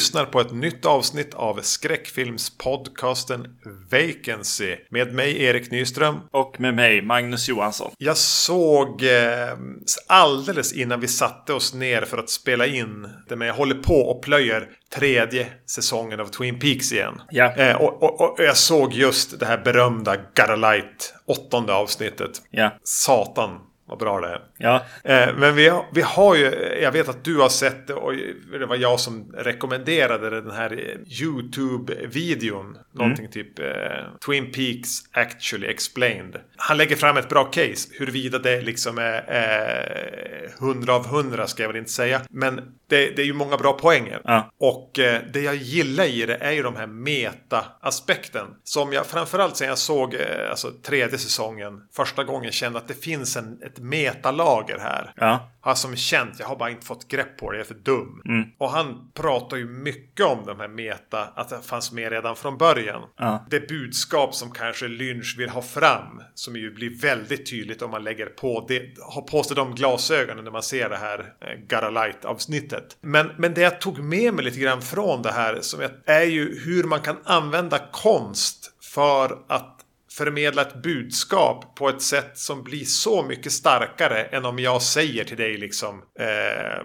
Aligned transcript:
Lyssnar 0.00 0.24
på 0.24 0.40
ett 0.40 0.52
nytt 0.52 0.86
avsnitt 0.86 1.34
av 1.34 1.60
skräckfilmspodcasten 1.62 3.46
Vacancy 3.90 4.76
med 4.90 5.14
mig 5.14 5.42
Erik 5.42 5.70
Nyström. 5.70 6.20
Och 6.30 6.60
med 6.60 6.74
mig 6.74 7.02
Magnus 7.02 7.48
Johansson. 7.48 7.92
Jag 7.98 8.16
såg 8.16 9.02
eh, 9.02 9.58
alldeles 10.06 10.72
innan 10.72 11.00
vi 11.00 11.08
satte 11.08 11.52
oss 11.52 11.74
ner 11.74 12.02
för 12.02 12.18
att 12.18 12.30
spela 12.30 12.66
in 12.66 13.08
det 13.28 13.36
med 13.36 13.48
jag 13.48 13.54
håller 13.54 13.74
på 13.74 13.94
och 13.94 14.22
plöjer 14.22 14.68
tredje 14.94 15.46
säsongen 15.66 16.20
av 16.20 16.26
Twin 16.26 16.58
Peaks 16.58 16.92
igen. 16.92 17.20
Ja. 17.30 17.54
Eh, 17.56 17.76
och, 17.76 18.02
och, 18.02 18.20
och 18.20 18.34
jag 18.38 18.56
såg 18.56 18.92
just 18.92 19.40
det 19.40 19.46
här 19.46 19.58
berömda 19.58 20.16
Gotta 20.16 20.56
Light 20.56 21.14
åttonde 21.26 21.72
avsnittet. 21.72 22.42
Ja. 22.50 22.78
Satan 22.84 23.50
vad 23.90 23.98
bra 23.98 24.20
det 24.20 24.28
är. 24.28 24.40
Ja. 24.58 24.84
Eh, 25.04 25.28
men 25.36 25.54
vi 25.54 25.72
vi 25.92 26.02
har 26.02 26.34
ju, 26.34 26.44
jag 26.82 26.92
vet 26.92 27.08
att 27.08 27.24
du 27.24 27.36
har 27.36 27.48
sett 27.48 27.86
det 27.86 27.94
och 27.94 28.12
det 28.58 28.66
var 28.66 28.76
jag 28.76 29.00
som 29.00 29.32
rekommenderade 29.38 30.40
den 30.40 30.50
här 30.50 30.70
YouTube-videon. 31.20 32.76
Någonting 32.92 33.24
Mm. 33.24 33.32
typ 33.32 33.58
eh, 33.58 33.66
Twin 34.26 34.52
Peaks 34.52 34.88
Actually 35.12 35.66
Explained. 35.66 36.40
Han 36.56 36.76
lägger 36.76 36.96
fram 36.96 37.16
ett 37.16 37.28
bra 37.28 37.44
case. 37.44 37.88
Huruvida 37.98 38.38
det 38.38 38.60
liksom 38.60 38.98
är 38.98 39.24
eh, 39.28 40.66
100 40.68 40.94
av 40.94 41.06
100 41.06 41.46
ska 41.46 41.62
jag 41.62 41.68
väl 41.68 41.76
inte 41.76 41.90
säga. 41.90 42.20
Men 42.30 42.56
det, 42.88 43.16
det 43.16 43.22
är 43.22 43.26
ju 43.26 43.32
många 43.32 43.56
bra 43.56 43.72
poänger. 43.72 44.20
Ja. 44.24 44.50
Och 44.58 44.98
eh, 44.98 45.20
det 45.32 45.40
jag 45.40 45.54
gillar 45.56 46.04
i 46.04 46.26
det 46.26 46.34
är 46.36 46.52
ju 46.52 46.62
de 46.62 46.76
här 46.76 46.86
meta-aspekten. 46.86 48.46
Som 48.64 48.92
jag 48.92 49.06
framförallt 49.06 49.56
sen 49.56 49.68
jag 49.68 49.78
såg 49.78 50.14
eh, 50.14 50.50
alltså, 50.50 50.70
tredje 50.82 51.18
säsongen 51.18 51.80
första 51.92 52.24
gången 52.24 52.52
kände 52.52 52.78
att 52.78 52.88
det 52.88 53.02
finns 53.02 53.36
en, 53.36 53.62
ett 53.62 53.78
metalager 53.80 54.78
här. 54.78 55.12
Ja. 55.16 55.50
Har 55.62 55.74
som 55.74 55.96
känt, 55.96 56.34
jag 56.38 56.46
har 56.46 56.56
bara 56.56 56.70
inte 56.70 56.86
fått 56.86 57.08
grepp 57.08 57.38
på 57.38 57.50
det, 57.50 57.58
jag 57.58 57.64
är 57.64 57.68
för 57.68 57.74
dum. 57.74 58.22
Och 58.58 58.70
han 58.70 59.10
pratar 59.14 59.56
ju 59.56 59.66
mycket 59.66 60.26
om 60.26 60.46
de 60.46 60.60
här 60.60 60.68
meta, 60.68 61.22
att 61.22 61.48
det 61.48 61.60
fanns 61.62 61.92
med 61.92 62.12
redan 62.12 62.36
från 62.36 62.58
början. 62.58 63.02
Ja. 63.18 63.46
Det 63.50 63.68
budskap 63.68 64.34
som 64.34 64.50
kanske 64.50 64.88
Lynch 64.88 65.34
vill 65.38 65.48
ha 65.48 65.62
fram, 65.62 66.22
som 66.34 66.56
ju 66.56 66.74
blir 66.74 67.00
väldigt 67.00 67.50
tydligt 67.50 67.82
om 67.82 67.90
man 67.90 68.04
lägger 68.04 68.26
på 68.26 68.64
det, 68.68 68.82
har 69.00 69.22
på 69.22 69.42
sig 69.42 69.56
de 69.56 69.74
glasögonen 69.74 70.44
när 70.44 70.50
man 70.50 70.62
ser 70.62 70.88
det 70.88 70.96
här 70.96 71.18
eh, 71.18 71.60
Gotta 71.60 71.90
Light-avsnittet. 71.90 72.96
Men, 73.00 73.30
men 73.38 73.54
det 73.54 73.60
jag 73.60 73.80
tog 73.80 73.98
med 73.98 74.34
mig 74.34 74.44
lite 74.44 74.60
grann 74.60 74.82
från 74.82 75.22
det 75.22 75.32
här, 75.32 75.58
som 75.60 75.88
är 76.06 76.24
ju 76.24 76.60
hur 76.64 76.84
man 76.84 77.00
kan 77.00 77.16
använda 77.24 77.78
konst 77.92 78.72
för 78.94 79.38
att 79.48 79.79
förmedla 80.24 80.62
ett 80.62 80.82
budskap 80.82 81.76
på 81.76 81.88
ett 81.88 82.02
sätt 82.02 82.38
som 82.38 82.62
blir 82.62 82.84
så 82.84 83.22
mycket 83.22 83.52
starkare 83.52 84.24
än 84.24 84.44
om 84.44 84.58
jag 84.58 84.82
säger 84.82 85.24
till 85.24 85.36
dig 85.36 85.56
liksom 85.56 86.02
eh, 86.18 86.84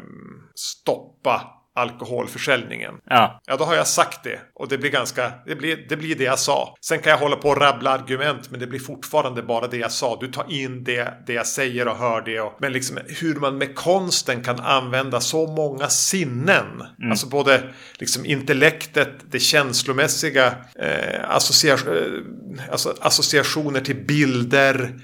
stoppa 0.55 1.54
alkoholförsäljningen. 1.75 2.93
Ja. 3.09 3.41
Ja, 3.45 3.57
då 3.57 3.63
har 3.63 3.75
jag 3.75 3.87
sagt 3.87 4.23
det. 4.23 4.39
Och 4.53 4.67
det 4.67 4.77
blir 4.77 4.91
ganska, 4.91 5.31
det 5.45 5.55
blir, 5.55 5.85
det 5.89 5.97
blir 5.97 6.15
det 6.15 6.23
jag 6.23 6.39
sa. 6.39 6.75
Sen 6.81 6.99
kan 6.99 7.09
jag 7.11 7.17
hålla 7.17 7.35
på 7.35 7.49
och 7.49 7.61
rabbla 7.61 7.91
argument, 7.91 8.51
men 8.51 8.59
det 8.59 8.67
blir 8.67 8.79
fortfarande 8.79 9.41
bara 9.43 9.67
det 9.67 9.77
jag 9.77 9.91
sa. 9.91 10.17
Du 10.21 10.27
tar 10.27 10.51
in 10.51 10.83
det, 10.83 11.13
det 11.27 11.33
jag 11.33 11.47
säger 11.47 11.87
och 11.87 11.97
hör 11.97 12.21
det. 12.21 12.39
Och, 12.39 12.53
men 12.59 12.73
liksom 12.73 12.99
hur 13.21 13.35
man 13.35 13.57
med 13.57 13.75
konsten 13.75 14.43
kan 14.43 14.59
använda 14.59 15.19
så 15.21 15.47
många 15.47 15.89
sinnen. 15.89 16.83
Alltså 17.09 17.27
både 17.27 17.63
liksom 17.99 18.25
intellektet, 18.25 19.09
det 19.31 19.39
känslomässiga, 19.39 20.47
eh, 20.79 21.29
associa- 21.29 21.97
eh, 21.97 22.71
alltså 22.71 22.93
associationer 23.01 23.81
till 23.81 23.95
bilder, 24.05 24.99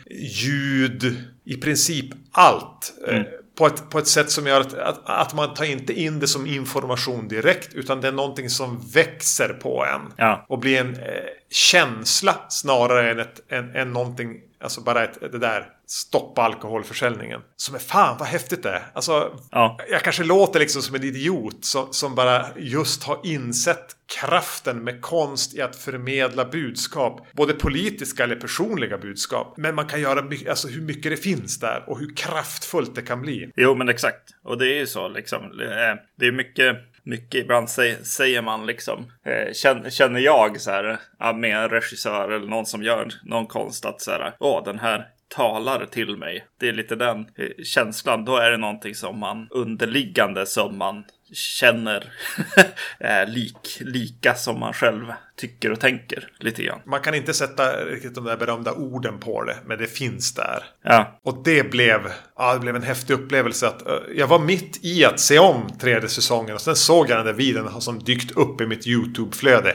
ljud, 0.45 1.15
i 1.45 1.57
princip 1.57 2.05
allt. 2.31 2.93
Eh, 3.07 3.21
på 3.61 3.67
ett, 3.67 3.89
på 3.89 3.99
ett 3.99 4.07
sätt 4.07 4.31
som 4.31 4.47
gör 4.47 4.61
att, 4.61 4.73
att, 4.73 4.99
att 5.03 5.33
man 5.33 5.53
tar 5.53 5.65
inte 5.65 5.93
in 5.93 6.19
det 6.19 6.27
som 6.27 6.47
information 6.47 7.27
direkt 7.27 7.73
utan 7.73 8.01
det 8.01 8.07
är 8.07 8.11
någonting 8.11 8.49
som 8.49 8.79
växer 8.93 9.49
på 9.49 9.85
en. 9.85 10.13
Ja. 10.17 10.45
Och 10.49 10.59
blir 10.59 10.79
en 10.79 10.95
eh, 10.95 11.01
känsla 11.49 12.35
snarare 12.49 13.11
än, 13.11 13.19
ett, 13.19 13.41
än, 13.49 13.75
än 13.75 13.93
någonting, 13.93 14.35
alltså 14.63 14.81
bara 14.81 15.03
ett, 15.03 15.31
det 15.31 15.37
där 15.37 15.67
stoppa 15.91 16.41
alkoholförsäljningen. 16.41 17.41
Som 17.55 17.75
är 17.75 17.79
fan 17.79 18.17
vad 18.19 18.27
häftigt 18.27 18.63
det 18.63 18.69
är. 18.69 18.83
Alltså, 18.93 19.39
Ja. 19.51 19.77
jag 19.89 20.01
kanske 20.01 20.23
låter 20.23 20.59
liksom 20.59 20.81
som 20.81 20.95
en 20.95 21.03
idiot 21.03 21.65
som, 21.65 21.93
som 21.93 22.15
bara 22.15 22.45
just 22.57 23.03
har 23.03 23.19
insett 23.23 23.95
kraften 24.19 24.83
med 24.83 25.01
konst 25.01 25.53
i 25.55 25.61
att 25.61 25.75
förmedla 25.75 26.45
budskap. 26.45 27.27
Både 27.31 27.53
politiska 27.53 28.23
eller 28.23 28.35
personliga 28.35 28.97
budskap. 28.97 29.53
Men 29.57 29.75
man 29.75 29.87
kan 29.87 30.01
göra 30.01 30.21
mycket, 30.21 30.49
alltså 30.49 30.67
hur 30.67 30.81
mycket 30.81 31.11
det 31.11 31.17
finns 31.17 31.59
där 31.59 31.83
och 31.87 31.99
hur 31.99 32.15
kraftfullt 32.15 32.95
det 32.95 33.01
kan 33.01 33.21
bli. 33.21 33.51
Jo, 33.55 33.75
men 33.75 33.89
exakt. 33.89 34.29
Och 34.43 34.57
det 34.57 34.65
är 34.73 34.77
ju 34.79 34.87
så 34.87 35.07
liksom. 35.07 35.57
Det 35.57 35.73
är, 35.73 36.01
det 36.19 36.25
är 36.27 36.31
mycket, 36.31 36.77
mycket 37.03 37.43
ibland 37.43 37.69
säger, 37.69 38.41
man 38.41 38.65
liksom. 38.65 39.11
Eh, 39.25 39.53
känner, 39.89 40.19
jag 40.19 40.61
så 40.61 40.71
här 40.71 41.33
med 41.33 41.63
en 41.63 41.69
regissör 41.69 42.31
eller 42.31 42.47
någon 42.47 42.65
som 42.65 42.83
gör 42.83 43.07
någon 43.23 43.47
konst 43.47 43.85
att 43.85 44.01
så 44.01 44.11
här. 44.11 44.33
Åh, 44.39 44.63
den 44.63 44.79
här 44.79 45.07
talar 45.35 45.85
till 45.85 46.17
mig. 46.17 46.45
Det 46.59 46.69
är 46.69 46.73
lite 46.73 46.95
den 46.95 47.19
eh, 47.19 47.63
känslan. 47.63 48.25
Då 48.25 48.37
är 48.37 48.51
det 48.51 48.57
någonting 48.57 48.95
som 48.95 49.19
man 49.19 49.47
underliggande 49.51 50.45
som 50.45 50.77
man 50.77 51.03
känner 51.33 52.13
eh, 52.99 53.27
lik, 53.27 53.77
lika 53.79 54.33
som 54.33 54.59
man 54.59 54.73
själv 54.73 55.13
tycker 55.41 55.71
och 55.71 55.79
tänker 55.79 56.27
lite 56.39 56.63
grann. 56.63 56.79
Man 56.85 56.99
kan 57.01 57.15
inte 57.15 57.33
sätta 57.33 57.85
riktigt 57.85 58.15
de 58.15 58.23
där 58.23 58.37
berömda 58.37 58.71
orden 58.71 59.19
på 59.19 59.43
det, 59.43 59.55
men 59.65 59.77
det 59.77 59.87
finns 59.87 60.33
där. 60.33 60.63
Ja, 60.83 61.19
Och 61.25 61.43
det 61.43 61.71
blev, 61.71 61.99
ja, 62.37 62.53
det 62.53 62.59
blev 62.59 62.75
en 62.75 62.83
häftig 62.83 63.13
upplevelse. 63.13 63.67
att 63.67 63.81
Jag 64.15 64.27
var 64.27 64.39
mitt 64.39 64.79
i 64.85 65.05
att 65.05 65.19
se 65.19 65.39
om 65.39 65.69
tredje 65.81 66.09
säsongen 66.09 66.55
och 66.55 66.61
sen 66.61 66.75
såg 66.75 67.09
jag 67.09 67.17
den 67.17 67.25
där 67.25 67.33
videon 67.33 67.81
som 67.81 67.99
dykt 67.99 68.31
upp 68.37 68.61
i 68.61 68.65
mitt 68.67 68.87
YouTube-flöde. 68.87 69.69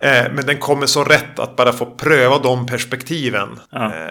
Eh, 0.00 0.32
men 0.32 0.46
den 0.46 0.58
kommer 0.58 0.86
så 0.86 1.04
rätt 1.04 1.38
att 1.38 1.56
bara 1.56 1.72
få 1.72 1.86
pröva 1.86 2.38
de 2.38 2.66
perspektiven. 2.66 3.48
Ja. 3.70 3.94
Eh, 3.94 4.10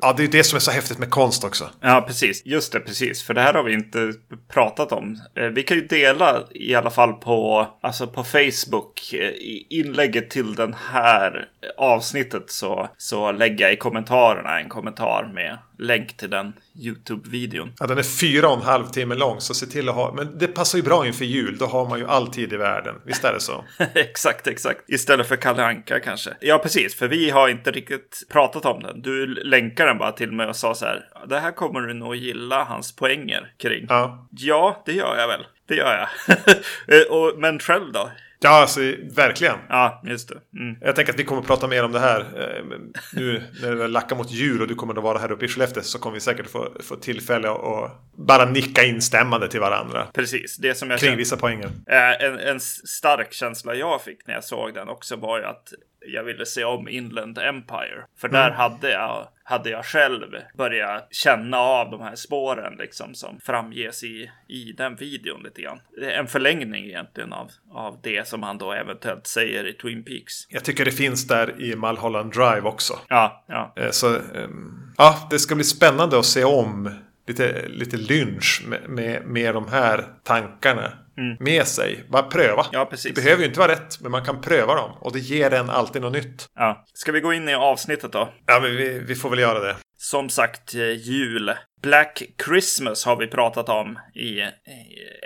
ja, 0.00 0.14
det 0.16 0.24
är 0.24 0.28
det 0.28 0.44
som 0.44 0.56
är 0.56 0.60
så 0.60 0.70
häftigt 0.70 0.98
med 0.98 1.10
konst 1.10 1.44
också. 1.44 1.70
Ja, 1.80 2.04
precis. 2.06 2.42
Just 2.46 2.72
det, 2.72 2.80
precis. 2.80 3.22
För 3.22 3.34
det 3.34 3.40
här 3.40 3.54
har 3.54 3.62
vi 3.62 3.72
inte 3.72 4.12
pratat 4.52 4.92
om. 4.92 5.20
Eh, 5.36 5.46
Vi 5.46 5.62
kan 5.62 5.76
ju 5.76 5.86
dela 5.86 6.42
i 6.54 6.74
alla 6.74 6.90
fall 6.90 7.12
på, 7.12 7.66
alltså 7.82 8.06
på 8.06 8.24
Facebook 8.24 9.12
eh, 9.14 9.30
inlägget 9.70 10.30
till 10.34 10.54
den 10.54 10.74
här 10.74 11.48
avsnittet 11.76 12.50
så, 12.50 12.88
så 12.98 13.36
jag 13.58 13.72
i 13.72 13.76
kommentarerna 13.76 14.60
en 14.60 14.68
kommentar 14.68 15.30
med 15.34 15.58
länk 15.78 16.16
till 16.16 16.30
den 16.30 16.52
YouTube-videon. 16.74 17.72
Ja, 17.78 17.86
den 17.86 17.98
är 17.98 18.20
fyra 18.20 18.48
och 18.48 18.56
en 18.56 18.62
halv 18.62 18.86
timme 18.86 19.14
lång, 19.14 19.40
så 19.40 19.54
se 19.54 19.66
till 19.66 19.88
att 19.88 19.94
ha... 19.94 20.12
Men 20.12 20.38
det 20.38 20.46
passar 20.46 20.78
ju 20.78 20.84
bra 20.84 21.06
inför 21.06 21.24
jul, 21.24 21.58
då 21.58 21.66
har 21.66 21.88
man 21.88 21.98
ju 21.98 22.06
all 22.06 22.26
tid 22.26 22.52
i 22.52 22.56
världen. 22.56 22.94
Visst 23.06 23.24
är 23.24 23.32
det 23.32 23.40
så? 23.40 23.64
exakt, 23.94 24.46
exakt. 24.46 24.90
Istället 24.90 25.28
för 25.28 25.36
Kalle 25.36 25.64
Anka 25.64 26.00
kanske. 26.00 26.30
Ja, 26.40 26.58
precis. 26.58 26.94
För 26.94 27.08
vi 27.08 27.30
har 27.30 27.48
inte 27.48 27.70
riktigt 27.70 28.26
pratat 28.28 28.64
om 28.64 28.82
den. 28.82 29.02
Du 29.02 29.26
länkar 29.26 29.86
den 29.86 29.98
bara 29.98 30.12
till 30.12 30.32
mig 30.32 30.46
och 30.46 30.56
sa 30.56 30.74
så 30.74 30.84
här. 30.84 31.08
Det 31.28 31.38
här 31.38 31.52
kommer 31.52 31.80
du 31.80 31.94
nog 31.94 32.16
gilla 32.16 32.64
hans 32.64 32.96
poänger 32.96 33.52
kring. 33.58 33.86
Ja. 33.88 34.28
Ja, 34.30 34.82
det 34.86 34.92
gör 34.92 35.16
jag 35.18 35.28
väl. 35.28 35.46
Det 35.68 35.74
gör 35.74 36.08
jag. 36.26 37.10
Och, 37.10 37.38
men 37.38 37.58
själv 37.58 37.92
då? 37.92 38.10
Ja, 38.44 38.60
alltså 38.60 38.80
verkligen. 39.16 39.54
Ja, 39.68 40.02
just 40.04 40.28
det. 40.28 40.58
Mm. 40.60 40.76
Jag 40.80 40.96
tänker 40.96 41.12
att 41.12 41.18
vi 41.18 41.24
kommer 41.24 41.40
att 41.40 41.46
prata 41.46 41.66
mer 41.68 41.84
om 41.84 41.92
det 41.92 42.00
här. 42.00 42.20
eh, 42.20 42.64
Nu 43.12 43.42
när 43.62 43.74
det 43.74 43.88
lackar 43.88 44.16
mot 44.16 44.30
jul 44.30 44.62
och 44.62 44.68
du 44.68 44.74
kommer 44.74 44.94
att 44.96 45.02
vara 45.02 45.18
här 45.18 45.32
uppe 45.32 45.44
i 45.44 45.48
Skellefteå 45.48 45.82
så 45.82 45.98
kommer 45.98 46.14
vi 46.14 46.20
säkert 46.20 46.50
få, 46.50 46.68
få 46.80 46.96
tillfälle 46.96 47.50
att 47.50 47.92
bara 48.16 48.44
nicka 48.44 48.84
instämmande 48.84 49.48
till 49.48 49.60
varandra. 49.60 50.06
Precis, 50.14 50.56
det 50.56 50.74
som 50.74 50.90
jag 50.90 50.98
Kring 51.00 51.08
kände. 51.08 51.18
vissa 51.18 51.36
poänger. 51.36 51.66
Eh, 51.86 52.24
en, 52.26 52.38
en 52.38 52.60
stark 52.60 53.32
känsla 53.32 53.74
jag 53.74 54.02
fick 54.02 54.26
när 54.26 54.34
jag 54.34 54.44
såg 54.44 54.74
den 54.74 54.88
också 54.88 55.16
var 55.16 55.38
ju 55.38 55.44
att 55.44 55.72
jag 56.06 56.24
ville 56.24 56.46
se 56.46 56.64
om 56.64 56.88
Inland 56.88 57.38
Empire. 57.38 58.04
För 58.20 58.28
där 58.28 58.50
hade 58.50 58.90
jag, 58.90 59.28
hade 59.46 59.70
jag 59.70 59.84
själv 59.84 60.30
börjat 60.58 61.08
känna 61.10 61.58
av 61.58 61.90
de 61.90 62.00
här 62.00 62.14
spåren 62.14 62.74
liksom 62.78 63.14
som 63.14 63.40
framges 63.40 64.04
i, 64.04 64.30
i 64.48 64.72
den 64.72 64.96
videon 64.96 65.42
lite 65.42 65.62
grann. 65.62 65.80
En 66.02 66.26
förlängning 66.26 66.84
egentligen 66.84 67.32
av, 67.32 67.50
av 67.72 67.98
det 68.02 68.28
som 68.28 68.42
han 68.42 68.58
då 68.58 68.72
eventuellt 68.72 69.26
säger 69.26 69.68
i 69.68 69.72
Twin 69.72 70.04
Peaks. 70.04 70.32
Jag 70.48 70.64
tycker 70.64 70.84
det 70.84 70.90
finns 70.90 71.26
där 71.26 71.62
i 71.62 71.76
Mulholland 71.76 72.32
Drive 72.32 72.60
också. 72.60 72.98
Ja, 73.08 73.44
ja. 73.48 73.72
Eh, 73.76 73.90
Så 73.90 74.14
ehm, 74.16 74.92
ja, 74.98 75.28
det 75.30 75.38
ska 75.38 75.54
bli 75.54 75.64
spännande 75.64 76.18
att 76.18 76.26
se 76.26 76.44
om 76.44 76.90
lite, 77.26 77.68
lite 77.68 77.96
lynch 77.96 78.62
med, 78.66 78.88
med, 78.88 79.26
med 79.26 79.54
de 79.54 79.68
här 79.68 80.04
tankarna 80.22 80.92
med 81.40 81.66
sig. 81.66 82.04
Bara 82.08 82.22
pröva. 82.22 82.62
Mm. 82.62 82.70
Ja, 82.72 82.84
precis. 82.86 83.14
Det 83.14 83.22
behöver 83.22 83.42
ju 83.42 83.48
inte 83.48 83.60
vara 83.60 83.72
rätt, 83.72 84.00
men 84.00 84.10
man 84.10 84.24
kan 84.24 84.40
pröva 84.40 84.74
dem. 84.74 84.90
Och 85.00 85.12
det 85.12 85.18
ger 85.18 85.52
en 85.54 85.70
alltid 85.70 86.02
något 86.02 86.12
nytt. 86.12 86.46
ja. 86.54 86.84
Ska 86.94 87.12
vi 87.12 87.20
gå 87.20 87.32
in 87.32 87.48
i 87.48 87.54
avsnittet 87.54 88.12
då? 88.12 88.32
Ja, 88.46 88.60
men 88.60 88.76
vi, 88.76 88.98
vi 88.98 89.14
får 89.14 89.30
väl 89.30 89.38
göra 89.38 89.58
det. 89.60 89.76
Som 89.96 90.28
sagt, 90.28 90.74
eh, 90.74 90.80
jul. 90.92 91.52
Black 91.82 92.22
Christmas 92.44 93.04
har 93.04 93.16
vi 93.16 93.26
pratat 93.26 93.68
om 93.68 93.98
i, 94.14 94.40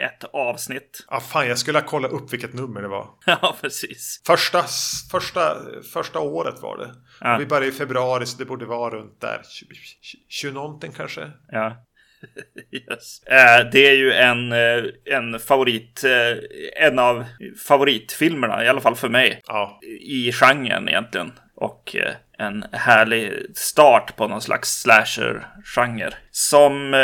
ett 0.04 0.24
avsnitt. 0.32 1.06
Ja, 1.10 1.20
fan, 1.20 1.48
jag 1.48 1.58
skulle 1.58 1.78
ha 1.78 1.86
kollat 1.86 2.12
upp 2.12 2.32
vilket 2.32 2.54
nummer 2.54 2.82
det 2.82 2.88
var. 2.88 3.08
Ja, 3.26 3.56
precis. 3.60 4.20
Första, 4.26 4.64
första, 5.10 5.56
första 5.92 6.20
året 6.20 6.54
var 6.62 6.78
det. 6.78 6.90
Ja. 7.20 7.36
Vi 7.38 7.46
började 7.46 7.66
i 7.66 7.72
februari 7.72 8.26
så 8.26 8.38
det 8.38 8.44
borde 8.44 8.66
vara 8.66 8.94
runt 8.94 9.20
där 9.20 9.42
20, 9.48 9.68
20 10.28 10.52
någonting 10.52 10.92
kanske. 10.92 11.30
Ja. 11.48 11.84
Yes. 12.72 13.22
Eh, 13.26 13.70
det 13.72 13.88
är 13.88 13.94
ju 13.94 14.12
en, 14.12 14.52
eh, 14.52 14.84
en 15.04 15.38
favorit, 15.38 16.04
eh, 16.04 16.38
en 16.86 16.98
av 16.98 17.24
favoritfilmerna, 17.66 18.64
i 18.64 18.68
alla 18.68 18.80
fall 18.80 18.96
för 18.96 19.08
mig, 19.08 19.40
Ja. 19.46 19.80
i 20.00 20.32
genren 20.32 20.88
egentligen. 20.88 21.32
Och 21.54 21.96
eh, 21.96 22.12
en 22.38 22.64
härlig 22.72 23.32
start 23.54 24.16
på 24.16 24.28
någon 24.28 24.42
slags 24.42 24.82
slasher-genre. 24.82 26.14
Som 26.30 26.94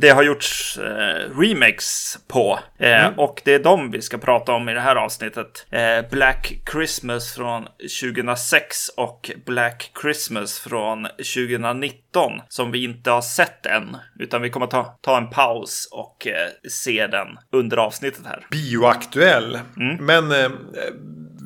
det 0.00 0.08
har 0.08 0.22
gjorts 0.22 0.78
eh, 0.78 1.38
remakes 1.40 2.18
på. 2.28 2.58
Eh, 2.78 3.06
Och 3.16 3.42
det 3.44 3.54
är 3.54 3.58
de 3.58 3.90
vi 3.90 4.02
ska 4.02 4.18
prata 4.18 4.52
om 4.52 4.68
i 4.68 4.74
det 4.74 4.80
här 4.80 4.96
avsnittet. 4.96 5.66
Eh, 5.70 6.10
Black 6.10 6.52
Christmas 6.72 7.34
från 7.34 7.66
2006 8.02 8.88
och 8.88 9.30
Black 9.46 9.90
Christmas 10.02 10.58
från 10.60 11.02
2019. 11.04 12.32
Som 12.48 12.72
vi 12.72 12.84
inte 12.84 13.10
har 13.10 13.22
sett 13.22 13.66
än. 13.66 13.96
Utan 14.18 14.42
vi 14.42 14.50
kommer 14.50 14.66
ta, 14.66 14.98
ta 15.00 15.16
en 15.16 15.30
paus 15.30 15.88
och 15.92 16.26
eh, 16.26 16.48
se 16.70 17.06
den 17.06 17.28
under 17.52 17.76
avsnittet 17.76 18.26
här. 18.26 18.46
Bioaktuell. 18.50 19.58
Men 20.00 20.32
eh, 20.32 20.50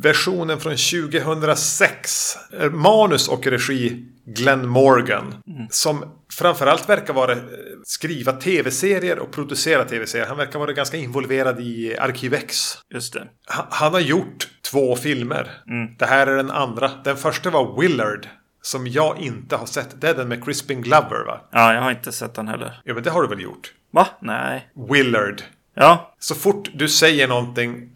versionen 0.02 0.60
från 0.60 0.76
2006. 0.76 2.36
eh, 2.60 2.70
Manus 2.70 3.28
och 3.28 3.46
regi 3.46 4.04
Glenn 4.34 4.68
Morgan. 4.68 5.34
Som 5.70 6.04
framförallt 6.32 6.88
verkar 6.88 7.14
vara 7.14 7.32
eh, 7.32 7.38
skriva 7.84 8.32
tv-serier 8.32 9.18
och 9.18 9.32
producera 9.32 9.84
tv-serier. 9.84 10.26
Han 10.26 10.36
verkar 10.36 10.58
vara 10.58 10.72
ganska 10.72 10.96
involverad 10.96 11.60
i 11.60 11.96
Arkivex. 11.98 12.78
Just 12.94 13.12
det. 13.12 13.26
Han, 13.46 13.66
han 13.70 13.92
har 13.92 14.00
gjort 14.00 14.48
två 14.70 14.96
filmer. 14.96 15.50
Det 15.98 16.06
här 16.06 16.26
är 16.26 16.36
den 16.36 16.50
andra. 16.50 16.90
Den 17.04 17.16
första 17.16 17.50
var 17.50 17.80
Willard. 17.80 18.26
Som 18.62 18.86
jag 18.86 19.18
inte 19.18 19.56
har 19.56 19.66
sett. 19.66 20.00
Det 20.00 20.08
är 20.08 20.14
den 20.14 20.28
med 20.28 20.44
Crispin 20.44 20.82
Glover 20.82 21.24
va? 21.26 21.48
Ja, 21.52 21.74
jag 21.74 21.82
har 21.82 21.90
inte 21.90 22.12
sett 22.12 22.34
den 22.34 22.48
heller. 22.48 22.80
Ja 22.84 22.94
men 22.94 23.02
det 23.02 23.10
har 23.10 23.22
du 23.22 23.28
väl 23.28 23.40
gjort? 23.40 23.72
Va? 23.92 24.06
Nej. 24.20 24.68
Willard. 24.90 25.42
Ja, 25.74 26.14
Så 26.18 26.34
fort 26.34 26.68
du 26.74 26.88
säger 26.88 27.28
någonting 27.28 27.88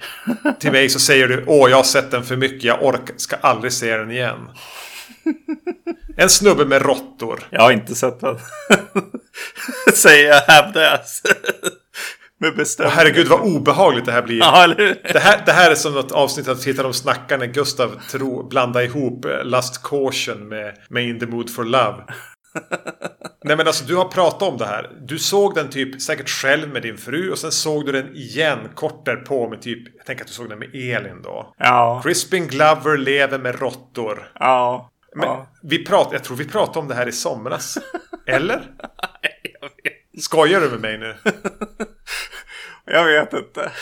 till 0.61 0.73
mig 0.73 0.89
så 0.89 0.99
säger 1.01 1.29
du 1.29 1.45
Åh, 1.47 1.71
jag 1.71 1.77
har 1.77 1.85
sett 1.85 2.11
den 2.11 2.23
för 2.23 2.37
mycket. 2.37 2.65
Jag 2.65 2.83
orkar, 2.85 3.15
ska 3.17 3.37
aldrig 3.37 3.73
se 3.73 3.97
den 3.97 4.11
igen. 4.11 4.51
En 6.17 6.31
snubbe 6.31 6.65
med 6.65 6.83
råttor. 6.83 7.41
jag 7.51 7.63
har 7.63 7.73
inte 7.73 7.95
sett 7.95 8.21
den. 8.21 8.39
Säger 9.95 10.29
jag 10.29 10.41
hävdas. 10.41 11.23
Med 12.41 12.57
bestämdhet. 12.57 12.97
herregud 12.97 13.27
vad 13.27 13.41
obehagligt 13.41 14.05
det 14.05 14.13
här 14.13 14.23
blir. 14.23 14.39
Ja? 14.41 14.67
Det 15.13 15.19
här, 15.19 15.43
det 15.47 15.53
här 15.53 15.71
är 15.71 15.75
som 15.75 15.95
något 15.95 16.13
avsnitt 16.13 16.49
att 16.49 16.61
Titta 16.61 16.83
de 16.83 16.93
snackar 16.95 17.39
när 17.39 17.47
Gustav 17.47 18.01
tro, 18.11 18.49
blandar 18.49 18.83
ihop 18.83 19.25
eh, 19.25 19.45
Lust 19.45 19.83
Caution 19.83 20.49
med, 20.49 20.75
med 20.89 21.05
In 21.09 21.21
the 21.21 21.27
Mood 21.27 21.51
for 21.51 21.65
Love. 21.65 22.05
Nej 23.45 23.57
men 23.57 23.67
alltså 23.67 23.85
du 23.85 23.97
har 23.97 24.05
pratat 24.05 24.43
om 24.43 24.59
det 24.59 24.67
här. 24.67 24.91
Du 25.01 25.19
såg 25.19 25.55
den 25.55 25.71
typ 25.71 26.03
säkert 26.03 26.29
själv 26.29 26.69
med 26.69 26.83
din 26.83 26.97
fru 26.99 27.31
och 27.31 27.39
sen 27.39 27.53
såg 27.53 27.87
du 27.87 27.93
den 27.93 28.17
igen 28.17 28.59
kort 28.75 29.05
därpå 29.05 29.49
med 29.49 29.63
typ 29.63 29.97
Jag 29.97 30.07
tänker 30.07 30.25
att 30.25 30.29
du 30.29 30.35
såg 30.35 30.49
den 30.49 30.59
med 30.59 30.69
Elin 30.75 31.23
då. 31.23 31.55
Ja. 31.59 32.01
Crispin 32.05 32.47
Glover 32.47 32.97
lever 32.97 33.39
med 33.39 33.61
råttor. 33.61 34.31
Ja. 34.35 34.91
Men 35.15 35.29
ja. 35.29 35.47
vi 35.63 35.85
prat, 35.85 36.09
jag 36.13 36.25
tror 36.25 36.37
vi 36.37 36.49
pratade 36.49 36.79
om 36.79 36.89
det 36.89 36.95
här 36.95 37.09
i 37.09 37.13
somras. 37.13 37.79
Eller? 38.27 38.71
Jag 39.61 39.71
vet, 39.83 40.25
Skojar 40.25 40.61
du 40.61 40.71
med 40.71 40.81
mig 40.81 40.99
nu? 40.99 41.17
jag 42.85 43.05
vet 43.05 43.33
inte. 43.33 43.73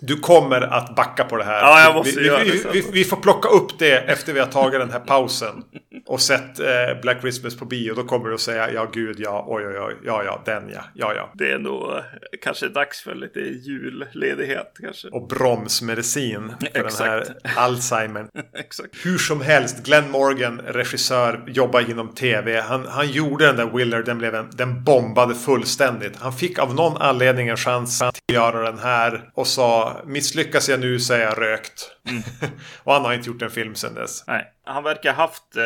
Du 0.00 0.16
kommer 0.16 0.60
att 0.60 0.96
backa 0.96 1.24
på 1.24 1.36
det 1.36 1.44
här. 1.44 1.60
Ja, 1.60 1.82
jag 1.84 1.94
måste 1.94 2.20
vi, 2.20 2.26
göra 2.26 2.44
vi, 2.44 2.50
det 2.50 2.70
vi, 2.72 2.84
vi, 2.92 3.04
får 3.04 3.16
plocka 3.16 3.48
upp 3.48 3.78
det 3.78 3.92
efter 3.92 4.32
vi 4.32 4.40
har 4.40 4.46
tagit 4.46 4.80
den 4.80 4.90
här 4.90 5.00
pausen. 5.00 5.64
Och 6.06 6.20
sett 6.20 6.60
eh, 6.60 7.00
Black 7.02 7.20
Christmas 7.20 7.56
på 7.56 7.64
bio. 7.64 7.94
Då 7.94 8.02
kommer 8.02 8.28
du 8.28 8.34
att 8.34 8.40
säga 8.40 8.70
ja 8.72 8.90
gud 8.92 9.16
ja, 9.20 9.44
oj 9.48 9.66
oj 9.66 9.78
oj, 9.78 9.94
ja 10.04 10.24
ja, 10.24 10.42
den 10.44 10.70
ja, 10.74 10.80
ja 10.94 11.14
ja. 11.14 11.30
Det 11.34 11.52
är 11.52 11.58
nog 11.58 11.82
eh, 11.82 12.02
kanske 12.42 12.68
dags 12.68 13.02
för 13.02 13.14
lite 13.14 13.40
julledighet 13.40 14.72
kanske. 14.82 15.08
Och 15.08 15.28
bromsmedicin 15.28 16.52
för 16.60 16.86
Exakt. 16.86 16.98
den 16.98 17.08
här 17.44 17.62
Alzheimer. 17.62 18.26
Exakt. 18.58 19.06
Hur 19.06 19.18
som 19.18 19.40
helst, 19.40 19.84
Glenn 19.84 20.10
Morgan, 20.10 20.60
regissör, 20.60 21.44
jobbar 21.46 21.90
inom 21.90 22.08
tv. 22.08 22.60
Han, 22.60 22.86
han 22.86 23.10
gjorde 23.10 23.46
den 23.46 23.56
där 23.56 23.76
Willard, 23.76 24.04
den, 24.04 24.18
blev 24.18 24.34
en, 24.34 24.50
den 24.52 24.84
bombade 24.84 25.34
fullständigt. 25.34 26.16
Han 26.16 26.32
fick 26.32 26.58
av 26.58 26.74
någon 26.74 26.96
anledning 26.96 27.48
en 27.48 27.56
chans 27.56 28.02
att 28.02 28.18
göra 28.32 28.62
den 28.62 28.78
här 28.78 29.30
och 29.34 29.46
sa 29.46 29.85
misslyckas 30.04 30.68
jag 30.68 30.80
nu 30.80 31.00
så 31.00 31.14
är 31.14 31.20
jag 31.20 31.38
rökt. 31.38 31.90
och 32.82 32.92
han 32.92 33.04
har 33.04 33.14
inte 33.14 33.28
gjort 33.28 33.42
en 33.42 33.50
film 33.50 33.74
sedan 33.74 33.94
dess. 33.94 34.24
Nej, 34.26 34.44
han 34.64 34.82
verkar 34.82 35.12
ha 35.12 35.22
haft 35.22 35.56
eh, 35.56 35.62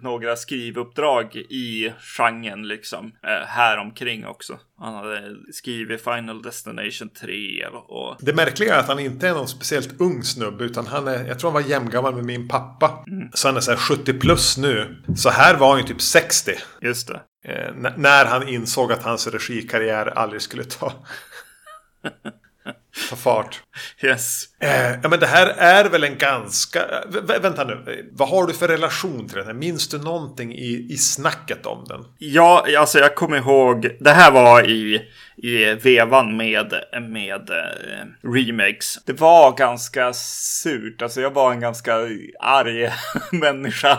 några 0.00 0.36
skrivuppdrag 0.36 1.36
i 1.36 1.92
genren 2.16 2.68
liksom. 2.68 3.06
Eh, 3.06 3.46
här 3.46 3.78
omkring 3.78 4.26
också. 4.26 4.58
Han 4.78 4.94
hade 4.94 5.22
skrivit 5.52 6.04
Final 6.04 6.42
Destination 6.42 7.08
3 7.20 7.66
och... 7.88 8.16
Det 8.20 8.32
märkliga 8.32 8.74
är 8.74 8.78
att 8.78 8.88
han 8.88 8.98
inte 8.98 9.28
är 9.28 9.34
någon 9.34 9.48
speciellt 9.48 10.00
ung 10.00 10.22
snubbe 10.22 10.64
utan 10.64 10.86
han 10.86 11.08
är, 11.08 11.28
jag 11.28 11.38
tror 11.38 11.50
han 11.50 11.62
var 11.62 11.70
jämngammal 11.70 12.14
med 12.14 12.24
min 12.24 12.48
pappa. 12.48 13.04
Så 13.34 13.48
han 13.48 13.56
är 13.56 13.60
så 13.60 13.70
här 13.70 13.78
70 13.78 14.12
plus 14.12 14.58
nu. 14.58 15.02
Så 15.16 15.30
här 15.30 15.56
var 15.56 15.70
han 15.70 15.78
ju 15.78 15.86
typ 15.86 16.00
60. 16.00 16.52
Just 16.80 17.08
det. 17.08 17.20
Eh, 17.44 17.92
när 17.96 18.24
han 18.24 18.48
insåg 18.48 18.92
att 18.92 19.02
hans 19.02 19.26
regikarriär 19.26 20.06
aldrig 20.06 20.42
skulle 20.42 20.64
ta, 20.64 20.92
ta 23.10 23.16
fart. 23.16 23.60
Yes. 24.02 24.42
Eh, 24.60 24.90
ja 25.02 25.08
men 25.08 25.20
det 25.20 25.26
här 25.26 25.46
är 25.46 25.84
väl 25.84 26.04
en 26.04 26.18
ganska... 26.18 26.80
Vä 27.08 27.20
vä- 27.20 27.40
vänta 27.42 27.64
nu. 27.64 28.08
Vad 28.12 28.28
har 28.28 28.46
du 28.46 28.52
för 28.52 28.68
relation 28.68 29.28
till 29.28 29.36
den 29.36 29.46
här? 29.46 29.54
Minns 29.54 29.88
du 29.88 29.98
någonting 29.98 30.52
i, 30.54 30.86
i 30.90 30.96
snacket 30.96 31.66
om 31.66 31.84
den? 31.88 32.00
Ja, 32.18 32.66
alltså 32.78 32.98
jag 32.98 33.14
kommer 33.14 33.36
ihåg. 33.36 33.88
Det 34.00 34.10
här 34.10 34.30
var 34.30 34.70
i, 34.70 35.02
i 35.42 35.74
vevan 35.74 36.36
med, 36.36 36.74
med 37.08 37.50
eh, 37.50 38.06
remakes. 38.22 39.04
Det 39.04 39.20
var 39.20 39.56
ganska 39.56 40.12
surt. 40.12 41.02
Alltså 41.02 41.20
jag 41.20 41.30
var 41.30 41.52
en 41.52 41.60
ganska 41.60 41.94
arg 42.40 42.90
människa. 43.32 43.98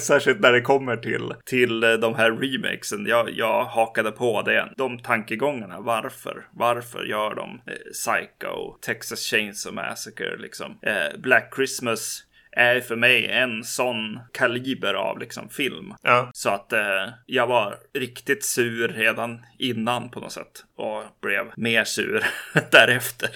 Särskilt 0.00 0.40
när 0.40 0.52
det 0.52 0.60
kommer 0.60 0.96
till, 0.96 1.34
till 1.44 1.84
eh, 1.84 1.92
de 1.92 2.14
här 2.14 2.30
remakesen. 2.30 3.06
Jag, 3.06 3.30
jag 3.30 3.64
hakade 3.64 4.12
på 4.12 4.42
det. 4.42 4.72
De 4.76 4.98
tankegångarna. 4.98 5.80
Varför? 5.80 6.46
Varför 6.52 7.04
gör 7.04 7.34
de 7.34 7.60
eh, 7.66 7.72
Psycho, 7.92 8.78
Texas 8.80 9.20
Chainsaw 9.20 9.82
Massacre 9.82 10.36
liksom? 10.36 10.78
Eh, 10.82 11.18
Black 11.18 11.52
Christmas 11.56 12.25
är 12.56 12.80
för 12.80 12.96
mig 12.96 13.26
en 13.26 13.64
sån 13.64 14.20
kaliber 14.32 14.94
av 14.94 15.18
liksom 15.18 15.48
film. 15.48 15.94
Ja. 16.02 16.30
Så 16.32 16.50
att 16.50 16.72
eh, 16.72 17.08
jag 17.26 17.46
var 17.46 17.76
riktigt 17.98 18.44
sur 18.44 18.88
redan 18.88 19.40
innan 19.58 20.10
på 20.10 20.20
något 20.20 20.32
sätt. 20.32 20.64
Och 20.76 21.02
blev 21.22 21.52
mer 21.56 21.84
sur 21.84 22.24
därefter 22.70 23.30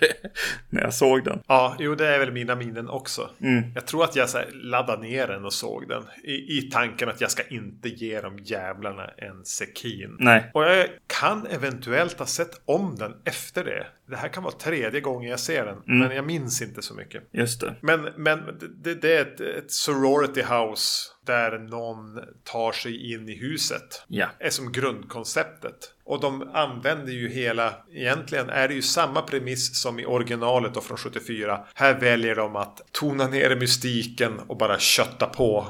när 0.68 0.82
jag 0.82 0.94
såg 0.94 1.24
den. 1.24 1.40
Ja, 1.46 1.76
jo 1.78 1.94
det 1.94 2.06
är 2.06 2.18
väl 2.18 2.32
mina 2.32 2.54
minnen 2.54 2.88
också. 2.88 3.30
Jag 3.74 3.86
tror 3.86 4.04
att 4.04 4.16
jag 4.16 4.28
så 4.28 4.38
laddade 4.52 5.02
ner 5.02 5.26
den 5.26 5.44
och 5.44 5.52
såg 5.52 5.88
den. 5.88 6.02
I, 6.24 6.58
I 6.58 6.70
tanken 6.72 7.08
att 7.08 7.20
jag 7.20 7.30
ska 7.30 7.42
inte 7.42 7.88
ge 7.88 8.20
de 8.20 8.38
jävlarna 8.38 9.06
en 9.16 9.44
sekin. 9.44 10.16
Nej, 10.18 10.50
Och 10.54 10.64
jag 10.64 10.88
kan 11.20 11.46
eventuellt 11.46 12.18
ha 12.18 12.26
sett 12.26 12.62
om 12.64 12.96
den 12.96 13.12
efter 13.24 13.64
det. 13.64 13.86
Det 14.10 14.16
här 14.16 14.28
kan 14.28 14.42
vara 14.42 14.54
tredje 14.54 15.00
gången 15.00 15.30
jag 15.30 15.40
ser 15.40 15.66
den. 15.66 15.82
Men 15.84 16.16
jag 16.16 16.26
minns 16.26 16.62
inte 16.62 16.82
så 16.82 16.94
mycket. 16.94 17.22
just 17.32 17.60
det. 17.60 17.74
Men, 17.80 18.08
men 18.16 18.40
det, 18.82 18.94
det 18.94 19.16
är 19.16 19.20
ett, 19.22 19.40
ett 19.40 19.72
sorority 19.72 20.42
house 20.42 21.08
där 21.30 21.58
någon 21.58 22.18
tar 22.44 22.72
sig 22.72 23.12
in 23.12 23.28
i 23.28 23.34
huset. 23.34 24.04
Ja. 24.08 24.26
är 24.38 24.50
som 24.50 24.72
grundkonceptet. 24.72 25.94
Och 26.04 26.20
de 26.20 26.50
använder 26.54 27.12
ju 27.12 27.28
hela, 27.28 27.74
egentligen 27.94 28.48
är 28.50 28.68
det 28.68 28.74
ju 28.74 28.82
samma 28.82 29.22
premiss 29.22 29.82
som 29.82 29.98
i 29.98 30.06
originalet 30.06 30.74
då 30.74 30.80
från 30.80 30.96
74. 30.96 31.60
Här 31.74 32.00
väljer 32.00 32.34
de 32.34 32.56
att 32.56 32.80
tona 32.92 33.26
ner 33.26 33.56
mystiken 33.56 34.38
och 34.46 34.56
bara 34.56 34.78
kötta 34.78 35.26
på. 35.26 35.66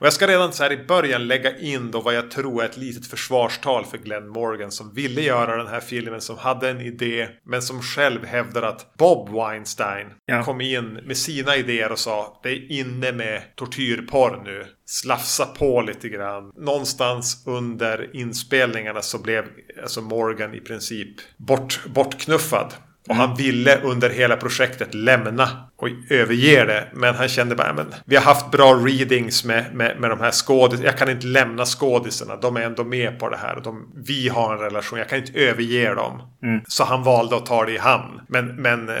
Och 0.00 0.06
jag 0.06 0.12
ska 0.12 0.26
redan 0.26 0.52
så 0.52 0.62
här 0.62 0.72
i 0.72 0.84
början 0.86 1.26
lägga 1.26 1.58
in 1.58 1.90
då 1.90 2.00
vad 2.00 2.14
jag 2.14 2.30
tror 2.30 2.62
är 2.62 2.66
ett 2.68 2.76
litet 2.76 3.06
försvarstal 3.06 3.84
för 3.84 3.98
Glenn 3.98 4.28
Morgan 4.28 4.70
som 4.70 4.94
ville 4.94 5.20
göra 5.20 5.56
den 5.56 5.66
här 5.68 5.80
filmen, 5.80 6.20
som 6.20 6.38
hade 6.38 6.70
en 6.70 6.80
idé, 6.80 7.28
men 7.44 7.62
som 7.62 7.82
själv 7.82 8.24
hävdar 8.24 8.62
att 8.62 8.94
Bob 8.98 9.28
Weinstein 9.28 10.06
Ja. 10.26 10.44
kom 10.44 10.60
in 10.60 10.92
med 10.92 11.16
sina 11.16 11.56
idéer 11.56 11.92
och 11.92 11.98
sa 11.98 12.40
det 12.42 12.48
är 12.50 12.72
inne 12.72 13.12
med 13.12 13.42
tortyrporr 13.56 14.42
nu. 14.44 14.66
Slafsa 14.86 15.46
på 15.46 15.80
lite 15.80 16.08
grann. 16.08 16.52
Någonstans 16.56 17.42
under 17.46 18.16
inspelningarna 18.16 19.02
så 19.02 19.18
blev 19.18 19.44
alltså 19.82 20.00
Morgan 20.00 20.54
i 20.54 20.60
princip 20.60 21.08
bort, 21.36 21.80
bortknuffad. 21.86 22.74
Och 23.08 23.14
han 23.14 23.36
ville 23.36 23.80
under 23.80 24.10
hela 24.10 24.36
projektet 24.36 24.94
lämna 24.94 25.70
och 25.84 26.12
överger 26.12 26.66
det. 26.66 26.88
Men 26.92 27.14
han 27.14 27.28
kände 27.28 27.54
bara, 27.54 27.72
men 27.72 27.94
vi 28.04 28.16
har 28.16 28.22
haft 28.22 28.50
bra 28.50 28.74
readings 28.74 29.44
med, 29.44 29.74
med, 29.74 30.00
med 30.00 30.10
de 30.10 30.20
här 30.20 30.30
skådisarna. 30.30 30.86
Jag 30.86 30.98
kan 30.98 31.10
inte 31.10 31.26
lämna 31.26 31.64
skådisarna. 31.64 32.36
De 32.36 32.56
är 32.56 32.60
ändå 32.60 32.84
med 32.84 33.18
på 33.18 33.28
det 33.28 33.36
här. 33.36 33.60
De, 33.64 33.92
vi 34.06 34.28
har 34.28 34.52
en 34.52 34.58
relation. 34.58 34.98
Jag 34.98 35.08
kan 35.08 35.18
inte 35.18 35.40
överge 35.40 35.94
dem. 35.94 36.22
Mm. 36.42 36.60
Så 36.66 36.84
han 36.84 37.02
valde 37.02 37.36
att 37.36 37.46
ta 37.46 37.64
det 37.64 37.72
i 37.72 37.78
hamn. 37.78 38.20
Men, 38.28 38.46
men 38.46 38.88
eh, 38.88 38.94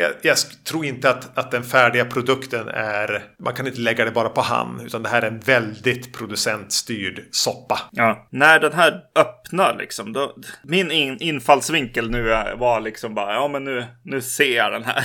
jag, 0.00 0.10
jag, 0.22 0.36
tror 0.64 0.84
inte 0.84 1.10
att, 1.10 1.38
att 1.38 1.50
den 1.50 1.64
färdiga 1.64 2.04
produkten 2.04 2.68
är... 2.68 3.24
Man 3.38 3.54
kan 3.54 3.66
inte 3.66 3.80
lägga 3.80 4.04
det 4.04 4.10
bara 4.10 4.28
på 4.28 4.40
han. 4.40 4.80
Utan 4.86 5.02
det 5.02 5.08
här 5.08 5.22
är 5.22 5.26
en 5.26 5.40
väldigt 5.40 6.12
producentstyrd 6.18 7.24
soppa. 7.30 7.78
Ja, 7.90 8.28
när 8.30 8.60
den 8.60 8.72
här 8.72 9.00
öppnar 9.14 9.76
liksom. 9.78 10.12
Då, 10.12 10.36
min 10.64 10.90
in, 10.90 11.18
infallsvinkel 11.20 12.10
nu 12.10 12.22
var 12.56 12.80
liksom 12.80 13.14
bara, 13.14 13.34
ja 13.34 13.48
men 13.48 13.64
nu, 13.64 13.84
nu 14.02 14.20
ser 14.20 14.56
jag 14.56 14.72
den 14.72 14.84
här. 14.84 15.04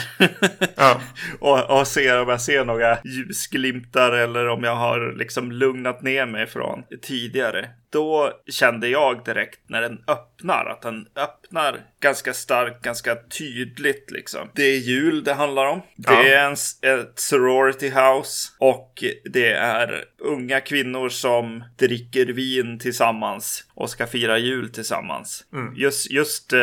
ja. 0.76 1.02
och, 1.40 1.80
och 1.80 1.88
ser 1.88 2.22
om 2.22 2.30
jag 2.30 2.42
ser 2.42 2.66
några 2.66 2.98
ljusglimtar 3.04 4.12
eller 4.12 4.48
om 4.48 4.64
jag 4.64 4.76
har 4.76 5.16
liksom 5.18 5.52
lugnat 5.52 6.02
ner 6.02 6.26
mig 6.26 6.48
från 6.48 6.84
tidigare 7.02 7.70
då 7.90 8.32
kände 8.48 8.88
jag 8.88 9.26
direkt 9.26 9.60
när 9.68 9.82
den 9.82 10.04
öppnar 10.08 10.66
att 10.66 10.82
den 10.82 11.08
öppnar 11.16 11.80
ganska 12.00 12.34
starkt, 12.34 12.82
ganska 12.82 13.16
tydligt 13.16 14.12
liksom. 14.12 14.50
Det 14.56 14.64
är 14.64 14.78
jul 14.78 15.24
det 15.24 15.34
handlar 15.34 15.66
om. 15.66 15.82
Ja. 15.96 16.12
Det 16.12 16.34
är 16.34 16.46
en, 16.46 16.54
ett 17.00 17.20
sorority 17.20 17.90
house 17.90 18.50
och 18.60 19.04
det 19.24 19.52
är 19.52 20.06
unga 20.18 20.60
kvinnor 20.60 21.10
som 21.10 21.64
dricker 21.78 22.26
vin 22.26 22.80
tillsammans 22.80 23.66
och 23.74 23.90
ska 23.90 24.08
fira 24.08 24.38
jul 24.38 24.70
tillsammans. 24.70 25.46
Mm. 25.54 25.76
Just, 25.76 26.12
just 26.12 26.54
eh, 26.54 26.60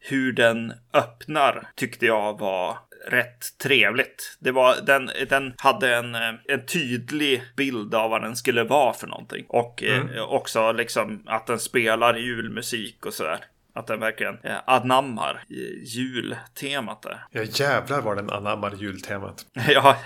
hur 0.00 0.32
den 0.32 0.72
öppnar 0.92 1.68
tyckte 1.76 2.06
jag 2.06 2.38
var 2.38 2.78
rätt 3.06 3.58
trevligt. 3.58 4.36
Det 4.40 4.50
var, 4.50 4.76
den, 4.86 5.10
den 5.28 5.54
hade 5.58 5.96
en, 5.96 6.14
eh, 6.14 6.34
en 6.48 6.66
tydlig 6.66 7.42
bild 7.56 7.94
av 7.94 8.10
vad 8.10 8.22
den 8.22 8.36
skulle 8.36 8.64
vara 8.64 8.92
för 8.92 9.06
någonting. 9.06 9.44
Och 9.48 9.82
eh, 9.82 9.96
mm. 9.96 10.14
eh, 10.14 10.22
också 10.22 10.72
liksom 10.72 11.22
att 11.26 11.46
den 11.46 11.58
spelar 11.58 12.14
julmusik 12.14 13.06
och 13.06 13.14
sådär. 13.14 13.38
Att 13.74 13.86
den 13.86 14.00
verkligen 14.00 14.38
eh, 14.42 14.56
anammar 14.66 15.44
jultemat 15.84 17.02
där. 17.02 17.24
Ja 17.30 17.42
jävlar 17.42 18.00
vad 18.00 18.16
den 18.16 18.30
anammar 18.30 18.74
jultemat. 18.74 19.46
ja. 19.68 19.96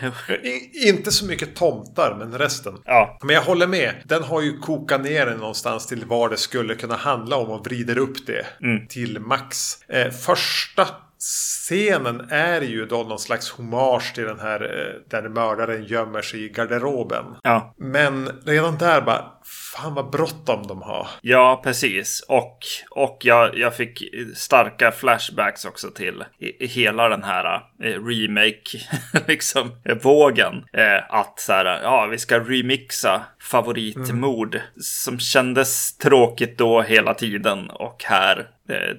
I, 0.43 0.89
inte 0.89 1.13
så 1.13 1.27
mycket 1.27 1.57
tomtar 1.57 2.15
men 2.19 2.39
resten. 2.39 2.79
Ja. 2.85 3.19
Men 3.23 3.35
jag 3.35 3.43
håller 3.43 3.67
med. 3.67 3.95
Den 4.05 4.23
har 4.23 4.43
ju 4.43 4.59
kokat 4.59 5.01
ner 5.01 5.27
den 5.27 5.39
någonstans 5.39 5.87
till 5.87 6.05
vad 6.05 6.31
det 6.31 6.37
skulle 6.37 6.75
kunna 6.75 6.97
handla 6.97 7.37
om 7.37 7.51
och 7.51 7.67
vrider 7.67 7.99
upp 7.99 8.27
det 8.27 8.47
mm. 8.63 8.87
till 8.87 9.21
max. 9.21 9.83
Eh, 9.89 10.11
första 10.11 10.87
scenen 11.19 12.27
är 12.31 12.61
ju 12.61 12.87
då 12.87 13.03
någon 13.03 13.19
slags 13.19 13.51
hommage 13.51 14.15
till 14.15 14.25
den 14.25 14.41
här 14.41 14.63
eh, 14.63 15.11
där 15.11 15.29
mördaren 15.29 15.85
gömmer 15.85 16.23
sig 16.23 16.45
i 16.45 16.49
garderoben. 16.49 17.25
Ja. 17.43 17.75
Men 17.79 18.31
redan 18.45 18.79
där 18.79 19.01
bara, 19.01 19.25
fan 19.73 19.95
vad 19.95 20.11
bråttom 20.11 20.67
de 20.67 20.83
har. 20.83 21.09
Ja, 21.21 21.61
precis. 21.65 22.25
Och, 22.29 22.59
och 22.91 23.19
jag, 23.21 23.59
jag 23.59 23.77
fick 23.77 24.03
starka 24.35 24.93
flashbacks 24.93 25.65
också 25.65 25.91
till 25.91 26.25
hela 26.61 27.09
den 27.09 27.23
här 27.23 27.55
eh, 27.83 28.05
remake, 28.05 28.79
liksom, 29.27 29.71
vågen. 30.03 30.65
Eh, 30.73 31.15
att 31.15 31.41
så 31.41 31.53
här, 31.53 31.65
ja, 31.83 32.07
vi 32.07 32.19
ska 32.19 32.39
remixa 32.39 33.23
favoritmord 33.41 34.55
mm. 34.55 34.67
som 34.81 35.19
kändes 35.19 35.99
tråkigt 35.99 36.59
då 36.59 36.83
hela 36.83 37.15
tiden 37.15 37.71
och 37.71 38.05
här 38.05 38.47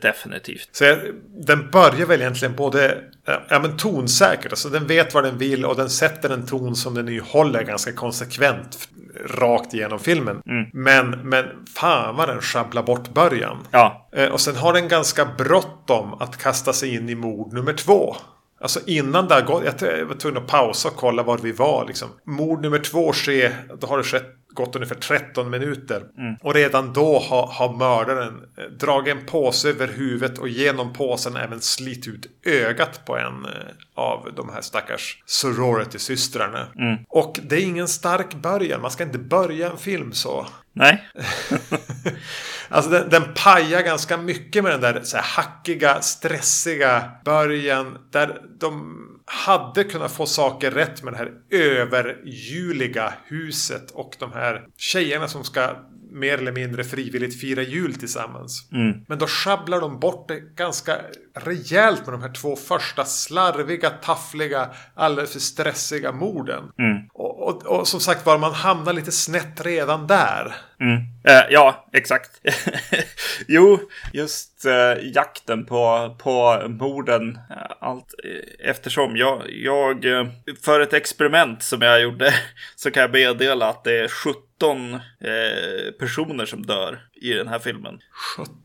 definitivt. 0.02 0.70
Så 0.72 0.84
jag, 0.84 0.98
den 1.46 1.72
börjar 1.72 2.06
väl 2.06 2.22
egentligen 2.22 2.56
både 2.56 3.04
ja, 3.50 3.60
men 3.60 3.78
tonsäkert. 3.78 4.52
Alltså 4.52 4.70
den 4.70 4.88
vet 4.88 5.14
vad 5.14 5.24
den 5.24 5.38
vill 5.38 5.66
och 5.66 5.76
den 5.76 5.90
sätter 5.90 6.30
en 6.30 6.46
ton 6.46 6.76
som 6.76 6.94
den 6.94 7.08
ju 7.08 7.22
håller 7.22 7.64
ganska 7.64 7.92
konsekvent 7.92 8.90
rakt 9.26 9.74
igenom 9.74 10.00
filmen. 10.00 10.42
Mm. 10.46 10.70
Men, 10.74 11.10
men 11.30 11.46
fan 11.76 12.16
vad 12.16 12.30
den 12.30 12.42
sjabblar 12.42 12.84
bort 12.84 13.14
början. 13.14 13.58
Ja. 13.72 14.10
Eh, 14.16 14.28
och 14.28 14.42
sen 14.42 14.56
har 14.56 14.74
den 14.74 14.88
ganska 14.88 15.26
bråttom 15.38 16.14
att 16.14 16.38
kasta 16.38 16.74
sig 16.74 16.96
in 16.96 17.10
i 17.10 17.16
mord 17.16 17.54
nummer 17.54 17.74
två. 17.74 18.16
Alltså 18.62 18.80
innan 18.86 19.28
det 19.28 19.34
har 19.34 19.42
gått, 19.42 19.82
jag 19.82 20.06
var 20.06 20.16
tvungen 20.16 20.44
att 20.44 20.48
pausa 20.50 20.90
och 20.90 20.96
kolla 20.96 21.24
var 21.24 21.38
vi 21.38 21.52
var. 21.52 21.86
Liksom. 21.88 22.10
Mord 22.24 22.62
nummer 22.62 22.80
två 22.80 23.14
sker, 23.14 23.56
då 23.80 23.88
har 23.88 23.98
det 23.98 24.04
skett 24.04 24.34
gått 24.58 24.76
ungefär 24.76 24.96
13 24.96 25.50
minuter. 25.50 26.04
Mm. 26.18 26.36
Och 26.42 26.54
redan 26.54 26.94
då 26.94 27.20
har, 27.20 27.48
har 27.48 27.78
mördaren 27.78 28.44
eh, 28.58 28.64
dragit 28.64 29.16
en 29.16 29.26
påse 29.26 29.70
över 29.70 29.88
huvudet 29.88 30.38
och 30.38 30.50
genom 30.50 30.94
påsen 30.94 31.36
även 31.36 31.62
slitit 31.62 32.08
ut 32.08 32.28
ögat 32.46 33.06
på 33.06 33.18
en 33.18 33.46
eh, 33.46 33.52
av 33.96 34.30
de 34.36 34.50
här 34.50 34.62
stackars 34.62 35.24
sorority-systrarna. 35.26 36.68
Mm. 36.76 36.98
Och 37.10 37.40
det 37.44 37.56
är 37.56 37.66
ingen 37.66 37.88
stark 37.88 38.36
början. 38.36 38.82
Man 38.82 38.92
ska 38.92 39.04
inte 39.04 39.20
börja 39.20 39.72
en 39.72 39.78
film 39.78 40.14
så. 40.14 40.48
Nej. 40.74 41.08
alltså 42.70 42.92
den, 42.92 43.10
den 43.10 43.34
pajar 43.36 43.82
ganska 43.82 44.18
mycket 44.18 44.64
med 44.64 44.72
den 44.72 44.82
där 44.82 45.02
så 45.04 45.18
här, 45.18 45.24
hackiga, 45.24 46.02
stressiga 46.02 47.12
början. 47.26 47.98
Där 48.12 48.42
de 48.60 49.04
hade 49.26 49.84
kunnat 49.84 50.12
få 50.12 50.26
saker 50.26 50.72
rätt 50.72 51.04
med 51.04 51.14
det 51.14 51.18
här 51.18 51.32
överjuliga 51.52 53.14
huset 53.26 53.92
och 53.92 54.16
de 54.20 54.32
här 54.32 54.66
tjejerna 54.78 55.28
som 55.28 55.44
ska 55.44 55.76
mer 56.20 56.38
eller 56.38 56.52
mindre 56.52 56.84
frivilligt 56.84 57.42
fira 57.42 57.62
jul 57.62 57.96
tillsammans. 57.96 58.70
Mm. 58.72 59.06
Men 59.08 59.20
då 59.20 59.28
sjabblar 59.28 59.82
de 59.82 60.00
bort 60.00 60.28
det 60.28 60.40
ganska 60.56 60.98
rejält 61.36 62.06
med 62.06 62.14
de 62.14 62.22
här 62.22 62.34
två 62.34 62.56
första 62.56 63.06
slarviga, 63.06 63.90
taffliga, 63.90 64.70
alldeles 64.96 65.34
för 65.34 65.40
stressiga 65.40 66.12
morden. 66.12 66.64
Mm. 66.80 66.98
Och, 67.14 67.48
och, 67.48 67.66
och, 67.66 67.88
som 67.88 68.00
sagt 68.00 68.26
var, 68.26 68.38
man 68.38 68.54
hamnar 68.54 68.94
lite 68.94 69.12
snett 69.12 69.66
redan 69.66 70.08
där. 70.08 70.56
Mm. 70.82 70.98
Eh, 71.24 71.44
ja, 71.50 71.88
exakt. 71.94 72.42
jo, 73.48 73.80
just 74.14 74.66
eh, 74.66 75.04
jakten 75.14 75.66
på, 75.66 76.16
på 76.20 76.64
morden. 76.68 77.40
Eh, 77.50 77.72
allt 77.80 78.14
eh, 78.24 78.70
eftersom 78.70 79.18
jag, 79.18 79.42
jag, 79.50 80.06
eh, 80.06 80.28
för 80.64 80.80
ett 80.80 80.94
experiment 80.94 81.64
som 81.64 81.82
jag 81.82 82.02
gjorde 82.02 82.34
så 82.76 82.92
kan 82.92 83.02
jag 83.02 83.12
meddela 83.12 83.70
att 83.70 83.84
det 83.84 84.00
är 84.00 84.08
17 84.58 84.94
eh, 84.94 85.92
personer 86.00 86.46
som 86.46 86.66
dör 86.66 87.08
i 87.14 87.30
den 87.34 87.48
här 87.48 87.60
filmen. 87.60 88.00
17? 88.38 88.56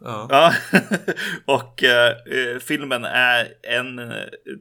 Ja. 0.00 0.26
ja. 0.30 0.52
och 1.54 1.84
eh, 1.84 2.16
filmen 2.60 3.04
är 3.04 3.48
en 3.62 4.12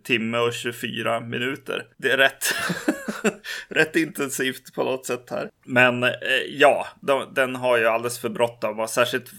timme 0.04 0.38
och 0.38 0.54
24 0.54 1.20
minuter. 1.20 1.84
Det 1.98 2.12
är 2.12 2.18
rätt, 2.18 2.46
rätt 3.68 3.96
intensivt 3.96 4.74
på 4.74 4.84
något 4.84 5.06
sätt 5.06 5.30
här. 5.30 5.50
Men 5.66 6.04
eh, 6.04 6.10
ja, 6.50 6.88
de, 7.02 7.34
den 7.34 7.56
har 7.56 7.78
ju 7.78 7.88
alldeles 7.88 8.20
för 8.20 8.30
bråttom 8.30 8.80
och 8.80 8.90
särskilt 8.90 9.32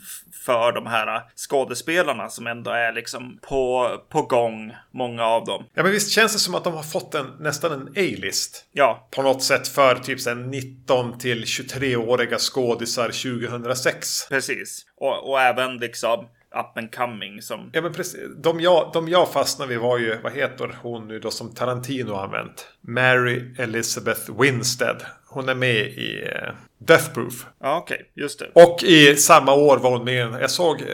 för 0.46 0.73
de 0.73 0.87
här 0.87 1.23
skådespelarna 1.37 2.28
som 2.28 2.46
ändå 2.46 2.70
är 2.70 2.92
liksom 2.92 3.38
på, 3.42 3.90
på 4.08 4.23
gång, 4.23 4.75
många 4.90 5.25
av 5.25 5.44
dem. 5.44 5.64
Ja, 5.75 5.82
men 5.82 5.92
visst 5.92 6.11
känns 6.11 6.32
det 6.32 6.38
som 6.38 6.54
att 6.54 6.64
de 6.64 6.75
har 6.75 6.82
fått 6.82 7.14
en, 7.14 7.26
nästan 7.40 7.73
en 7.73 7.88
A-list. 7.88 8.64
Ja. 8.73 9.08
På 9.11 9.23
något 9.23 9.42
sätt 9.42 9.68
för 9.68 9.94
typ 9.94 10.18
19 10.37 11.18
till 11.18 11.44
23-åriga 11.44 12.38
skådisar 12.38 13.06
2006. 13.06 14.28
Precis. 14.28 14.87
Och, 14.96 15.30
och 15.30 15.40
även 15.40 15.55
liksom 15.80 16.28
up 16.56 16.78
and 16.78 16.94
coming 16.94 17.42
som... 17.42 17.70
Ja 17.72 17.82
men 17.82 17.92
precis. 17.92 18.20
De 18.36 18.60
jag, 18.60 18.90
de 18.92 19.08
jag 19.08 19.32
fastnade 19.32 19.68
vid 19.68 19.78
var 19.78 19.98
ju, 19.98 20.18
vad 20.22 20.32
heter 20.32 20.76
hon 20.82 21.08
nu 21.08 21.18
då 21.18 21.30
som 21.30 21.54
Tarantino 21.54 22.12
har 22.12 22.25
använt? 22.25 22.66
Mary 22.80 23.54
Elizabeth 23.58 24.40
Winstead. 24.40 25.02
Hon 25.28 25.48
är 25.48 25.54
med 25.54 25.86
i 25.86 26.22
uh, 26.25 26.54
Death 26.78 27.14
Proof. 27.14 27.46
Ja 27.60 27.76
okej, 27.76 27.94
okay. 27.94 28.22
just 28.22 28.38
det. 28.38 28.50
Och 28.52 28.82
i 28.82 29.16
samma 29.16 29.54
år 29.54 29.76
var 29.76 29.90
hon 29.90 30.04
med 30.04 30.38
Jag 30.40 30.50
såg 30.50 30.80
uh, 30.80 30.86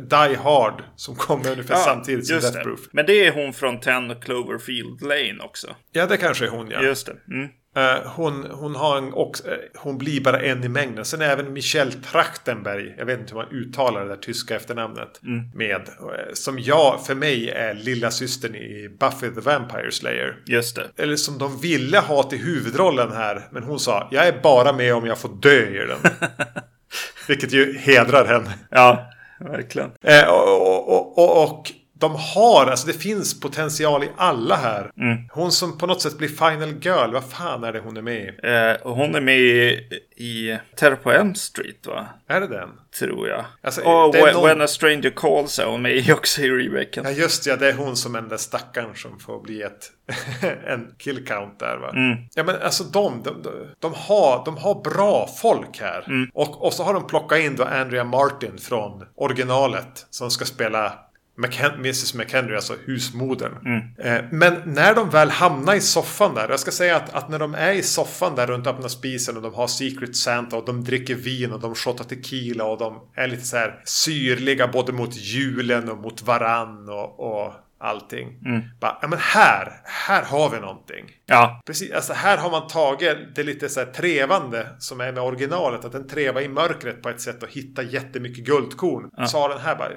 Die 0.00 0.36
Hard 0.36 0.82
som 0.96 1.14
kom 1.14 1.40
ungefär 1.46 1.74
ja, 1.74 1.80
samtidigt 1.80 2.26
som 2.26 2.40
Death 2.40 2.56
det. 2.56 2.64
Proof. 2.64 2.80
Men 2.92 3.06
det 3.06 3.26
är 3.26 3.32
hon 3.32 3.52
från 3.52 3.80
10 3.80 4.14
Cloverfield 4.20 5.02
Lane 5.02 5.38
också. 5.44 5.76
Ja 5.92 6.06
det 6.06 6.16
kanske 6.16 6.44
är 6.46 6.50
hon 6.50 6.70
ja. 6.70 6.82
Just 6.82 7.06
det. 7.06 7.16
Mm. 7.34 7.48
Uh, 7.76 8.06
hon, 8.06 8.46
hon, 8.50 8.74
har 8.74 8.98
en, 8.98 9.14
också, 9.14 9.44
uh, 9.48 9.54
hon 9.76 9.98
blir 9.98 10.20
bara 10.20 10.40
en 10.40 10.64
i 10.64 10.68
mängden. 10.68 11.04
Sen 11.04 11.22
är 11.22 11.28
även 11.28 11.52
Michelle 11.52 11.92
Trachtenberg, 11.92 12.94
jag 12.98 13.06
vet 13.06 13.20
inte 13.20 13.34
hur 13.34 13.42
man 13.42 13.50
uttalar 13.52 14.02
det 14.02 14.08
där 14.08 14.16
tyska 14.16 14.56
efternamnet, 14.56 15.20
mm. 15.22 15.50
med. 15.54 15.80
Uh, 15.80 16.32
som 16.34 16.58
jag, 16.58 17.06
för 17.06 17.14
mig, 17.14 17.50
är 17.50 17.74
lilla 17.74 18.10
systern 18.10 18.54
i 18.54 18.96
Buffy 19.00 19.30
the 19.34 19.40
Vampire 19.40 19.90
Slayer. 19.90 20.36
Just 20.46 20.76
det. 20.76 21.02
Eller 21.02 21.16
som 21.16 21.38
de 21.38 21.60
ville 21.60 21.98
ha 21.98 22.22
till 22.22 22.38
huvudrollen 22.38 23.12
här. 23.12 23.48
Men 23.50 23.62
hon 23.62 23.80
sa, 23.80 24.08
jag 24.10 24.26
är 24.26 24.40
bara 24.42 24.72
med 24.72 24.94
om 24.94 25.06
jag 25.06 25.18
får 25.18 25.28
dö 25.28 25.66
i 25.66 25.86
den. 25.86 25.98
Vilket 27.28 27.52
ju 27.52 27.78
hedrar 27.78 28.26
henne. 28.26 28.58
Ja, 28.70 29.10
verkligen. 29.40 29.90
och, 30.28 30.88
och, 30.88 31.18
och, 31.18 31.44
och 31.44 31.72
de 32.02 32.16
har, 32.34 32.66
alltså 32.66 32.86
det 32.86 32.92
finns 32.92 33.40
potential 33.40 34.04
i 34.04 34.08
alla 34.16 34.56
här. 34.56 34.90
Hon 35.32 35.52
som 35.52 35.78
på 35.78 35.86
något 35.86 36.02
sätt 36.02 36.18
blir 36.18 36.28
Final 36.28 36.74
Girl, 36.80 37.12
vad 37.12 37.24
fan 37.24 37.64
är 37.64 37.72
det 37.72 37.80
hon 37.80 37.96
är 37.96 38.02
med 38.02 38.16
i? 38.22 38.28
Eh, 38.42 38.92
hon 38.92 39.14
är 39.14 39.20
med 39.20 39.38
i, 39.38 39.88
i 40.16 40.58
Terror 40.76 40.96
på 40.96 41.12
Elm 41.12 41.34
Street 41.34 41.86
va? 41.86 42.06
Är 42.28 42.40
det 42.40 42.46
den? 42.46 42.68
Tror 42.98 43.28
jag. 43.28 43.44
Alltså, 43.62 43.80
och 43.82 44.14
when, 44.14 44.34
någon- 44.34 44.44
when 44.48 44.60
a 44.60 44.66
stranger 44.66 45.10
calls 45.16 45.58
är 45.58 45.66
hon 45.66 45.82
med 45.82 45.92
i 45.96 46.12
också 46.12 46.42
i 46.42 46.50
remaken. 46.50 47.04
Ja 47.04 47.10
just 47.10 47.46
ja, 47.46 47.56
det 47.56 47.68
är 47.68 47.72
hon 47.72 47.96
som 47.96 48.14
är 48.14 48.20
den 48.20 48.28
där 48.28 48.36
stackaren 48.36 48.94
som 48.94 49.18
får 49.18 49.40
bli 49.42 49.62
ett, 49.62 49.90
en 50.66 50.94
kill 50.98 51.26
count 51.26 51.58
där 51.58 51.76
va. 51.76 51.90
Ja 52.34 52.44
men 52.44 52.62
alltså 52.62 52.84
de, 52.84 53.22
de, 53.22 53.42
de, 53.42 53.50
de, 53.78 53.92
har, 53.96 54.44
de 54.44 54.56
har 54.56 54.82
bra 54.82 55.28
folk 55.42 55.80
här. 55.80 56.04
Och, 56.34 56.64
och 56.66 56.72
så 56.72 56.82
har 56.84 56.94
de 56.94 57.06
plockat 57.06 57.38
in 57.38 57.56
då 57.56 57.64
Andrea 57.64 58.04
Martin 58.04 58.58
från 58.58 59.04
originalet 59.14 60.06
som 60.10 60.30
ska 60.30 60.44
spela 60.44 60.92
McHen- 61.38 61.74
Mrs 61.78 62.14
McHenry, 62.14 62.54
alltså 62.56 62.76
husmodern. 62.86 63.52
Eh, 63.98 64.24
men 64.30 64.54
när 64.64 64.94
de 64.94 65.10
väl 65.10 65.30
hamnar 65.30 65.74
i 65.74 65.80
soffan 65.80 66.34
där. 66.34 66.48
Jag 66.48 66.60
ska 66.60 66.70
säga 66.70 66.96
att, 66.96 67.14
att 67.14 67.28
när 67.28 67.38
de 67.38 67.54
är 67.54 67.72
i 67.72 67.82
soffan 67.82 68.34
där 68.34 68.46
runt 68.46 68.66
öppna 68.66 68.88
spisen 68.88 69.36
och 69.36 69.42
de 69.42 69.54
har 69.54 69.66
Secret 69.66 70.16
Santa 70.16 70.56
och 70.56 70.64
de 70.66 70.84
dricker 70.84 71.14
vin 71.14 71.52
och 71.52 71.60
de 71.60 71.74
shottar 71.74 72.04
tequila 72.04 72.64
och 72.64 72.78
de 72.78 73.00
är 73.14 73.28
lite 73.28 73.44
så 73.46 73.56
här 73.56 73.80
syrliga 73.84 74.68
både 74.68 74.92
mot 74.92 75.16
julen 75.16 75.88
och 75.88 75.98
mot 75.98 76.22
varann 76.22 76.88
och, 76.88 77.20
och 77.20 77.52
allting. 77.82 78.38
Bara, 78.80 78.98
ja 79.02 79.08
men 79.08 79.18
här, 79.18 79.72
här 79.84 80.22
har 80.22 80.50
vi 80.50 80.60
någonting. 80.60 81.04
Ja, 81.26 81.60
Precis, 81.66 81.92
alltså 81.92 82.12
här 82.12 82.38
har 82.38 82.50
man 82.50 82.66
tagit 82.68 83.34
det 83.34 83.42
lite 83.42 83.68
så 83.68 83.80
här 83.80 83.86
trevande 83.86 84.66
som 84.78 85.00
är 85.00 85.12
med 85.12 85.22
originalet. 85.22 85.84
Att 85.84 85.92
den 85.92 86.08
trevar 86.08 86.40
i 86.40 86.48
mörkret 86.48 87.02
på 87.02 87.08
ett 87.08 87.20
sätt 87.20 87.42
och 87.42 87.48
hittar 87.48 87.82
jättemycket 87.82 88.44
guldkorn. 88.44 89.26
Så 89.26 89.38
har 89.38 89.48
den 89.48 89.60
här 89.60 89.76
bara, 89.76 89.88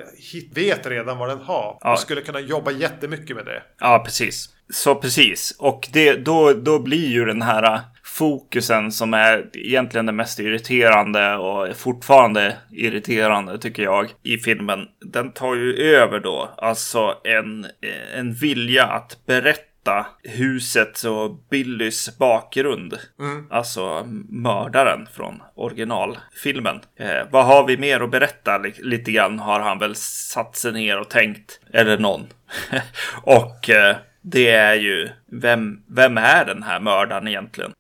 vet 0.56 0.88
redan 0.88 1.18
vad 1.18 1.30
den 1.30 1.40
har. 1.42 1.78
Ja. 1.82 1.94
Och 1.94 2.00
skulle 2.00 2.22
kunna 2.22 2.40
jobba 2.40 2.72
jättemycket 2.72 3.36
med 3.36 3.46
det. 3.46 3.64
ja 3.80 4.02
precis. 4.06 4.50
Så 4.74 4.96
precis. 4.96 5.56
Och 5.60 5.88
det, 5.94 6.14
då, 6.14 6.54
då 6.54 6.80
blir 6.80 7.08
ju 7.08 7.26
den 7.26 7.42
här 7.42 7.82
fokusen 8.18 8.92
som 8.92 9.14
är 9.14 9.50
egentligen 9.54 10.06
det 10.06 10.12
mest 10.12 10.40
irriterande 10.40 11.36
och 11.36 11.68
är 11.68 11.74
fortfarande 11.74 12.58
irriterande 12.72 13.58
tycker 13.58 13.84
jag 13.84 14.10
i 14.24 14.38
filmen. 14.38 14.88
Den 15.02 15.32
tar 15.32 15.56
ju 15.56 15.74
över 15.96 16.20
då 16.20 16.56
alltså 16.58 17.18
en, 17.24 17.68
en 18.16 18.34
vilja 18.34 18.86
att 18.86 19.26
berätta 19.26 20.06
husets 20.24 21.06
och 21.06 21.46
Billys 21.50 22.18
bakgrund. 22.18 22.98
Alltså 23.50 24.08
mördaren 24.30 25.08
från 25.14 25.42
originalfilmen. 25.56 26.80
Eh, 27.00 27.28
vad 27.32 27.46
har 27.46 27.68
vi 27.68 27.78
mer 27.78 28.00
att 28.00 28.12
berätta? 28.12 28.58
Li- 28.58 28.74
lite 28.78 29.12
grann 29.12 29.40
har 29.40 29.60
han 29.60 29.80
väl 29.80 29.96
satt 29.96 30.56
sig 30.56 30.74
ner 30.74 31.00
och 31.00 31.10
tänkt. 31.10 31.60
Eller 31.74 31.98
någon. 31.98 32.28
och 33.24 33.70
eh, 33.70 33.96
det 34.26 34.50
är 34.50 34.76
ju 34.76 35.10
vem, 35.32 35.80
vem 35.88 36.18
är 36.18 36.46
den 36.46 36.64
här 36.64 36.80
mördaren 36.80 37.28
egentligen? 37.28 37.72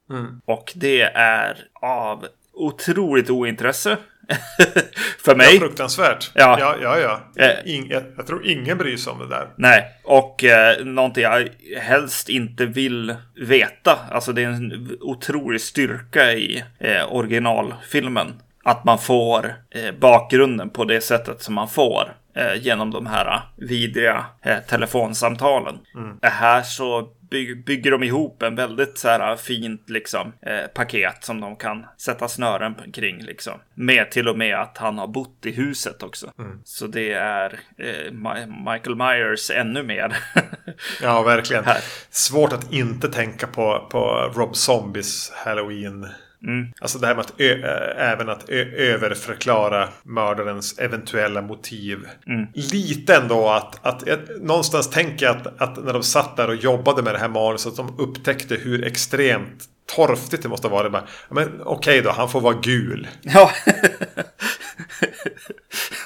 Och 0.45 0.73
det 0.75 1.01
är 1.15 1.57
av 1.81 2.25
otroligt 2.53 3.29
ointresse. 3.29 3.97
för 5.25 5.35
mig. 5.35 5.59
Fruktansvärt. 5.59 6.31
Ja. 6.33 6.57
ja, 6.59 6.75
ja. 6.81 6.99
ja. 6.99 7.43
Eh. 7.43 7.75
Ing, 7.75 7.87
jag, 7.89 8.03
jag 8.17 8.27
tror 8.27 8.47
ingen 8.47 8.77
bryr 8.77 8.97
sig 8.97 9.13
om 9.13 9.19
det 9.19 9.27
där. 9.27 9.47
Nej, 9.55 9.85
och 10.03 10.43
eh, 10.43 10.85
någonting 10.85 11.23
jag 11.23 11.49
helst 11.81 12.29
inte 12.29 12.65
vill 12.65 13.15
veta. 13.35 13.99
Alltså 14.11 14.33
det 14.33 14.43
är 14.43 14.47
en 14.47 14.97
otrolig 15.01 15.61
styrka 15.61 16.33
i 16.33 16.63
eh, 16.79 17.13
originalfilmen. 17.13 18.33
Att 18.65 18.83
man 18.83 18.99
får 18.99 19.55
eh, 19.71 19.91
bakgrunden 19.99 20.69
på 20.69 20.83
det 20.83 21.01
sättet 21.01 21.41
som 21.41 21.53
man 21.55 21.67
får 21.69 22.13
eh, 22.35 22.61
genom 22.61 22.91
de 22.91 23.05
här 23.05 23.25
eh, 23.35 23.41
vidriga 23.67 24.25
telefonsamtalen. 24.69 25.75
Det 26.21 26.27
här 26.27 26.61
så 26.61 27.07
by- 27.31 27.55
bygger 27.55 27.91
de 27.91 28.03
ihop 28.03 28.41
en 28.43 28.55
väldigt 28.55 28.97
så 28.97 29.07
här 29.07 29.35
fint 29.35 29.89
liksom 29.89 30.33
eh, 30.45 30.67
paket 30.73 31.23
som 31.23 31.41
de 31.41 31.55
kan 31.55 31.85
sätta 31.97 32.27
snören 32.27 32.75
kring 32.93 33.17
liksom. 33.23 33.53
Med 33.73 34.11
till 34.11 34.27
och 34.27 34.37
med 34.37 34.55
att 34.59 34.77
han 34.77 34.97
har 34.97 35.07
bott 35.07 35.45
i 35.45 35.51
huset 35.51 36.03
också. 36.03 36.31
Så 36.63 36.87
det 36.87 37.11
är 37.13 37.59
eh, 37.77 38.11
Ma- 38.11 38.71
Michael 38.73 38.95
Myers 38.95 39.51
ännu 39.51 39.83
mer. 39.83 40.17
Ja, 41.01 41.21
verkligen. 41.21 41.65
Här. 41.65 41.77
Svårt 42.09 42.53
att 42.53 42.73
inte 42.73 43.07
tänka 43.09 43.47
på, 43.47 43.87
på 43.91 44.31
Rob 44.35 44.55
Zombies 44.55 45.31
Halloween. 45.35 46.07
Mm. 46.45 46.67
Alltså 46.79 46.99
det 46.99 47.07
här 47.07 47.15
med 47.15 47.25
att 47.25 47.41
äh, 47.41 48.11
även 48.11 48.29
att 48.29 48.49
överförklara 48.49 49.89
mördarens 50.03 50.79
eventuella 50.79 51.41
motiv. 51.41 52.07
Mm. 52.27 52.47
Lite 52.53 53.15
ändå 53.15 53.49
att, 53.49 53.85
att 53.85 54.03
jag, 54.07 54.19
någonstans 54.41 54.89
tänker 54.89 55.25
jag 55.25 55.35
att, 55.35 55.61
att 55.61 55.83
när 55.85 55.93
de 55.93 56.03
satt 56.03 56.37
där 56.37 56.47
och 56.47 56.55
jobbade 56.55 57.03
med 57.03 57.13
det 57.13 57.19
här 57.19 57.29
manuset 57.29 57.71
att 57.71 57.77
de 57.77 57.99
upptäckte 57.99 58.55
hur 58.55 58.85
extremt 58.85 59.63
torftigt 59.95 60.43
det 60.43 60.49
måste 60.49 60.67
vara. 60.67 60.89
Bara, 60.89 61.03
ja, 61.29 61.35
Men 61.35 61.61
okej 61.65 62.01
då, 62.01 62.11
han 62.11 62.29
får 62.29 62.41
vara 62.41 62.57
gul. 62.63 63.07
ja. 63.21 63.51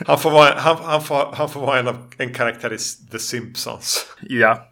Han 0.06 0.20
får 0.20 0.32
vara, 0.32 0.60
han, 0.60 0.78
han 0.84 1.04
får, 1.04 1.36
han 1.36 1.50
får 1.50 1.62
vara 1.62 1.80
en, 1.80 1.88
av, 1.88 2.12
en 2.18 2.34
karaktär 2.34 2.74
i 2.74 2.78
The 3.12 3.20
Simpsons. 3.20 4.06
ja. 4.22 4.68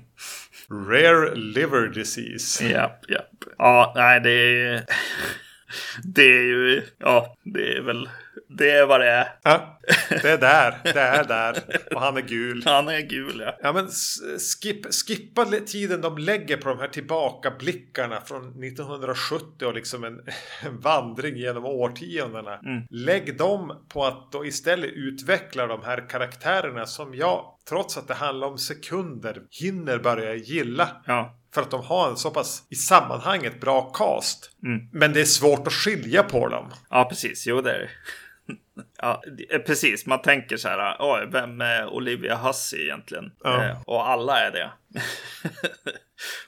Rare 0.70 1.34
liver 1.34 1.88
disease. 1.88 2.64
Ja, 2.64 2.98
ja. 3.08 3.20
Ja, 3.60 3.92
nej, 3.96 4.20
det 4.20 4.30
är... 4.30 4.84
Det 6.04 6.22
är 6.22 6.42
ju... 6.42 6.82
Ja, 6.98 7.36
det 7.44 7.76
är 7.76 7.82
väl... 7.82 8.08
Det 8.48 8.70
är 8.70 8.86
vad 8.86 9.00
det 9.00 9.10
är. 9.10 9.28
Ja, 9.42 9.78
det 10.08 10.30
är 10.30 10.38
där. 10.38 10.74
Det 10.84 11.00
är 11.00 11.24
där. 11.24 11.56
Och 11.94 12.00
han 12.00 12.16
är 12.16 12.20
gul. 12.20 12.62
Han 12.66 12.88
är 12.88 13.00
gul, 13.00 13.42
ja. 13.46 13.56
Ja 13.62 13.72
men 13.72 13.88
skip, 14.38 14.86
skippa 14.94 15.44
tiden 15.44 16.00
de 16.00 16.18
lägger 16.18 16.56
på 16.56 16.68
de 16.68 16.78
här 16.78 16.88
tillbakablickarna 16.88 18.20
från 18.20 18.64
1970 18.64 19.66
och 19.66 19.74
liksom 19.74 20.04
en, 20.04 20.20
en 20.62 20.80
vandring 20.80 21.36
genom 21.36 21.64
årtiondena. 21.64 22.60
Lägg 22.90 23.38
dem 23.38 23.86
på 23.88 24.04
att 24.04 24.32
då 24.32 24.46
istället 24.46 24.90
utveckla 24.92 25.66
de 25.66 25.82
här 25.84 26.08
karaktärerna 26.08 26.86
som 26.86 27.14
jag, 27.14 27.44
trots 27.68 27.96
att 27.96 28.08
det 28.08 28.14
handlar 28.14 28.48
om 28.48 28.58
sekunder, 28.58 29.42
hinner 29.50 29.98
börja 29.98 30.34
gilla. 30.34 30.88
Ja. 31.06 31.39
För 31.54 31.62
att 31.62 31.70
de 31.70 31.84
har 31.84 32.10
en 32.10 32.16
så 32.16 32.30
pass 32.30 32.62
i 32.68 32.74
sammanhanget 32.74 33.60
bra 33.60 33.90
cast. 33.94 34.50
Men 34.92 35.12
det 35.12 35.20
är 35.20 35.24
svårt 35.24 35.66
att 35.66 35.72
skilja 35.72 36.22
på 36.22 36.48
dem. 36.48 36.70
Ja, 36.90 37.06
precis. 37.08 37.46
Jo, 37.46 37.60
det 37.60 37.72
är 37.72 37.78
det. 37.78 37.90
Ja, 38.98 39.22
det- 39.38 39.58
precis. 39.58 40.06
Man 40.06 40.22
tänker 40.22 40.56
så 40.56 40.68
här, 40.68 40.96
oj, 40.98 41.28
vem 41.32 41.60
är 41.60 41.86
Olivia 41.86 42.36
Hussey 42.36 42.82
egentligen? 42.82 43.32
Ja. 43.44 43.64
Eh, 43.64 43.76
och 43.86 44.08
alla 44.08 44.40
är 44.40 44.50
det. 44.50 44.70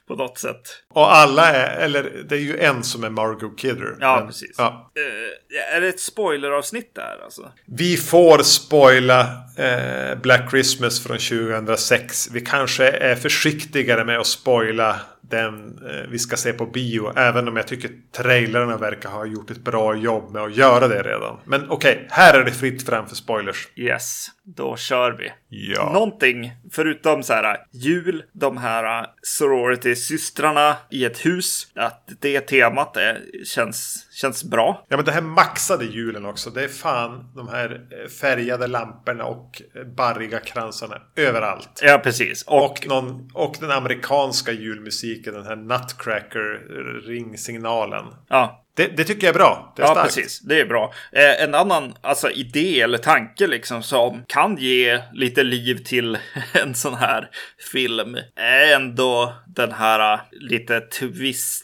På 0.08 0.14
något 0.14 0.38
sätt. 0.38 0.60
Och 0.90 1.14
alla 1.16 1.48
är, 1.52 1.80
eller 1.84 2.10
det 2.28 2.34
är 2.34 2.38
ju 2.40 2.58
en 2.58 2.82
som 2.82 3.04
är 3.04 3.10
Margot 3.10 3.58
Kidder. 3.58 3.96
Ja, 4.00 4.16
Men- 4.16 4.26
precis. 4.26 4.54
Ja. 4.58 4.92
Eh, 4.96 5.76
är 5.76 5.80
det 5.80 5.88
ett 5.88 6.00
spoileravsnitt 6.00 6.94
där 6.94 7.18
alltså? 7.24 7.52
Vi 7.66 7.96
får 7.96 8.38
spoila 8.42 9.20
eh, 9.58 10.18
Black 10.22 10.50
Christmas 10.50 11.02
från 11.06 11.18
2006. 11.18 12.28
Vi 12.32 12.40
kanske 12.40 12.88
är 12.90 13.14
försiktigare 13.14 14.04
med 14.04 14.18
att 14.18 14.26
spoila 14.26 15.00
den 15.20 15.78
eh, 15.90 16.08
vi 16.10 16.18
ska 16.18 16.36
se 16.36 16.52
på 16.52 16.66
bio. 16.66 17.12
Även 17.18 17.48
om 17.48 17.56
jag 17.56 17.66
tycker 17.66 17.90
trailrarna 18.16 18.76
verkar 18.76 19.08
ha 19.08 19.26
gjort 19.26 19.50
ett 19.50 19.64
bra 19.64 19.94
jobb 19.96 20.32
med 20.32 20.42
att 20.42 20.56
göra 20.56 20.88
det 20.88 21.02
redan. 21.02 21.38
Men 21.44 21.70
okej, 21.70 22.06
här 22.22 22.40
är 22.40 22.44
det 22.44 22.52
fritt 22.52 22.86
fram 22.86 23.06
för 23.06 23.16
spoilers. 23.16 23.68
Yes, 23.76 24.26
då 24.44 24.76
kör 24.76 25.12
vi. 25.12 25.32
Ja. 25.48 25.92
Någonting 25.92 26.52
förutom 26.72 27.22
så 27.22 27.32
här 27.32 27.56
jul, 27.72 28.24
de 28.32 28.56
här 28.56 29.06
sorority-systrarna 29.22 30.76
i 30.90 31.04
ett 31.04 31.26
hus. 31.26 31.66
Att 31.74 32.08
det 32.20 32.40
temat 32.40 32.96
är, 32.96 33.20
känns, 33.44 34.06
känns 34.12 34.44
bra. 34.44 34.86
Ja 34.88 34.96
men 34.96 35.06
det 35.06 35.12
här 35.12 35.20
maxade 35.20 35.84
julen 35.84 36.26
också. 36.26 36.50
Det 36.50 36.64
är 36.64 36.68
fan 36.68 37.32
de 37.36 37.48
här 37.48 37.80
eh, 37.90 38.08
färgade 38.08 38.66
lamporna 38.66 39.24
och 39.24 39.62
eh, 39.74 39.84
barriga 39.84 40.40
kransarna 40.40 41.02
överallt. 41.16 41.80
Ja, 41.82 42.00
precis. 42.04 42.42
Och, 42.42 42.64
Och, 42.64 42.86
någon, 42.88 43.30
och 43.34 43.56
den 43.60 43.70
amerikanska 43.70 44.52
julmusiken, 44.52 45.34
den 45.34 45.46
här 45.46 45.56
Nutcracker-ringsignalen. 45.56 48.04
ja, 48.28 48.61
Det, 48.76 48.86
det 48.96 49.04
tycker 49.04 49.26
jag 49.26 49.34
är 49.34 49.38
bra. 49.38 49.72
Det 49.76 49.82
är 49.82 49.86
ja 49.86 49.92
starkt. 49.92 50.14
precis. 50.14 50.40
Det 50.40 50.60
är 50.60 50.66
bra. 50.66 50.92
Eh, 51.12 51.42
en 51.42 51.54
annan 51.54 51.94
alltså, 52.00 52.30
idé 52.30 52.80
eller 52.80 52.98
tanke 52.98 53.46
liksom 53.46 53.82
som 53.82 54.24
kan 54.28 54.56
ge 54.56 55.02
lite 55.12 55.42
liv 55.42 55.84
till 55.84 56.18
en 56.52 56.74
sån 56.74 56.94
här 56.94 57.30
film 57.72 58.16
är 58.36 58.74
ändå 58.74 59.34
den 59.46 59.72
här 59.72 60.14
eh, 60.14 60.20
lite 60.30 60.80
twistaktiga 60.80 61.62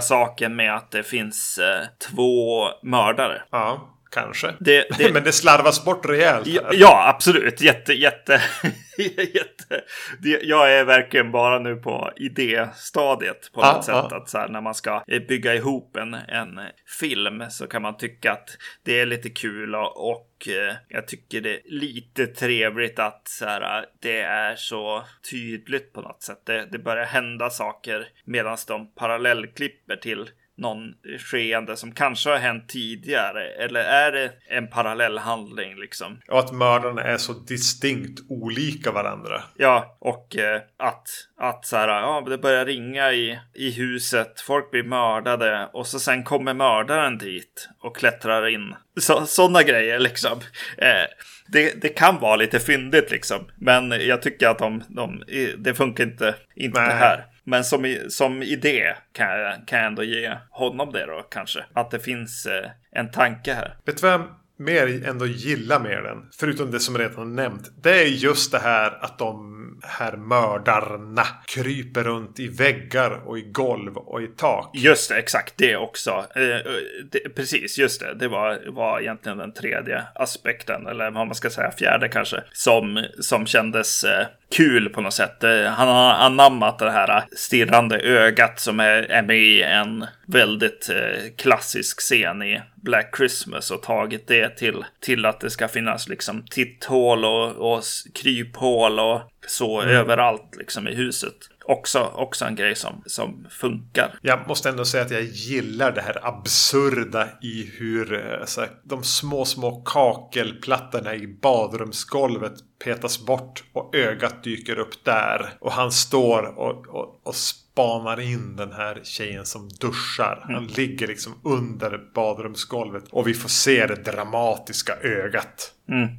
saken 0.00 0.56
med 0.56 0.76
att 0.76 0.90
det 0.90 1.02
finns 1.02 1.58
eh, 1.58 1.86
två 2.10 2.68
mördare. 2.82 3.42
Ja, 3.50 3.96
kanske. 4.10 4.54
Det- 4.60 4.86
det- 4.98 5.12
Men 5.12 5.24
det 5.24 5.32
slarvas 5.32 5.84
bort 5.84 6.06
rejält. 6.06 6.46
Ja, 6.46 6.62
ja, 6.72 7.08
absolut. 7.14 7.60
Jätte, 7.60 7.92
jätte, 7.92 8.32
jätte... 9.34 9.80
det- 10.18 10.42
Jag 10.42 10.72
är 10.72 10.84
verkligen 10.84 11.30
bara 11.32 11.58
nu 11.58 11.76
på 11.76 12.12
idéstadiet 12.16 13.50
på 13.54 13.60
Ja, 13.60 13.72
något 13.72 13.84
sätt. 13.84 13.94
ja. 14.10 14.16
Att 14.16 14.28
så 14.28 14.38
här, 14.38 14.48
när 14.48 14.60
man 14.60 14.74
ska 14.74 15.02
eh, 15.06 15.20
bygga 15.22 15.54
ihop 15.54 15.96
en, 15.96 16.14
en 16.14 16.60
film 17.00 17.44
så 17.50 17.66
kan 17.66 17.82
man 17.82 17.96
tycka 17.96 18.32
att 18.32 18.48
det 18.84 19.00
är 19.00 19.06
lite 19.06 19.30
kul 19.30 19.74
och, 19.74 20.10
och 20.10 20.48
eh, 20.48 20.74
jag 20.88 21.08
tycker 21.08 21.40
det 21.40 21.54
är 21.54 21.60
lite 21.64 22.26
trevligt 22.26 22.98
att 22.98 23.22
så 23.28 23.44
här, 23.44 23.84
det 24.02 24.20
är 24.20 24.56
så 24.56 25.04
tydligt 25.30 25.92
på 25.92 26.00
något 26.00 26.22
sätt. 26.22 26.42
Det, 26.46 26.68
det 26.72 26.78
börjar 26.78 27.04
hända 27.06 27.50
saker 27.50 28.08
medan 28.24 28.56
de 28.66 28.94
parallellklipper 28.94 29.96
till 29.96 30.30
någon 30.60 30.94
skeende 31.18 31.76
som 31.76 31.92
kanske 31.92 32.30
har 32.30 32.38
hänt 32.38 32.68
tidigare. 32.68 33.48
Eller 33.48 33.80
är 33.80 34.12
det 34.12 34.32
en 34.48 34.68
parallell 34.68 35.18
handling 35.18 35.76
liksom? 35.76 36.20
Och 36.28 36.38
att 36.38 36.52
mördarna 36.52 37.02
är 37.02 37.16
så 37.16 37.32
distinkt 37.32 38.20
olika 38.28 38.92
varandra. 38.92 39.42
Ja, 39.56 39.96
och 40.00 40.36
eh, 40.36 40.60
att, 40.78 41.08
att 41.38 41.66
så 41.66 41.76
här, 41.76 41.88
ja, 41.88 42.24
det 42.28 42.38
börjar 42.38 42.66
ringa 42.66 43.12
i, 43.12 43.38
i 43.54 43.70
huset, 43.70 44.40
folk 44.40 44.70
blir 44.70 44.82
mördade 44.82 45.68
och 45.72 45.86
så 45.86 46.00
sen 46.00 46.24
kommer 46.24 46.54
mördaren 46.54 47.18
dit 47.18 47.68
och 47.80 47.96
klättrar 47.96 48.48
in. 48.48 48.74
Så, 49.00 49.26
sådana 49.26 49.62
grejer 49.62 49.98
liksom. 49.98 50.40
Eh, 50.78 51.04
det, 51.52 51.82
det 51.82 51.88
kan 51.88 52.20
vara 52.20 52.36
lite 52.36 52.60
fyndigt 52.60 53.10
liksom, 53.10 53.50
men 53.58 53.90
jag 53.90 54.22
tycker 54.22 54.48
att 54.48 54.58
de, 54.58 54.84
de, 54.88 55.22
det 55.58 55.74
funkar 55.74 56.04
inte, 56.04 56.34
inte 56.56 56.80
Nej. 56.80 56.96
här. 56.96 57.24
Men 57.44 57.64
som, 57.64 57.96
som 58.08 58.42
idé 58.42 58.94
kan 59.12 59.26
jag, 59.26 59.66
kan 59.66 59.78
jag 59.78 59.86
ändå 59.86 60.02
ge 60.02 60.36
honom 60.50 60.92
det 60.92 61.06
då 61.06 61.22
kanske. 61.30 61.64
Att 61.72 61.90
det 61.90 61.98
finns 61.98 62.46
eh, 62.46 62.70
en 62.92 63.10
tanke 63.10 63.52
här. 63.52 63.76
Vet 63.84 64.02
du 64.02 64.08
vem 64.08 64.22
mer 64.58 65.08
ändå 65.08 65.26
gillar 65.26 65.80
med 65.80 66.04
den? 66.04 66.28
Förutom 66.40 66.70
det 66.70 66.80
som 66.80 66.98
redan 66.98 67.10
redan 67.10 67.36
nämnt. 67.36 67.70
Det 67.82 68.02
är 68.02 68.06
just 68.06 68.52
det 68.52 68.58
här 68.58 69.04
att 69.04 69.18
de 69.18 69.59
här 69.82 70.16
mördarna 70.16 71.26
kryper 71.46 72.04
runt 72.04 72.40
i 72.40 72.48
väggar 72.48 73.28
och 73.28 73.38
i 73.38 73.42
golv 73.42 73.96
och 73.96 74.22
i 74.22 74.26
tak. 74.26 74.70
Just 74.74 75.08
det, 75.10 75.16
exakt 75.16 75.54
det 75.56 75.76
också. 75.76 76.10
Eh, 76.10 76.72
det, 77.10 77.34
precis, 77.34 77.78
just 77.78 78.00
det. 78.00 78.14
Det 78.14 78.28
var, 78.28 78.60
var 78.66 79.00
egentligen 79.00 79.38
den 79.38 79.52
tredje 79.52 80.02
aspekten, 80.14 80.86
eller 80.86 81.10
vad 81.10 81.26
man 81.26 81.34
ska 81.34 81.50
säga, 81.50 81.70
fjärde 81.70 82.08
kanske, 82.08 82.42
som, 82.52 83.06
som 83.20 83.46
kändes 83.46 84.04
eh, 84.04 84.26
kul 84.56 84.88
på 84.88 85.00
något 85.00 85.14
sätt. 85.14 85.44
Eh, 85.44 85.64
han 85.64 85.88
har 85.88 86.12
anammat 86.12 86.78
det 86.78 86.90
här 86.90 87.24
stirrande 87.36 88.00
ögat 88.00 88.60
som 88.60 88.80
är, 88.80 89.02
är 89.02 89.22
med 89.22 89.38
i 89.38 89.62
en 89.62 90.06
väldigt 90.26 90.90
eh, 90.90 91.30
klassisk 91.36 92.00
scen 92.00 92.42
i 92.42 92.60
Black 92.74 93.16
Christmas 93.16 93.70
och 93.70 93.82
tagit 93.82 94.28
det 94.28 94.56
till, 94.56 94.84
till 95.00 95.26
att 95.26 95.40
det 95.40 95.50
ska 95.50 95.68
finnas 95.68 96.08
liksom 96.08 96.44
titthål 96.50 97.24
och, 97.24 97.72
och 97.72 97.82
kryphål 98.14 99.00
och 99.00 99.20
så 99.50 99.82
överallt 99.82 100.56
liksom 100.56 100.88
i 100.88 100.94
huset. 100.94 101.34
Också, 101.64 102.12
också 102.14 102.44
en 102.44 102.54
grej 102.54 102.76
som, 102.76 103.02
som 103.06 103.46
funkar. 103.50 104.18
Jag 104.22 104.48
måste 104.48 104.68
ändå 104.68 104.84
säga 104.84 105.04
att 105.04 105.10
jag 105.10 105.22
gillar 105.22 105.92
det 105.92 106.00
här 106.00 106.26
absurda 106.26 107.28
i 107.42 107.70
hur 107.78 108.42
så 108.46 108.60
här, 108.60 108.70
de 108.84 109.02
små, 109.04 109.44
små 109.44 109.82
kakelplattorna 109.82 111.14
i 111.14 111.26
badrumsgolvet 111.26 112.52
petas 112.84 113.26
bort 113.26 113.64
och 113.72 113.94
ögat 113.94 114.44
dyker 114.44 114.78
upp 114.78 115.04
där. 115.04 115.52
Och 115.60 115.72
han 115.72 115.92
står 115.92 116.58
och, 116.58 116.86
och, 116.86 117.20
och 117.22 117.34
spanar 117.80 118.20
in 118.20 118.56
den 118.56 118.72
här 118.72 119.00
tjejen 119.02 119.46
som 119.46 119.68
duschar. 119.80 120.44
Han 120.48 120.66
ligger 120.66 121.06
liksom 121.06 121.32
under 121.44 122.00
badrumsgolvet 122.14 123.04
och 123.10 123.28
vi 123.28 123.34
får 123.34 123.48
se 123.48 123.86
det 123.86 123.94
dramatiska 124.12 124.92
ögat. 125.02 125.72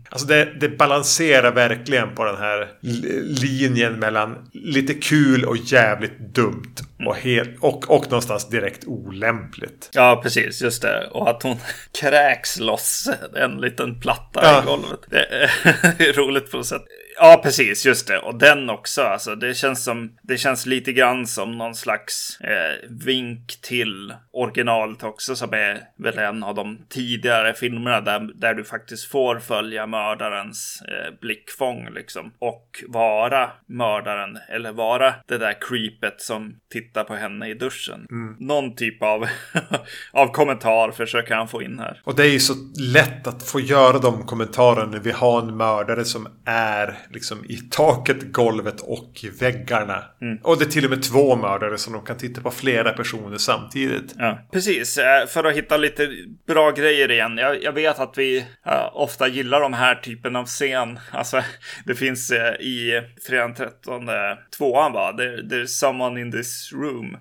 Alltså 0.09 0.27
det, 0.27 0.45
det 0.59 0.69
balanserar 0.69 1.51
verkligen 1.51 2.15
på 2.15 2.23
den 2.25 2.37
här 2.37 2.67
li- 2.81 3.21
linjen 3.41 3.99
mellan 3.99 4.49
lite 4.53 4.93
kul 4.93 5.45
och 5.45 5.57
jävligt 5.57 6.19
dumt. 6.19 6.75
Och, 7.07 7.15
helt, 7.15 7.57
och, 7.59 7.89
och 7.91 8.03
någonstans 8.03 8.49
direkt 8.49 8.85
olämpligt. 8.87 9.89
Ja, 9.93 10.19
precis, 10.23 10.61
just 10.61 10.81
det. 10.81 11.07
Och 11.11 11.29
att 11.29 11.43
hon 11.43 11.57
kräks 11.99 12.59
loss 12.59 13.09
en 13.35 13.61
liten 13.61 13.99
platta 13.99 14.39
Ja. 14.43 14.63
i 14.63 14.65
golvet. 14.65 14.99
Det 15.09 15.25
är 15.25 16.13
roligt 16.17 16.51
på 16.51 16.57
något 16.57 16.65
sätt. 16.67 16.81
Ja, 17.23 17.39
precis, 17.43 17.85
just 17.85 18.07
det. 18.07 18.19
Och 18.19 18.35
den 18.35 18.69
också, 18.69 19.01
alltså. 19.01 19.35
Det 19.35 19.53
känns 19.53 19.83
som, 19.83 20.17
det 20.21 20.37
känns 20.37 20.65
lite 20.65 20.93
grann 20.93 21.27
som 21.27 21.57
någon 21.57 21.75
slags 21.75 22.41
eh, 22.41 22.89
vink 22.89 23.61
till 23.61 24.13
originalet 24.33 25.03
också, 25.03 25.35
som 25.35 25.53
är 25.53 25.81
väl 25.97 26.17
en 26.17 26.43
av 26.43 26.55
de 26.55 26.77
tidigare 26.89 27.53
filmerna 27.53 28.01
där, 28.01 28.29
där 28.35 28.53
du 28.53 28.63
faktiskt 28.63 29.05
får 29.11 29.39
följa 29.39 29.87
mördarens 29.87 30.83
eh, 30.87 31.19
blickfång 31.21 31.89
liksom. 31.93 32.31
Och 32.39 32.83
vara 32.87 33.49
mördaren, 33.65 34.37
eller 34.49 34.71
vara 34.71 35.13
det 35.27 35.37
där 35.37 35.55
creepet 35.61 36.21
som 36.21 36.55
tittar 36.69 37.03
på 37.03 37.15
henne 37.15 37.49
i 37.49 37.53
duschen. 37.53 38.07
Någon 38.39 38.75
typ 38.75 39.03
av, 39.03 39.27
av 40.11 40.27
kommentar 40.27 40.91
försöker 40.91 41.35
han 41.35 41.47
få 41.47 41.61
in 41.61 41.79
här. 41.79 42.01
Och 42.03 42.15
det 42.15 42.23
är 42.23 42.31
ju 42.31 42.39
så 42.39 42.53
lätt 42.93 43.27
att 43.27 43.43
få 43.43 43.59
göra 43.59 43.99
de 43.99 44.25
kommentarerna 44.25 44.91
när 44.91 44.99
vi 44.99 45.11
har 45.11 45.41
en 45.41 45.57
mördare 45.57 46.05
som 46.05 46.27
är 46.45 46.97
liksom 47.13 47.45
i 47.45 47.57
taket, 47.57 48.31
golvet 48.33 48.81
och 48.81 49.19
i 49.23 49.29
väggarna. 49.29 50.03
Och 50.43 50.57
det 50.59 50.65
är 50.65 50.69
till 50.69 50.85
och 50.85 50.89
med 50.89 51.03
två 51.03 51.35
mördare 51.35 51.77
som 51.77 51.93
de 51.93 52.05
kan 52.05 52.17
titta 52.17 52.41
på 52.41 52.51
flera 52.51 52.93
personer 52.93 53.37
samtidigt. 53.37 54.15
Ja, 54.17 54.47
precis. 54.51 54.97
Eh, 54.97 55.27
För 55.27 55.43
att 55.43 55.55
hitta 55.55 55.77
lite 55.77 56.09
bra 56.47 56.71
grejer 56.71 57.11
igen. 57.11 57.37
Jag, 57.37 57.63
jag 57.63 57.71
vet 57.71 57.99
att 57.99 58.17
vi 58.17 58.37
eh, 58.65 58.89
ofta 58.93 59.27
gillar 59.27 59.61
de 59.61 59.73
här 59.73 59.95
typen 59.95 60.35
av 60.35 60.45
scen. 60.45 60.99
Alltså, 61.11 61.43
det 61.85 61.95
finns 61.95 62.31
eh, 62.31 62.53
i 62.53 63.01
fredag 63.27 63.41
den 63.41 63.55
13 63.55 64.09
tvåan 64.57 64.93
va? 64.93 65.13
There, 65.17 65.41
there's 65.41 65.65
someone 65.65 66.21
in 66.21 66.31
this 66.31 66.73
room. 66.73 67.17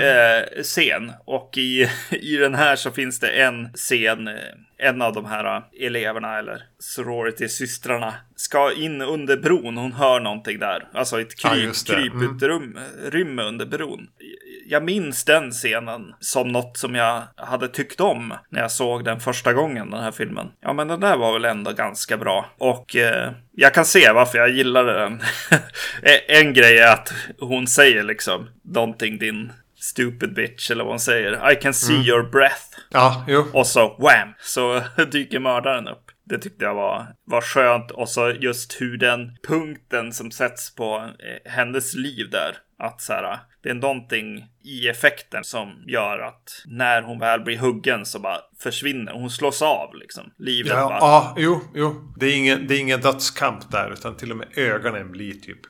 Eh, 0.00 0.62
scen. 0.62 1.12
Och 1.24 1.58
i, 1.58 1.88
i 2.10 2.36
den 2.36 2.54
här 2.54 2.76
så 2.76 2.90
finns 2.90 3.20
det 3.20 3.28
en 3.28 3.68
scen. 3.74 4.28
En 4.82 5.02
av 5.02 5.12
de 5.12 5.24
här 5.24 5.56
eh, 5.56 5.86
eleverna 5.86 6.38
eller 6.38 6.62
sorority-systrarna 6.78 8.14
ska 8.36 8.72
in 8.72 9.02
under 9.02 9.36
bron. 9.36 9.76
Hon 9.76 9.92
hör 9.92 10.20
någonting 10.20 10.58
där. 10.58 10.88
Alltså 10.94 11.20
ett 11.20 11.44
Ja, 11.44 11.50
kryp, 11.50 11.86
det. 11.86 11.94
Mm. 11.94 13.38
under 13.38 13.66
bron. 13.66 14.06
Jag 14.66 14.84
minns 14.84 15.24
den 15.24 15.50
scenen 15.50 16.14
som 16.20 16.48
något 16.48 16.76
som 16.76 16.94
jag 16.94 17.22
hade 17.36 17.68
tyckt 17.68 18.00
om 18.00 18.34
när 18.50 18.60
jag 18.60 18.70
såg 18.72 19.04
den 19.04 19.20
första 19.20 19.52
gången, 19.52 19.90
den 19.90 20.02
här 20.02 20.12
filmen. 20.12 20.46
Ja, 20.60 20.72
men 20.72 20.88
den 20.88 21.00
där 21.00 21.16
var 21.16 21.32
väl 21.32 21.44
ändå 21.44 21.72
ganska 21.72 22.16
bra. 22.16 22.50
Och 22.58 22.96
eh, 22.96 23.32
jag 23.52 23.74
kan 23.74 23.84
se 23.84 24.12
varför 24.12 24.38
jag 24.38 24.50
gillade 24.50 24.92
den. 24.92 25.20
en 26.28 26.52
grej 26.52 26.78
är 26.78 26.92
att 26.92 27.12
hon 27.40 27.66
säger 27.66 28.02
liksom 28.02 28.48
någonting 28.64 29.18
din 29.18 29.52
stupid 29.82 30.34
bitch 30.34 30.70
eller 30.70 30.84
vad 30.84 30.92
hon 30.92 31.00
säger. 31.00 31.52
I 31.52 31.56
can 31.56 31.74
see 31.74 31.94
Mm. 31.94 32.06
your 32.06 32.22
breath. 32.30 32.62
Ja, 32.90 33.24
jo. 33.28 33.46
Och 33.52 33.66
så 33.66 33.88
wham! 33.88 34.34
Så 34.40 34.82
dyker 35.12 35.38
mördaren 35.40 35.88
upp. 35.88 36.04
Det 36.24 36.38
tyckte 36.38 36.64
jag 36.64 36.74
var, 36.74 37.06
var 37.24 37.40
skönt. 37.40 37.90
Och 37.90 38.08
så 38.08 38.30
just 38.30 38.80
hur 38.80 38.96
den 38.96 39.36
punkten 39.48 40.12
som 40.12 40.30
sätts 40.30 40.74
på 40.74 40.96
eh, 40.96 41.52
hennes 41.52 41.94
liv 41.94 42.30
där. 42.30 42.56
Att 42.78 43.00
så 43.00 43.12
här, 43.12 43.38
det 43.62 43.68
är 43.70 43.74
någonting 43.74 44.44
i 44.64 44.88
effekten 44.88 45.44
som 45.44 45.84
gör 45.86 46.18
att 46.18 46.62
när 46.66 47.02
hon 47.02 47.18
väl 47.18 47.40
blir 47.40 47.58
huggen 47.58 48.06
så 48.06 48.18
bara 48.18 48.38
försvinner. 48.62 49.12
Hon 49.12 49.30
slås 49.30 49.62
av 49.62 49.94
liksom. 49.94 50.32
Livet 50.38 50.72
Ja, 50.72 50.88
bara. 50.88 50.98
ja, 50.98 51.34
jo, 51.38 51.60
jo. 51.74 52.14
Det 52.20 52.26
är, 52.26 52.36
ingen, 52.36 52.66
det 52.66 52.74
är 52.74 52.78
ingen 52.80 53.00
dödskamp 53.00 53.70
där. 53.70 53.92
Utan 53.92 54.16
till 54.16 54.30
och 54.30 54.36
med 54.36 54.48
ögonen 54.58 55.12
blir 55.12 55.32
typ 55.34 55.60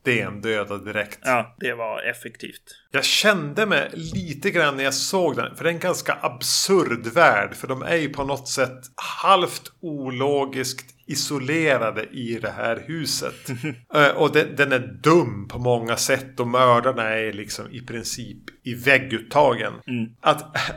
stendöda 0.00 0.78
direkt. 0.78 1.18
Ja, 1.22 1.56
det 1.60 1.74
var 1.74 2.02
effektivt. 2.02 2.62
Jag 2.90 3.04
kände 3.04 3.66
mig 3.66 3.90
lite 3.92 4.50
grann 4.50 4.76
när 4.76 4.84
jag 4.84 4.94
såg 4.94 5.36
den. 5.36 5.56
För 5.56 5.64
det 5.64 5.70
är 5.70 5.74
en 5.74 5.80
ganska 5.80 6.18
absurd 6.22 7.06
värld. 7.06 7.54
För 7.54 7.68
de 7.68 7.82
är 7.82 7.96
ju 7.96 8.08
på 8.08 8.24
något 8.24 8.48
sätt 8.48 8.80
halvt 9.22 9.72
ologiskt 9.80 10.94
isolerade 11.06 12.04
i 12.04 12.38
det 12.42 12.50
här 12.50 12.84
huset. 12.86 13.34
Eh, 13.94 14.08
och 14.08 14.32
den, 14.32 14.56
den 14.56 14.72
är 14.72 14.98
dum 15.02 15.48
på 15.48 15.58
många 15.58 15.96
sätt. 15.96 16.40
Och 16.40 16.46
mördarna 16.46 17.02
är 17.02 17.32
liksom 17.32 17.70
i 17.70 17.80
princip 17.80 18.38
i 18.62 18.74
vägguttagen. 18.74 19.72
Att 20.20 20.42
eh, 20.42 20.72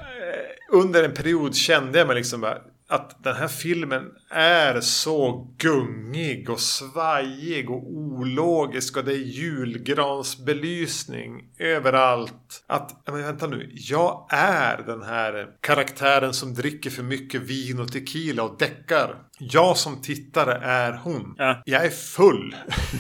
under 0.72 1.04
en 1.04 1.14
period 1.14 1.56
kände 1.56 1.98
jag 1.98 2.08
mig 2.08 2.16
liksom 2.16 2.42
bara, 2.42 2.58
att 2.92 3.24
den 3.24 3.36
här 3.36 3.48
filmen 3.48 4.12
är 4.30 4.82
så 4.82 5.48
gungig 5.58 6.50
och 6.50 6.60
svajig 6.60 7.70
och 7.70 7.92
ologisk 7.92 8.98
och 8.98 9.04
det 9.04 9.14
är 9.14 9.18
julgransbelysning 9.18 11.44
överallt. 11.60 12.64
Att, 12.68 13.08
men 13.08 13.24
vänta 13.24 13.48
nu, 13.48 13.70
jag 13.74 14.28
är 14.30 14.84
den 14.86 15.02
här 15.02 15.48
karaktären 15.62 16.34
som 16.34 16.54
dricker 16.54 16.90
för 16.90 17.04
mycket 17.04 17.42
vin 17.42 17.80
och 17.80 17.92
tequila 17.92 18.44
och 18.44 18.58
däckar. 18.60 19.16
Jag 19.40 19.78
som 19.78 20.02
tittare 20.02 20.60
är 20.64 20.94
hon. 20.94 21.36
Ja. 21.38 21.62
Jag 21.66 21.86
är 21.86 21.90
full. 21.90 22.56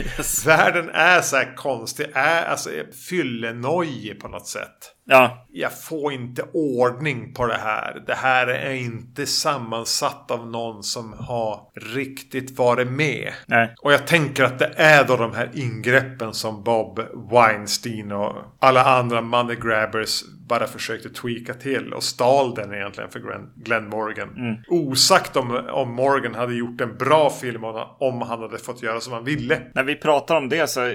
Yes. 0.01 0.47
Världen 0.47 0.91
är 0.91 1.21
så 1.21 1.37
här 1.37 1.57
konstig, 1.57 2.07
är 2.15 2.45
alltså 2.45 2.71
fyllenojig 3.09 4.21
på 4.21 4.29
något 4.29 4.47
sätt. 4.47 4.95
Ja. 5.05 5.44
Jag 5.57 5.83
får 5.83 6.13
inte 6.13 6.43
ordning 6.53 7.35
på 7.35 7.47
det 7.47 7.59
här. 7.59 8.03
Det 8.07 8.15
här 8.15 8.47
är 8.47 8.73
inte 8.75 9.27
sammansatt 9.27 10.31
av 10.31 10.47
någon 10.47 10.83
som 10.83 11.13
har 11.13 11.61
riktigt 11.95 12.59
varit 12.59 12.91
med. 12.91 13.33
Nej. 13.47 13.75
Och 13.83 13.93
jag 13.93 14.07
tänker 14.07 14.45
att 14.45 14.59
det 14.59 14.73
är 14.77 15.05
då 15.05 15.17
de 15.17 15.35
här 15.35 15.51
ingreppen 15.55 16.35
som 16.35 16.63
Bob 16.63 17.01
Weinstein 17.31 18.13
och 18.13 18.37
alla 18.59 18.85
andra 18.85 19.21
money 19.21 19.57
grabbers 19.57 20.25
bara 20.49 20.67
försökte 20.67 21.09
tweaka 21.09 21.55
till 21.55 21.93
och 21.93 22.03
stal 22.03 22.55
den 22.55 22.75
egentligen 22.75 23.11
för 23.11 23.21
Glenn, 23.21 23.51
Glenn 23.57 23.89
Morgan. 23.89 24.29
Mm. 24.37 24.57
Osagt 24.69 25.37
om, 25.37 25.67
om 25.71 25.95
Morgan 25.95 26.35
hade 26.35 26.55
gjort 26.55 26.81
en 26.81 26.97
bra 26.97 27.31
film 27.31 27.65
om 27.99 28.23
han 28.23 28.41
hade 28.41 28.59
fått 28.59 28.83
göra 28.83 29.01
som 29.01 29.13
han 29.13 29.25
ville. 29.25 29.61
När 29.75 29.85
vi 29.85 29.95
pratar 29.97 30.37
om 30.37 30.49
det 30.49 30.71
så 30.71 30.87
eh, 30.87 30.95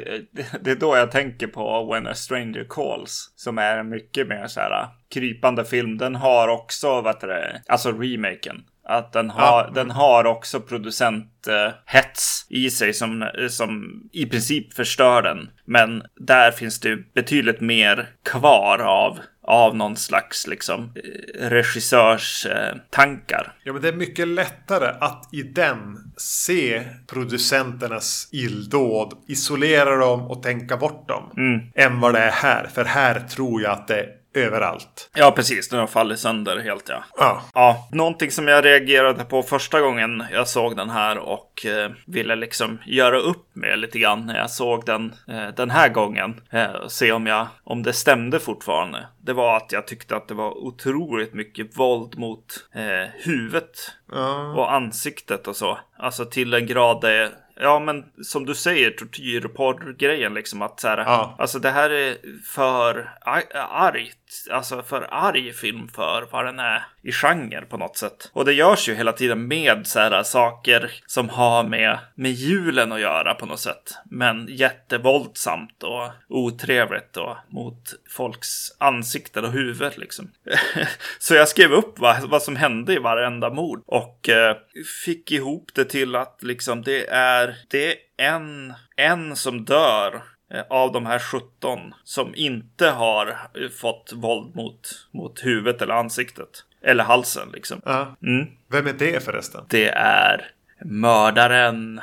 det 0.62 0.72
är 0.72 0.76
då 0.76 0.98
jag 0.98 1.12
tänker 1.12 1.48
på 1.48 1.94
When 1.94 2.08
a 2.08 2.14
Stranger 2.14 2.68
Calls. 2.70 3.34
Som 3.36 3.58
är 3.58 3.84
mycket 3.84 4.28
mer 4.28 4.48
så 4.50 4.60
här 4.60 4.88
krypande 5.14 5.66
film. 5.66 5.98
Den 5.98 6.16
har 6.16 6.48
också, 6.48 7.02
vad 7.02 7.16
heter 7.16 7.28
det, 7.28 7.62
alltså 7.68 7.92
remaken. 7.92 8.64
Att 8.84 9.14
den 9.14 9.30
har, 9.30 9.64
Ja. 9.64 9.72
den 9.74 9.92
har 9.92 10.26
också 10.26 10.60
producenthets 10.60 12.46
i 12.50 12.70
sig 12.70 12.94
som, 12.94 13.30
som 13.50 14.02
i 14.12 14.26
princip 14.26 14.74
förstör 14.74 15.22
den. 15.22 15.50
Men 15.66 16.04
där 16.16 16.52
finns 16.52 16.80
det 16.80 17.14
betydligt 17.14 17.62
mer 17.62 18.08
kvar 18.32 18.80
av, 18.80 19.20
av 19.44 19.76
någon 19.76 19.96
slags 19.96 20.48
liksom 20.48 20.92
eh, 20.96 21.50
regissörs 21.50 22.46
eh, 22.46 22.76
tankar. 22.90 23.54
Ja, 23.64 23.74
men 23.74 23.82
det 23.82 23.88
är 23.88 23.94
mycket 23.94 24.28
lättare 24.28 24.96
att 25.00 25.30
i 25.34 25.42
den 25.44 25.98
se 26.18 26.84
producenternas 27.08 28.30
illdåd, 28.32 29.14
isolera 29.28 29.96
dem 29.96 30.22
och 30.28 30.44
tänka 30.44 30.78
bort 30.78 31.08
dem. 31.08 31.32
Än 31.76 32.00
vad 32.00 32.14
det 32.14 32.20
är 32.20 32.32
här. 32.32 32.68
För 32.74 32.86
här 32.86 33.20
tror 33.20 33.62
jag 33.62 33.72
att 33.72 33.88
det 33.88 34.06
överallt. 34.34 35.10
Ja, 35.16 35.32
precis. 35.32 35.70
Den 35.70 35.80
har 35.80 35.88
fallit 35.88 36.20
sönder 36.20 36.58
helt, 36.60 36.90
ja. 36.90 37.04
Ja. 37.18 37.42
Ja, 37.54 37.88
någonting 37.92 38.32
som 38.32 38.48
jag 38.48 38.66
reagerade 38.66 39.24
på 39.26 39.44
första 39.44 39.82
gången 39.82 40.24
jag 40.32 40.48
såg 40.48 40.76
den 40.78 40.90
här 40.90 41.18
och 41.18 41.66
eh, 41.66 41.92
ville 42.08 42.36
liksom 42.36 42.78
göra 42.86 43.20
upp 43.20 43.46
med 43.54 43.80
lite 43.80 44.00
grann 44.00 44.26
när 44.26 44.38
jag 44.38 44.50
såg 44.50 44.86
den 44.86 45.14
eh, 45.28 45.48
den 45.56 45.70
här 45.70 45.90
gången. 45.90 46.42
Eh, 46.52 46.88
se 46.88 47.12
om, 47.12 47.28
jag, 47.28 47.48
om 47.64 47.84
det 47.84 47.94
stämde 47.94 48.40
fortfarande. 48.40 49.08
Det 49.22 49.34
var 49.34 49.58
att 49.58 49.72
jag 49.72 49.88
tyckte 49.88 50.16
att 50.16 50.28
det 50.28 50.34
var 50.34 50.58
otroligt 50.58 51.34
mycket 51.34 51.78
våld 51.78 52.18
mot 52.18 52.46
eh, 52.76 53.10
huvudet 53.24 53.92
Ja. 54.12 54.54
och 54.58 54.74
ansiktet 54.74 55.48
och 55.48 55.56
så. 55.56 55.80
Alltså 55.98 56.26
till 56.26 56.54
en 56.54 56.66
grad 56.66 57.02
det 57.02 57.32
Ja, 57.62 57.80
men 57.80 58.06
som 58.24 58.46
du 58.46 58.56
säger, 58.56 58.92
tortyrporr-grejen 58.92 60.34
liksom 60.34 60.62
att 60.62 60.80
så 60.80 60.88
här, 60.88 60.98
Ja. 60.98 61.36
alltså 61.40 61.60
det 61.60 61.70
här 61.70 61.90
är 61.90 62.18
för 62.46 63.10
ar- 63.22 63.44
argt, 63.70 64.48
alltså 64.52 64.82
för 64.84 65.08
arg 65.12 65.54
film 65.54 65.88
för 65.88 66.28
vad 66.32 66.46
den 66.46 66.60
är 66.60 66.84
i 67.02 67.12
genre 67.12 67.62
på 67.62 67.78
något 67.78 67.98
sätt. 67.98 68.30
Och 68.34 68.46
det 68.46 68.54
görs 68.54 68.90
ju 68.90 68.96
hela 68.96 69.14
tiden 69.14 69.48
med 69.48 69.88
så 69.88 70.00
här 70.00 70.24
saker 70.24 70.92
som 71.06 71.30
har 71.30 71.64
med, 71.64 72.00
med 72.16 72.32
julen 72.32 72.92
att 72.92 73.02
göra 73.02 73.34
på 73.34 73.46
något 73.46 73.60
sätt. 73.60 73.94
Men 74.06 74.48
jättevåldsamt 74.50 75.84
och 75.84 76.10
otrevligt 76.28 77.18
och 77.18 77.38
mot 77.48 77.94
folks 78.10 78.48
ansikten 78.78 79.46
och 79.46 79.52
huvud 79.52 79.98
liksom. 79.98 80.32
så 81.20 81.36
jag 81.36 81.48
skrev 81.48 81.72
upp 81.72 82.00
vad, 82.00 82.30
vad 82.30 82.42
som 82.42 82.56
hände 82.56 82.94
i 82.94 83.00
varenda 83.00 83.50
mord 83.50 83.84
och 83.86 84.30
eh, 84.30 84.58
fick 85.04 85.32
ihop 85.32 85.72
det 85.74 85.86
till 85.86 86.16
att 86.16 86.44
liksom 86.44 86.82
det 86.82 87.08
är, 87.10 87.56
det 87.70 87.92
är 87.92 87.96
en, 88.18 88.74
en 88.96 89.36
som 89.36 89.66
dör 89.66 90.24
eh, 90.54 90.64
av 90.70 90.92
de 90.92 91.06
här 91.06 91.20
17 91.20 91.80
som 92.04 92.36
inte 92.36 92.90
har 92.90 93.28
eh, 93.28 93.70
fått 93.70 94.14
våld 94.16 94.56
mot, 94.56 95.08
mot 95.12 95.46
huvudet 95.46 95.82
eller 95.82 95.94
ansiktet. 95.94 96.64
Eller 96.84 97.04
halsen 97.04 97.50
liksom. 97.54 97.82
ja. 97.86 98.16
Mm. 98.24 98.48
Vem 98.72 98.88
är 98.88 98.94
det 98.94 99.24
förresten? 99.24 99.66
Det 99.70 99.90
är 99.96 100.52
mördaren. 100.86 102.02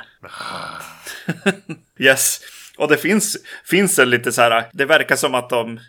yes. 1.99 2.39
Och 2.77 2.87
det 2.87 2.97
finns, 2.97 3.37
finns 3.65 3.99
en 3.99 4.09
lite 4.09 4.31
så 4.31 4.41
här, 4.41 4.65
det 4.71 4.85
verkar 4.85 5.15
som 5.15 5.35
att 5.35 5.49
de, 5.49 5.79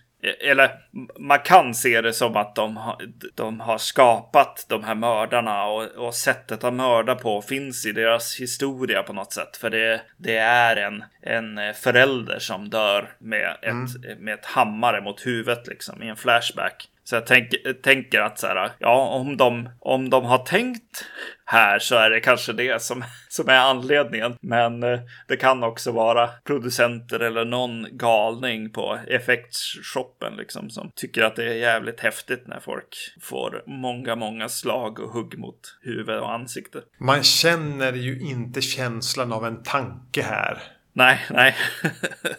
eller 0.41 0.71
man 1.19 1.39
kan 1.39 1.75
se 1.75 2.01
det 2.01 2.13
som 2.13 2.37
att 2.37 2.55
de, 2.55 2.77
har- 2.77 3.03
de 3.35 3.61
har 3.61 3.79
skapat 3.79 4.67
de 4.69 4.85
här 4.85 4.95
mördarna 4.95 5.65
och, 5.65 5.83
och 6.07 6.15
sättet 6.15 6.65
att 6.65 6.75
mörda 6.75 7.15
på 7.15 7.43
finns 7.43 7.87
i 7.87 7.93
deras 7.93 8.41
historia 8.41 9.03
på 9.03 9.13
något 9.13 9.33
sätt. 9.33 9.57
För 9.57 9.71
det, 9.71 10.01
det 10.17 10.37
är 10.37 10.77
en, 10.77 11.05
en 11.23 11.75
förälder 11.75 12.39
som 12.39 12.71
dör 12.71 13.11
med 13.19 13.57
ett, 13.63 14.19
med 14.21 14.35
ett 14.35 14.47
hammare 14.47 15.01
mot 15.01 15.27
huvudet 15.27 15.67
liksom 15.67 16.03
i 16.03 16.09
en 16.09 16.17
flashback. 16.17 16.89
Så 17.09 17.17
jag 17.17 17.27
tänk, 17.27 17.53
tänker 17.83 18.21
att 18.21 18.39
så 18.39 18.47
här, 18.47 18.71
ja, 18.79 19.09
om 19.09 19.37
de, 19.37 19.69
om 19.81 20.11
de 20.11 20.25
har 20.25 20.39
tänkt 20.39 21.05
här 21.45 21.79
så 21.79 21.97
är 21.97 22.11
det 22.11 22.21
kanske 22.21 22.53
det 22.53 22.83
som, 22.83 23.05
som 23.29 23.49
är 23.49 23.59
anledningen. 23.59 24.37
Men 24.41 24.83
eh, 24.83 25.01
det 25.29 25.37
kan 25.37 25.63
också 25.63 25.93
vara 25.93 26.29
producenter 26.45 27.21
eller 27.21 27.45
någon 27.45 27.87
galning 27.93 28.71
på 28.71 28.99
effektshoppen 29.07 30.37
liksom 30.37 30.71
som 30.71 30.91
tycker 30.95 31.23
att 31.23 31.37
det 31.37 31.45
är 31.45 31.55
jävligt 31.55 32.01
häftigt 32.01 32.47
när 32.47 32.61
folk 32.61 32.97
får 33.23 33.63
många, 33.67 34.17
många 34.17 34.49
slag 34.49 34.99
och 35.01 35.11
hugg 35.11 35.39
mot 35.39 35.79
huvud 35.83 36.19
och 36.19 36.33
ansikte. 36.33 36.81
Man 37.01 37.23
känner 37.23 37.93
ju 37.93 38.21
inte 38.21 38.61
känslan 38.61 39.33
av 39.33 39.47
en 39.47 39.63
tanke 39.63 40.23
här. 40.23 40.63
Nej, 40.99 41.27
nej. 41.31 41.57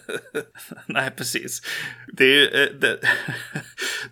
nej, 0.86 1.10
precis. 1.16 1.62
Det 2.12 2.24
är 2.24 2.28
ju, 2.28 2.44
eh, 2.44 2.68
det, 2.80 2.98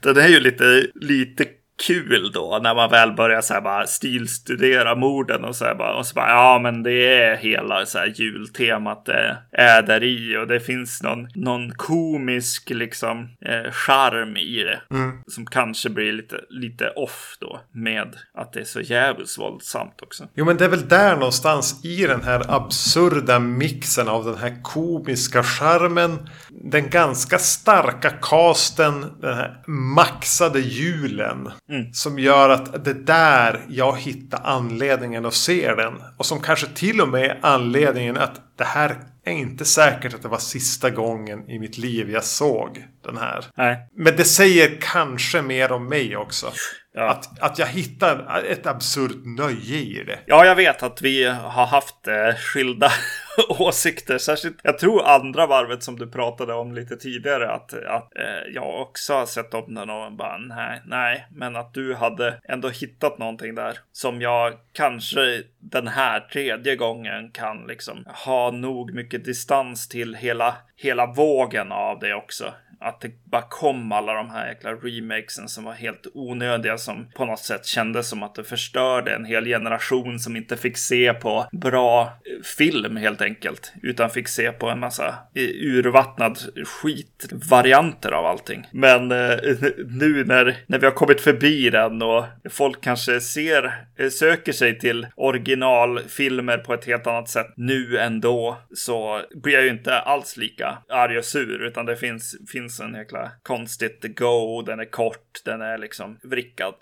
den 0.03 0.17
är 0.17 0.29
ju 0.29 0.41
lite, 0.41 0.87
lite 0.95 1.45
kul 1.87 2.31
då 2.33 2.61
när 2.63 2.75
man 2.75 2.91
väl 2.91 3.13
börjar 3.13 3.41
så 3.41 3.55
här 3.55 3.61
bara 3.61 3.87
stilstudera 3.87 4.95
morden 4.95 5.45
och 5.45 5.57
så 5.57 5.65
här 5.65 5.75
bara, 5.75 5.95
och 5.95 6.07
så 6.07 6.15
bara 6.15 6.31
ja 6.31 6.59
men 6.63 6.83
det 6.83 7.23
är 7.23 7.37
hela 7.37 7.87
så 7.87 7.99
här 7.99 8.15
jultemat 8.17 9.05
det 9.07 9.37
är 9.53 9.83
där 9.83 10.03
i 10.03 10.37
och 10.37 10.47
det 10.47 10.61
finns 10.61 11.03
någon, 11.03 11.29
någon 11.35 11.71
komisk 11.71 12.71
liksom 12.71 13.29
eh, 13.41 13.73
charm 13.73 14.37
i 14.37 14.65
det 14.65 14.81
som 15.27 15.47
kanske 15.47 15.91
blir 15.91 16.13
lite, 16.13 16.41
lite 16.51 16.91
off 16.91 17.37
då 17.41 17.61
med 17.73 18.17
att 18.35 18.53
det 18.53 18.61
är 18.61 18.65
så 18.65 18.81
jävligt 18.81 19.39
våldsamt 19.39 20.03
också. 20.03 20.29
Jo 20.35 20.45
men 20.45 20.57
det 20.57 20.65
är 20.65 20.69
väl 20.69 20.89
där 20.89 21.15
någonstans 21.17 21.85
i 21.85 22.07
den 22.07 22.23
här 22.23 22.43
absurda 22.49 23.39
mixen 23.39 24.09
av 24.09 24.25
den 24.25 24.39
här 24.39 24.63
komiska 24.63 25.43
charmen. 25.43 26.29
Den 26.65 26.91
ganska 26.91 27.39
starka 27.39 28.11
casten. 28.11 29.07
Den 29.21 29.35
här 29.35 29.63
maxade 29.67 30.61
julen. 30.61 31.51
Som 31.93 32.19
gör 32.19 32.49
att 32.51 32.85
det 32.85 32.95
där 32.95 33.65
jag 33.69 33.99
hittar 33.99 34.41
anledningen 34.45 35.27
att 35.27 35.35
se 35.35 35.75
den. 35.75 35.95
Och 36.17 36.27
som 36.27 36.41
kanske 36.41 36.67
till 36.67 37.01
och 37.01 37.09
med 37.09 37.25
är 37.25 37.39
anledningen 37.43 38.17
att 38.17 38.41
det 38.59 38.65
här 38.65 38.97
är 39.25 39.33
inte 39.33 39.65
säkert 39.65 40.15
att 40.15 40.23
det 40.23 40.29
var 40.29 40.39
sista 40.39 40.91
gången 40.91 41.51
i 41.51 41.59
mitt 41.59 41.79
liv 41.79 42.11
jag 42.11 42.25
såg 42.25 42.85
den 43.05 43.17
här. 43.17 43.45
Nej, 43.57 43.77
Men 43.97 44.17
det 44.17 44.25
säger 44.25 44.79
kanske 44.81 45.43
mer 45.43 45.73
om 45.73 45.89
mig 45.89 46.17
också. 46.17 46.53
Ja. 46.99 47.11
Att, 47.11 47.43
att 47.43 47.59
jag 47.59 47.67
hittar 47.67 48.45
ett 48.45 48.67
absurt 48.67 49.25
nöje 49.39 49.77
i 49.77 50.05
det. 50.07 50.19
Ja, 50.27 50.45
jag 50.45 50.55
vet 50.55 50.83
att 50.83 51.03
vi 51.03 51.25
har 51.25 51.67
haft 51.67 52.09
eh, 52.09 52.35
skilda 52.35 52.91
åsikter. 53.49 54.19
Särskilt, 54.19 54.61
jag 54.63 54.79
tror 54.79 55.07
andra 55.07 55.47
varvet 55.47 55.83
som 55.83 55.99
du 55.99 56.11
pratade 56.11 56.55
om 56.55 56.75
lite 56.75 56.97
tidigare. 56.97 57.53
Att, 57.53 57.75
att 57.75 58.17
eh, 58.17 58.53
jag 58.55 58.81
också 58.83 59.15
har 59.15 59.27
sett 59.27 59.55
om 59.55 59.75
den 59.75 59.91
och 59.91 60.13
bara 60.13 60.39
nej, 60.39 60.83
nej. 60.87 61.27
Men 61.31 61.57
att 61.57 61.75
du 61.75 61.95
hade 61.95 62.41
ändå 62.45 62.69
hittat 62.69 63.19
någonting 63.19 63.55
där. 63.55 63.79
Som 63.93 64.21
jag 64.21 64.53
kanske 64.73 65.43
den 65.59 65.89
här 65.89 66.21
tredje 66.21 66.77
gången 66.77 67.31
kan 67.31 67.67
liksom 67.67 68.05
ha 68.27 68.51
nog 68.51 68.95
mycket 68.95 69.25
distans 69.25 69.89
till 69.89 70.15
hela, 70.15 70.55
hela 70.77 71.07
vågen 71.07 71.73
av 71.73 71.99
det 71.99 72.15
också. 72.15 72.53
Att 72.81 73.01
det 73.01 73.11
bara 73.25 73.43
kom 73.43 73.93
alla 73.93 74.15
de 74.15 74.31
här 74.31 74.49
jäkla 74.49 74.73
remakesen 74.73 75.49
som 75.49 75.65
var 75.65 75.73
helt 75.73 76.07
onödiga 76.15 76.79
som 76.79 77.07
på 77.17 77.25
något 77.25 77.39
sätt 77.39 77.67
kändes 77.67 78.09
som 78.09 78.23
att 78.23 78.35
det 78.35 78.45
förstörde 78.45 79.15
en 79.15 79.25
hel 79.25 79.45
generation 79.45 80.19
som 80.19 80.37
inte 80.37 80.57
fick 80.57 80.77
se 80.77 81.15
på 81.15 81.47
bra 81.53 82.03
eh, 82.03 82.43
film 82.57 82.97
helt 82.97 83.23
enkelt. 83.23 83.73
Utan 83.83 84.11
fick 84.11 84.29
se 84.29 84.53
på 84.53 84.69
en 84.69 84.81
massa 84.81 85.15
eh, 85.35 85.43
urvattnad 85.43 86.39
skitvarianter 86.65 88.13
av 88.13 88.27
allting. 88.27 88.67
Men 88.73 89.13
eh, 89.13 89.39
nu 89.87 90.25
när, 90.25 90.57
när 90.67 90.79
vi 90.79 90.87
har 90.87 90.95
kommit 90.95 91.21
förbi 91.21 91.71
den 91.71 92.03
och 92.03 92.25
folk 92.51 92.81
kanske 92.81 93.21
ser, 93.21 93.85
eh, 93.99 94.09
söker 94.09 94.53
sig 94.53 94.79
till 94.79 95.07
originalfilmer 95.17 96.59
på 96.59 96.75
ett 96.75 96.85
helt 96.85 97.07
annat 97.07 97.29
sätt 97.29 97.47
nu 97.57 97.99
ändå 97.99 98.59
så 98.75 99.21
blir 99.43 99.55
jag 99.55 99.63
ju 99.63 99.71
inte 99.71 99.99
alls 99.99 100.37
lika 100.37 100.79
arg 100.89 101.19
och 101.19 101.25
sur 101.25 101.63
utan 101.63 101.87
det 101.87 101.97
finns, 101.97 102.37
finns 102.53 102.68
en 102.81 102.95
jäkla 102.95 103.33
konstigt 103.43 104.17
go, 104.19 104.63
den 104.63 104.81
är 104.81 104.91
kort, 104.91 105.41
den 105.45 105.61
är 105.61 105.79
liksom 105.79 106.19
vrickad. 106.23 106.75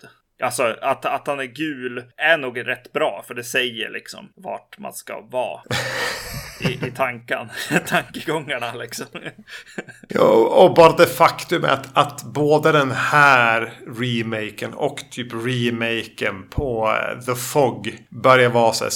Alltså 0.43 0.75
att, 0.81 1.05
att 1.05 1.27
han 1.27 1.39
är 1.39 1.45
gul 1.45 2.03
är 2.17 2.37
nog 2.37 2.67
rätt 2.67 2.93
bra 2.93 3.23
för 3.27 3.33
det 3.33 3.43
säger 3.43 3.89
liksom 3.89 4.29
vart 4.35 4.77
man 4.77 4.93
ska 4.93 5.21
vara. 5.21 5.61
I, 6.59 6.87
i 6.87 6.91
tanken, 6.95 7.49
tankegångarna 7.87 8.73
liksom. 8.73 9.05
ja, 10.07 10.23
och 10.31 10.73
bara 10.73 10.95
det 10.95 11.05
faktum 11.05 11.65
att, 11.65 11.97
att 11.97 12.23
både 12.23 12.71
den 12.71 12.91
här 12.91 13.73
remaken 13.87 14.73
och 14.73 15.03
typ 15.11 15.33
remaken 15.33 16.47
på 16.49 16.87
uh, 16.87 17.19
The 17.19 17.35
Fog 17.35 17.97
börjar 18.09 18.49
vara 18.49 18.73
så 18.73 18.89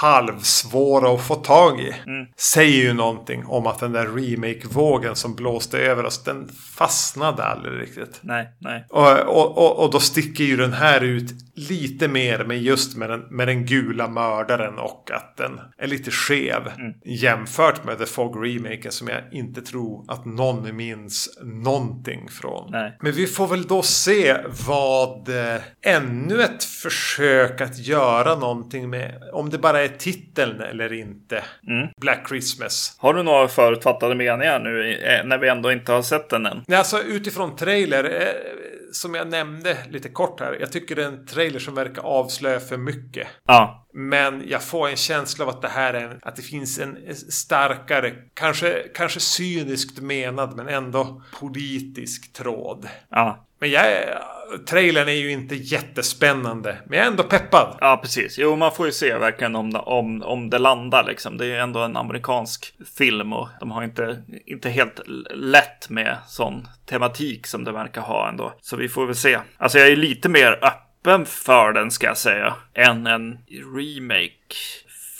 halvsvåra 0.00 1.14
att 1.14 1.26
få 1.26 1.34
tag 1.34 1.80
i. 1.80 1.94
Mm. 2.06 2.26
Säger 2.36 2.82
ju 2.82 2.92
någonting 2.92 3.46
om 3.46 3.66
att 3.66 3.78
den 3.78 3.92
där 3.92 4.06
remake-vågen 4.06 5.16
som 5.16 5.34
blåste 5.34 5.78
över 5.78 6.04
oss, 6.04 6.24
den 6.24 6.48
fastnade 6.76 7.44
aldrig 7.44 7.80
riktigt. 7.80 8.18
Nej, 8.20 8.48
nej. 8.58 8.84
Och, 8.88 9.18
och, 9.18 9.58
och, 9.58 9.84
och 9.84 9.90
då 9.90 10.00
sticker 10.00 10.44
ju 10.48 10.56
den 10.56 10.72
här 10.72 11.00
ut 11.00 11.30
lite 11.54 12.08
mer 12.08 12.44
med 12.44 12.62
just 12.62 12.96
med 12.96 13.10
den, 13.10 13.20
med 13.20 13.48
den 13.48 13.66
gula 13.66 14.08
mördaren 14.08 14.78
och 14.78 15.10
att 15.14 15.36
den 15.36 15.60
är 15.78 15.86
lite 15.86 16.10
skev 16.10 16.62
mm. 16.78 16.94
jämfört 17.04 17.84
med 17.84 17.98
The 17.98 18.06
Fog 18.06 18.46
remaken 18.46 18.92
som 18.92 19.08
jag 19.08 19.20
inte 19.32 19.62
tror 19.62 20.04
att 20.08 20.24
någon 20.24 20.76
minns 20.76 21.38
någonting 21.42 22.28
från. 22.28 22.70
Nej. 22.70 22.96
Men 23.00 23.12
vi 23.12 23.26
får 23.26 23.46
väl 23.46 23.62
då 23.62 23.82
se 23.82 24.36
vad 24.66 25.28
eh, 25.28 25.60
ännu 25.82 26.42
ett 26.42 26.64
försök 26.64 27.60
att 27.60 27.78
göra 27.78 28.34
någonting 28.34 28.90
med 28.90 29.22
om 29.32 29.50
det 29.50 29.58
bara 29.58 29.80
är 29.80 29.88
titeln 29.88 30.60
eller 30.60 30.92
inte. 30.92 31.42
Mm. 31.68 31.88
Black 32.00 32.28
Christmas. 32.28 32.96
Har 32.98 33.14
du 33.14 33.22
några 33.22 33.48
förutfattade 33.48 34.14
meningar 34.14 34.60
nu 34.60 34.94
eh, 34.94 35.26
när 35.26 35.38
vi 35.38 35.48
ändå 35.48 35.72
inte 35.72 35.92
har 35.92 36.02
sett 36.02 36.30
den 36.30 36.46
än? 36.46 36.64
Nej, 36.66 36.78
alltså 36.78 37.02
utifrån 37.02 37.56
trailer 37.56 38.04
eh, 38.04 38.58
som 38.92 39.14
jag 39.14 39.28
nämnde 39.28 39.78
lite 39.90 40.08
kort 40.08 40.40
här. 40.40 40.56
Jag 40.60 40.72
tycker 40.72 40.96
det 40.96 41.02
är 41.02 41.08
en 41.08 41.26
trailer 41.26 41.58
som 41.58 41.74
verkar 41.74 42.02
avslöja 42.02 42.60
för 42.60 42.76
mycket. 42.76 43.28
Ja. 43.46 43.86
Men 43.92 44.44
jag 44.48 44.62
får 44.62 44.88
en 44.88 44.96
känsla 44.96 45.44
av 45.44 45.48
att 45.50 45.62
det 45.62 45.68
här 45.68 45.94
är 45.94 46.18
att 46.22 46.36
det 46.36 46.42
finns 46.42 46.78
en 46.78 47.14
starkare, 47.14 48.14
kanske, 48.34 48.82
kanske 48.94 49.20
cyniskt 49.20 50.00
menad 50.00 50.56
men 50.56 50.68
ändå 50.68 51.22
politisk 51.40 52.32
tråd. 52.32 52.88
Ja. 53.10 53.46
Men 53.58 53.70
jag 53.70 53.92
är, 53.92 54.18
trailern 54.66 55.08
är 55.08 55.12
ju 55.12 55.30
inte 55.30 55.54
jättespännande. 55.54 56.76
Men 56.86 56.98
jag 56.98 57.06
är 57.06 57.10
ändå 57.10 57.22
peppad. 57.22 57.76
Ja, 57.80 58.00
precis. 58.02 58.38
Jo, 58.38 58.56
man 58.56 58.72
får 58.72 58.86
ju 58.86 58.92
se 58.92 59.18
verkligen 59.18 59.56
om, 59.56 59.74
om, 59.74 60.22
om 60.22 60.50
det 60.50 60.58
landar 60.58 61.04
liksom. 61.04 61.36
Det 61.36 61.44
är 61.44 61.48
ju 61.48 61.58
ändå 61.58 61.80
en 61.80 61.96
amerikansk 61.96 62.74
film 62.98 63.32
och 63.32 63.48
de 63.60 63.70
har 63.70 63.84
inte, 63.84 64.22
inte 64.46 64.70
helt 64.70 65.00
lätt 65.34 65.90
med 65.90 66.16
sån 66.26 66.68
tematik 66.86 67.46
som 67.46 67.64
det 67.64 67.72
verkar 67.72 68.00
ha 68.00 68.28
ändå. 68.28 68.52
Så 68.60 68.76
vi 68.76 68.88
får 68.88 69.06
väl 69.06 69.16
se. 69.16 69.38
Alltså 69.56 69.78
jag 69.78 69.88
är 69.88 69.96
lite 69.96 70.28
mer 70.28 70.58
öppen 70.62 71.26
för 71.26 71.72
den 71.72 71.90
ska 71.90 72.06
jag 72.06 72.18
säga. 72.18 72.54
Än 72.74 73.06
en 73.06 73.38
remake 73.76 74.54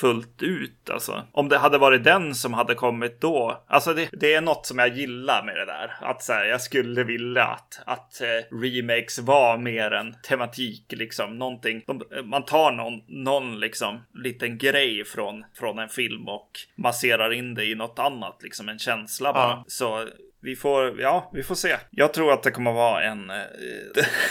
fullt 0.01 0.43
ut. 0.43 0.91
Alltså. 0.91 1.23
Om 1.33 1.49
det 1.49 1.59
hade 1.59 1.79
varit 1.79 2.05
den 2.05 2.35
som 2.35 2.55
hade 2.55 2.75
kommit 2.75 3.21
då. 3.21 3.65
Alltså 3.69 3.95
det, 3.95 4.09
det 4.13 4.35
är 4.35 4.41
något 4.41 4.67
som 4.67 4.79
jag 4.79 4.97
gillar 4.97 5.45
med 5.45 5.57
det 5.57 5.65
där. 5.65 5.97
Att 6.01 6.23
så 6.23 6.33
här, 6.33 6.45
jag 6.45 6.61
skulle 6.61 7.05
vilja 7.05 7.45
att, 7.45 7.81
att 7.87 8.21
eh, 8.21 8.57
remakes 8.57 9.19
var 9.19 9.59
mer 9.59 9.91
en 9.91 10.15
tematik 10.23 10.85
liksom. 10.89 11.39
Någonting. 11.39 11.83
De, 11.87 12.03
man 12.25 12.45
tar 12.45 12.73
någon, 12.73 13.03
någon 13.07 13.61
liksom 13.61 14.01
liten 14.15 14.59
grej 14.59 15.05
från, 15.05 15.45
från 15.55 15.79
en 15.79 15.89
film 15.89 16.29
och 16.29 16.51
masserar 16.77 17.33
in 17.33 17.55
det 17.55 17.65
i 17.65 17.75
något 17.75 17.99
annat. 17.99 18.43
Liksom 18.43 18.69
en 18.69 18.79
känsla 18.79 19.33
bara. 19.33 19.49
Ja. 19.49 19.65
Så 19.67 20.09
vi 20.41 20.57
får, 20.57 21.01
ja, 21.01 21.31
vi 21.33 21.43
får 21.43 21.55
se. 21.55 21.77
Jag 21.91 22.15
tror 22.15 22.33
att 22.33 22.43
det 22.43 22.51
kommer 22.51 22.73
vara 22.73 23.03
en... 23.03 23.31
Eh, 23.31 23.37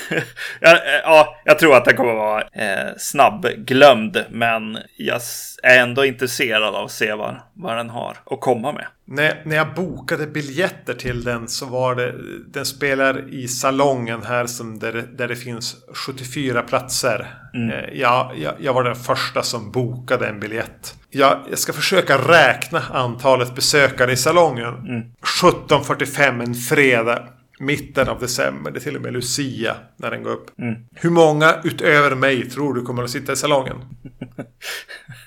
ja, 0.62 0.72
eh, 0.72 1.02
ja, 1.04 1.36
jag 1.46 1.60
tror 1.60 1.76
att 1.76 1.86
det 1.86 1.93
kommer 1.93 2.13
vara 2.13 2.41
eh, 2.41 2.93
snabbglömd, 2.98 4.26
men 4.30 4.78
jag 4.98 5.22
är 5.63 5.80
ändå 5.80 6.06
intresserad 6.06 6.63
av 6.63 6.86
att 6.86 6.91
se 6.91 7.13
vad, 7.13 7.36
vad 7.54 7.78
den 7.78 7.89
har 7.89 8.17
att 8.26 8.41
komma 8.41 8.72
med. 8.72 8.86
När, 9.10 9.41
när 9.46 9.56
jag 9.56 9.74
bokade 9.74 10.28
biljetter 10.28 10.93
till 10.93 11.24
den 11.24 11.48
så 11.48 11.65
var 11.65 11.96
det 11.96 12.15
Den 12.48 12.65
spelar 12.65 13.34
i 13.34 13.48
salongen 13.48 14.24
här 14.24 14.46
som 14.46 14.80
där, 14.80 15.08
där 15.17 15.28
det 15.28 15.36
finns 15.36 15.76
74 15.93 16.62
platser. 16.62 17.28
Mm. 17.54 17.70
Eh, 17.70 18.00
jag, 18.00 18.32
jag, 18.38 18.54
jag, 18.60 18.74
var 18.74 18.84
den 18.84 18.96
första 18.96 19.43
som 19.43 19.72
bokade 19.72 20.28
en 20.28 20.39
biljett. 20.39 20.96
Jag, 21.10 21.39
jag 21.50 21.60
ska 21.60 21.74
försöka 21.74 22.17
räkna 22.17 22.80
antalet 22.80 23.56
besökare 23.56 24.12
i 24.12 24.17
salongen. 24.17 24.74
Mm. 24.74 25.02
17.45 25.41 26.43
en 26.43 26.56
fredag. 26.56 27.24
Mitten 27.60 28.10
av 28.10 28.20
december. 28.20 28.72
Det 28.72 28.80
är 28.80 28.82
till 28.82 28.96
och 28.96 29.02
med 29.02 29.13
Lucia 29.13 29.76
när 29.98 30.12
den 30.12 30.24
går 30.24 30.32
upp. 30.32 30.60
Mm. 30.60 30.76
Hur 30.96 31.10
många 31.10 31.56
utöver 31.63 32.15
mig 32.15 32.50
tror 32.50 32.74
du 32.74 32.82
kommer 32.82 33.04
att 33.04 33.10
sitta 33.10 33.34
i 33.34 33.36
salongen? 33.36 33.78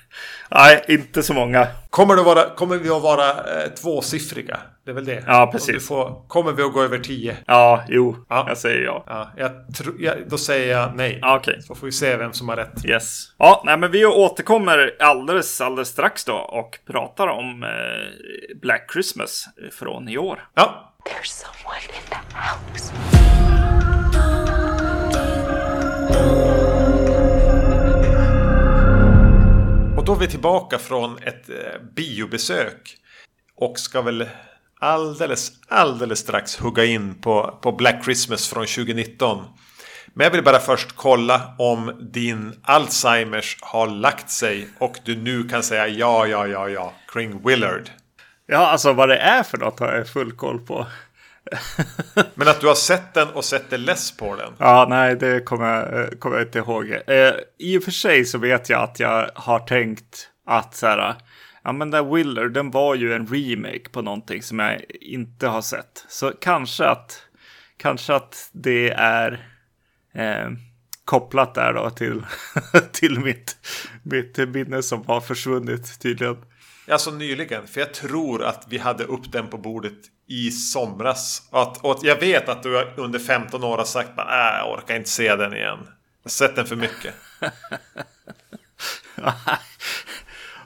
Nej, 0.55 0.85
inte 0.87 1.23
så 1.23 1.33
många. 1.33 1.67
Kommer, 1.89 2.15
det 2.15 2.23
vara, 2.23 2.49
kommer 2.49 2.77
vi 2.77 2.89
att 2.89 3.01
vara 3.01 3.29
eh, 3.29 3.69
tvåsiffriga? 3.69 4.59
Det 4.85 4.91
är 4.91 4.95
väl 4.95 5.05
det? 5.05 5.23
Ja, 5.27 5.49
precis. 5.51 5.87
Får, 5.87 6.27
kommer 6.27 6.51
vi 6.51 6.63
att 6.63 6.73
gå 6.73 6.81
över 6.81 6.99
tio? 6.99 7.37
Ja, 7.47 7.83
jo. 7.87 8.15
Ja. 8.29 8.45
Jag 8.47 8.57
säger 8.57 8.81
ja. 8.81 9.03
ja 9.07 9.31
jag 9.37 9.51
tro, 9.75 9.93
ja 9.99 10.13
då 10.27 10.37
säger 10.37 10.77
jag 10.77 10.95
nej. 10.95 11.19
Ja, 11.21 11.39
okay. 11.39 11.61
Så 11.61 11.75
får 11.75 11.85
vi 11.85 11.91
se 11.91 12.17
vem 12.17 12.33
som 12.33 12.49
har 12.49 12.55
rätt. 12.55 12.85
Yes. 12.85 13.23
Ja, 13.37 13.61
nej, 13.65 13.77
men 13.77 13.91
vi 13.91 14.05
återkommer 14.05 14.95
alldeles, 14.99 15.61
alldeles 15.61 15.89
strax 15.89 16.25
då 16.25 16.35
och 16.35 16.79
pratar 16.87 17.27
om 17.27 17.63
eh, 17.63 18.57
Black 18.61 18.91
Christmas 18.93 19.45
från 19.71 20.09
i 20.09 20.17
år. 20.17 20.39
Ja. 20.53 20.93
There's 21.05 21.45
someone 21.45 21.81
in 21.87 22.09
the 22.09 22.15
house. 22.37 23.80
Och 30.01 30.07
då 30.07 30.13
är 30.13 30.19
vi 30.19 30.27
tillbaka 30.27 30.79
från 30.79 31.17
ett 31.17 31.49
eh, 31.49 31.81
biobesök. 31.95 32.97
Och 33.55 33.79
ska 33.79 34.01
väl 34.01 34.29
alldeles, 34.79 35.51
alldeles 35.67 36.19
strax 36.19 36.57
hugga 36.57 36.85
in 36.85 37.21
på, 37.21 37.59
på 37.61 37.71
Black 37.71 38.03
Christmas 38.03 38.49
från 38.49 38.65
2019. 38.65 39.45
Men 40.13 40.23
jag 40.23 40.31
vill 40.31 40.43
bara 40.43 40.59
först 40.59 40.95
kolla 40.95 41.55
om 41.57 42.09
din 42.13 42.53
Alzheimers 42.63 43.57
har 43.61 43.87
lagt 43.87 44.29
sig 44.29 44.67
och 44.79 44.97
du 45.05 45.15
nu 45.15 45.43
kan 45.43 45.63
säga 45.63 45.87
ja, 45.87 46.27
ja, 46.27 46.47
ja, 46.47 46.69
ja 46.69 46.93
kring 47.13 47.47
Willard. 47.47 47.89
Ja, 48.47 48.57
alltså 48.57 48.93
vad 48.93 49.09
det 49.09 49.17
är 49.17 49.43
för 49.43 49.57
något 49.57 49.79
har 49.79 49.93
jag 49.93 50.07
full 50.07 50.31
koll 50.31 50.59
på. 50.59 50.87
Men 52.35 52.47
att 52.47 52.61
du 52.61 52.67
har 52.67 52.75
sett 52.75 53.13
den 53.13 53.29
och 53.29 53.45
sett 53.45 53.69
det 53.69 53.77
less 53.77 54.17
på 54.17 54.35
den? 54.35 54.53
Ja, 54.57 54.85
nej, 54.89 55.15
det 55.15 55.41
kommer 55.41 56.01
eh, 56.01 56.17
kommer 56.17 56.37
jag 56.37 56.47
inte 56.47 56.59
ihåg. 56.59 56.91
Eh, 57.07 57.33
I 57.57 57.77
och 57.77 57.83
för 57.83 57.91
sig 57.91 58.25
så 58.25 58.37
vet 58.37 58.69
jag 58.69 58.81
att 58.83 58.99
jag 58.99 59.29
har 59.35 59.59
tänkt 59.59 60.29
att 60.45 60.75
så 60.75 60.87
här, 60.87 61.15
ja 61.63 61.71
men 61.71 61.91
den 61.91 62.15
Willer, 62.15 62.49
den 62.49 62.71
var 62.71 62.95
ju 62.95 63.13
en 63.13 63.27
remake 63.27 63.89
på 63.91 64.01
någonting 64.01 64.41
som 64.41 64.59
jag 64.59 64.81
inte 65.01 65.47
har 65.47 65.61
sett. 65.61 66.05
Så 66.07 66.31
kanske 66.41 66.85
att, 66.85 67.21
kanske 67.77 68.13
att 68.13 68.49
det 68.51 68.89
är 68.89 69.31
eh, 70.13 70.49
kopplat 71.05 71.55
där 71.55 71.73
då 71.73 71.89
till, 71.89 72.25
till 72.91 73.19
mitt, 73.19 73.57
mitt 74.03 74.37
minne 74.37 74.83
som 74.83 75.05
har 75.05 75.21
försvunnit 75.21 75.99
tydligen. 75.99 76.37
Alltså 76.87 77.11
nyligen, 77.11 77.67
för 77.67 77.79
jag 77.79 77.93
tror 77.93 78.43
att 78.43 78.65
vi 78.69 78.77
hade 78.77 79.03
upp 79.03 79.31
den 79.31 79.47
på 79.47 79.57
bordet 79.57 79.97
i 80.31 80.51
somras. 80.51 81.41
Att, 81.51 81.77
och 81.77 81.99
jag 82.01 82.19
vet 82.19 82.49
att 82.49 82.63
du 82.63 82.93
under 82.95 83.19
15 83.19 83.63
år 83.63 83.77
har 83.77 83.85
sagt 83.85 84.09
att 84.19 84.27
äh, 84.27 84.57
jag 84.59 84.71
orkar 84.73 84.95
inte 84.95 85.09
se 85.09 85.35
den 85.35 85.53
igen. 85.53 85.79
Jag 85.83 86.23
har 86.23 86.29
sett 86.29 86.55
den 86.55 86.65
för 86.65 86.75
mycket. 86.75 87.13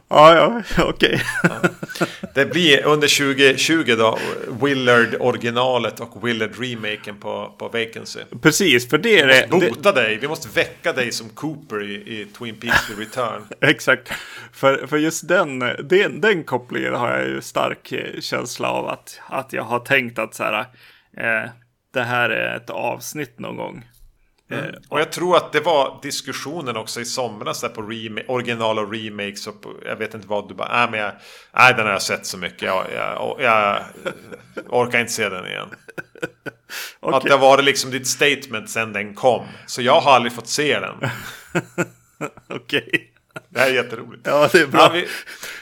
Ja, 0.08 0.36
ja, 0.36 0.62
okej. 0.84 1.22
Okay. 1.44 2.08
Det 2.34 2.46
blir 2.46 2.86
under 2.86 3.36
2020 3.36 3.96
då 3.98 4.20
Willard 4.62 5.16
originalet 5.20 6.00
och 6.00 6.28
Willard 6.28 6.52
remaken 6.60 7.16
på, 7.20 7.56
på 7.58 7.68
Vacancy. 7.68 8.20
Precis, 8.42 8.90
för 8.90 8.98
det 8.98 9.20
är 9.20 9.28
det. 9.28 9.48
Vi 9.52 9.56
måste 9.56 9.70
bota 9.70 9.92
det, 9.92 10.02
dig. 10.02 10.18
Vi 10.18 10.28
måste 10.28 10.50
väcka 10.50 10.94
dig 10.94 11.12
som 11.12 11.30
Cooper 11.30 11.84
i, 11.84 11.94
i 11.94 12.28
Twin 12.38 12.56
Peaks 12.56 12.88
The 12.88 12.94
Return. 12.94 13.42
Exakt. 13.70 14.12
För, 14.54 14.88
för 14.88 14.98
just 14.98 15.28
den, 15.28 15.60
den, 15.84 16.22
den 16.22 16.44
kopplingen 16.44 16.94
har 16.94 17.10
jag 17.10 17.28
ju 17.28 17.42
stark 17.42 17.92
eh, 17.92 18.20
känsla 18.20 18.70
av 18.72 18.88
att, 18.88 19.22
att 19.28 19.54
jag 19.54 19.64
har 19.64 19.80
tänkt 19.80 20.20
att 20.20 20.36
så 20.36 20.44
här. 20.44 20.60
Eh, 21.18 21.50
det 21.94 22.04
här 22.04 22.30
är 22.30 22.56
ett 22.56 22.70
avsnitt 22.70 23.40
någon 23.40 23.56
gång. 23.56 23.86
Mm. 24.50 24.76
Och 24.90 25.00
jag 25.00 25.12
tror 25.12 25.38
att 25.38 25.52
det 25.52 25.60
var 25.60 26.00
diskussionen 26.02 26.78
också 26.78 27.02
i 27.02 27.06
somras 27.06 27.62
där 27.62 27.70
på 27.70 27.82
original 28.34 28.80
och 28.80 28.94
remakes 28.94 29.48
och 29.48 29.62
på, 29.62 29.74
jag 29.86 29.96
vet 29.96 30.14
inte 30.14 30.28
vad 30.28 30.48
du 30.48 30.54
bara, 30.54 30.78
nej 30.78 30.92
men 30.92 31.00
jag, 31.00 31.12
nej 31.54 31.74
den 31.74 31.86
har 31.86 31.94
jag 31.94 32.02
sett 32.02 32.26
så 32.26 32.38
mycket, 32.38 32.62
jag, 32.62 32.86
jag, 32.96 33.38
jag 33.40 33.84
orkar 34.70 35.00
inte 35.00 35.12
se 35.12 35.30
den 35.30 35.46
igen. 35.46 35.68
okay. 37.00 37.18
Att 37.18 37.24
det 37.24 37.38
var 37.38 37.62
liksom 37.62 37.92
ditt 37.92 38.08
statement 38.08 38.70
sen 38.70 38.94
den 38.94 39.16
kom. 39.16 39.46
Så 39.66 39.82
jag 39.82 40.02
har 40.02 40.12
aldrig 40.12 40.34
fått 40.34 40.48
se 40.48 40.80
den. 40.80 40.96
Okej. 42.50 42.84
Okay. 42.88 43.02
Det 43.50 43.60
här 43.60 43.70
är 43.70 43.74
jätteroligt. 43.74 44.28
Ja, 44.28 44.50
det 44.52 44.60
är 44.60 44.68
bra. 44.68 44.82
Ja, 44.82 44.90
vi, 44.94 45.08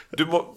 du 0.10 0.26
må, 0.26 0.56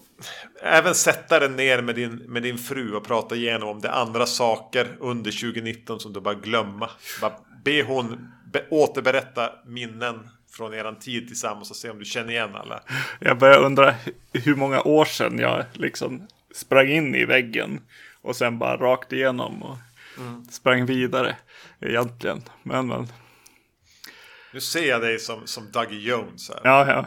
även 0.61 0.95
sätta 0.95 1.39
dig 1.39 1.49
ner 1.49 1.81
med 1.81 1.95
din, 1.95 2.15
med 2.15 2.43
din 2.43 2.57
fru 2.57 2.95
och 2.95 3.07
prata 3.07 3.35
igenom 3.35 3.69
om 3.69 3.81
det 3.81 3.91
andra 3.91 4.25
saker 4.25 4.97
under 4.99 5.31
2019 5.31 5.99
som 5.99 6.13
du 6.13 6.21
bara 6.21 6.33
glömma. 6.33 6.89
Bara 7.21 7.33
be 7.67 7.83
hon 7.83 8.31
be- 8.53 8.65
återberätta 8.69 9.51
minnen 9.65 10.29
från 10.51 10.73
eran 10.73 10.99
tid 10.99 11.27
tillsammans 11.27 11.69
och 11.69 11.75
se 11.75 11.89
om 11.89 11.99
du 11.99 12.05
känner 12.05 12.31
igen 12.31 12.55
alla. 12.55 12.83
Jag 13.19 13.37
börjar 13.37 13.59
undra 13.59 13.95
hur 14.33 14.55
många 14.55 14.81
år 14.81 15.05
sedan 15.05 15.39
jag 15.39 15.65
liksom 15.73 16.27
sprang 16.55 16.87
in 16.87 17.15
i 17.15 17.25
väggen 17.25 17.81
och 18.21 18.35
sen 18.35 18.59
bara 18.59 18.77
rakt 18.77 19.13
igenom 19.13 19.63
och 19.63 19.77
sprang 20.51 20.85
vidare 20.85 21.35
egentligen. 21.81 22.41
Men, 22.63 22.87
men 22.87 23.07
Nu 24.53 24.61
ser 24.61 24.89
jag 24.89 25.01
dig 25.01 25.19
som, 25.19 25.47
som 25.47 25.71
Dougie 25.71 26.09
Jones 26.09 26.49
här. 26.49 26.59
ja, 26.63 26.87
ja. 26.87 27.05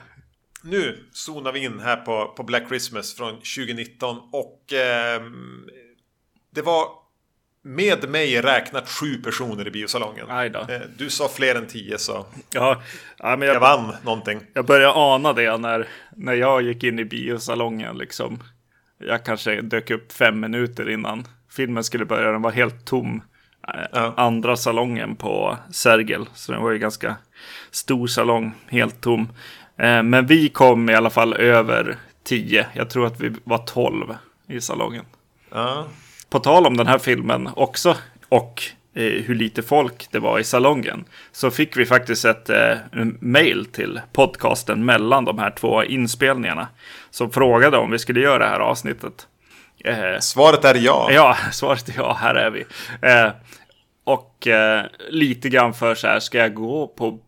Nu 0.62 1.08
zonar 1.12 1.52
vi 1.52 1.64
in 1.64 1.80
här 1.80 1.96
på, 1.96 2.32
på 2.36 2.42
Black 2.42 2.68
Christmas 2.68 3.14
från 3.16 3.34
2019 3.34 4.18
och 4.32 4.72
ehm, 4.72 5.64
det 6.54 6.62
var 6.62 6.88
med 7.64 8.08
mig 8.08 8.40
räknat 8.42 8.88
sju 8.88 9.14
personer 9.16 9.66
i 9.68 9.70
biosalongen. 9.70 10.30
Eh, 10.30 10.80
Du 10.96 11.10
sa 11.10 11.28
fler 11.28 11.54
än 11.54 11.66
tio 11.66 11.98
så 11.98 12.26
Ja, 12.54 12.82
ja 13.18 13.36
men 13.36 13.48
jag 13.48 13.54
jag, 13.56 13.60
vann 13.60 13.94
någonting. 14.04 14.40
jag 14.52 14.66
började 14.66 14.92
ana 14.94 15.32
det 15.32 15.56
när, 15.56 15.88
när 16.16 16.34
jag 16.34 16.62
gick 16.62 16.84
in 16.84 16.98
i 16.98 17.04
biosalongen 17.04 17.98
liksom. 17.98 18.42
Jag 18.98 19.24
kanske 19.24 19.60
dök 19.60 19.90
upp 19.90 20.12
fem 20.12 20.40
minuter 20.40 20.90
innan 20.90 21.24
filmen 21.50 21.84
skulle 21.84 22.04
börja. 22.04 22.32
Den 22.32 22.42
var 22.42 22.50
helt 22.50 22.86
tom. 22.86 23.22
Eh, 23.68 23.80
Ja. 23.92 24.14
Andra 24.16 24.56
salongen 24.56 25.16
på 25.16 25.58
Sergel. 25.72 26.26
Så 26.34 26.52
den 26.52 26.62
var 26.62 26.70
ju 26.70 26.78
ganska 26.78 27.16
stor 27.70 28.06
salong, 28.06 28.52
helt 28.68 29.00
tom. 29.00 29.28
Eh, 29.78 30.02
Men 30.02 30.26
vi 30.26 30.48
kom 30.48 30.90
i 30.90 30.94
alla 30.94 31.10
fall 31.10 31.34
över 31.34 31.96
tio. 32.24 32.66
Jag 32.74 32.90
tror 32.90 33.06
att 33.06 33.20
vi 33.20 33.32
var 33.44 33.58
tolv 33.58 34.14
i 34.48 34.60
salongen. 34.60 35.04
Ja. 35.52 35.86
På 36.30 36.38
tal 36.38 36.66
om 36.66 36.76
den 36.76 36.86
här 36.86 36.98
filmen 36.98 37.48
också 37.56 37.96
och 38.28 38.62
eh, 38.94 39.02
hur 39.02 39.34
lite 39.34 39.62
folk 39.62 40.08
det 40.10 40.18
var 40.18 40.38
i 40.38 40.44
salongen 40.44 41.04
så 41.32 41.50
fick 41.50 41.76
vi 41.76 41.86
faktiskt 41.86 42.24
ett 42.24 42.50
eh, 42.50 42.76
mail 43.20 43.64
till 43.64 44.00
podcasten 44.12 44.84
mellan 44.84 45.24
de 45.24 45.38
här 45.38 45.50
två 45.50 45.84
inspelningarna 45.84 46.68
som 47.10 47.30
frågade 47.30 47.76
om 47.76 47.90
vi 47.90 47.98
skulle 47.98 48.20
göra 48.20 48.38
det 48.38 48.50
här 48.50 48.60
avsnittet. 48.60 49.26
Eh, 49.84 50.18
Svaret 50.20 50.64
är 50.64 50.74
ja. 50.74 51.08
ja, 51.12 51.36
svaret 51.52 51.88
är 51.88 51.94
ja, 51.96 52.16
här 52.20 52.34
är 52.34 52.50
vi. 52.50 52.64
Eh, 53.02 53.30
och 54.04 54.46
eh, 54.46 54.84
lite 55.08 55.48
grann 55.48 55.74
för 55.74 55.94
så 55.94 56.06
här, 56.06 56.20
ska 56.20 56.38
jag 56.38 56.54
gå 56.54 56.86
på 56.86 57.18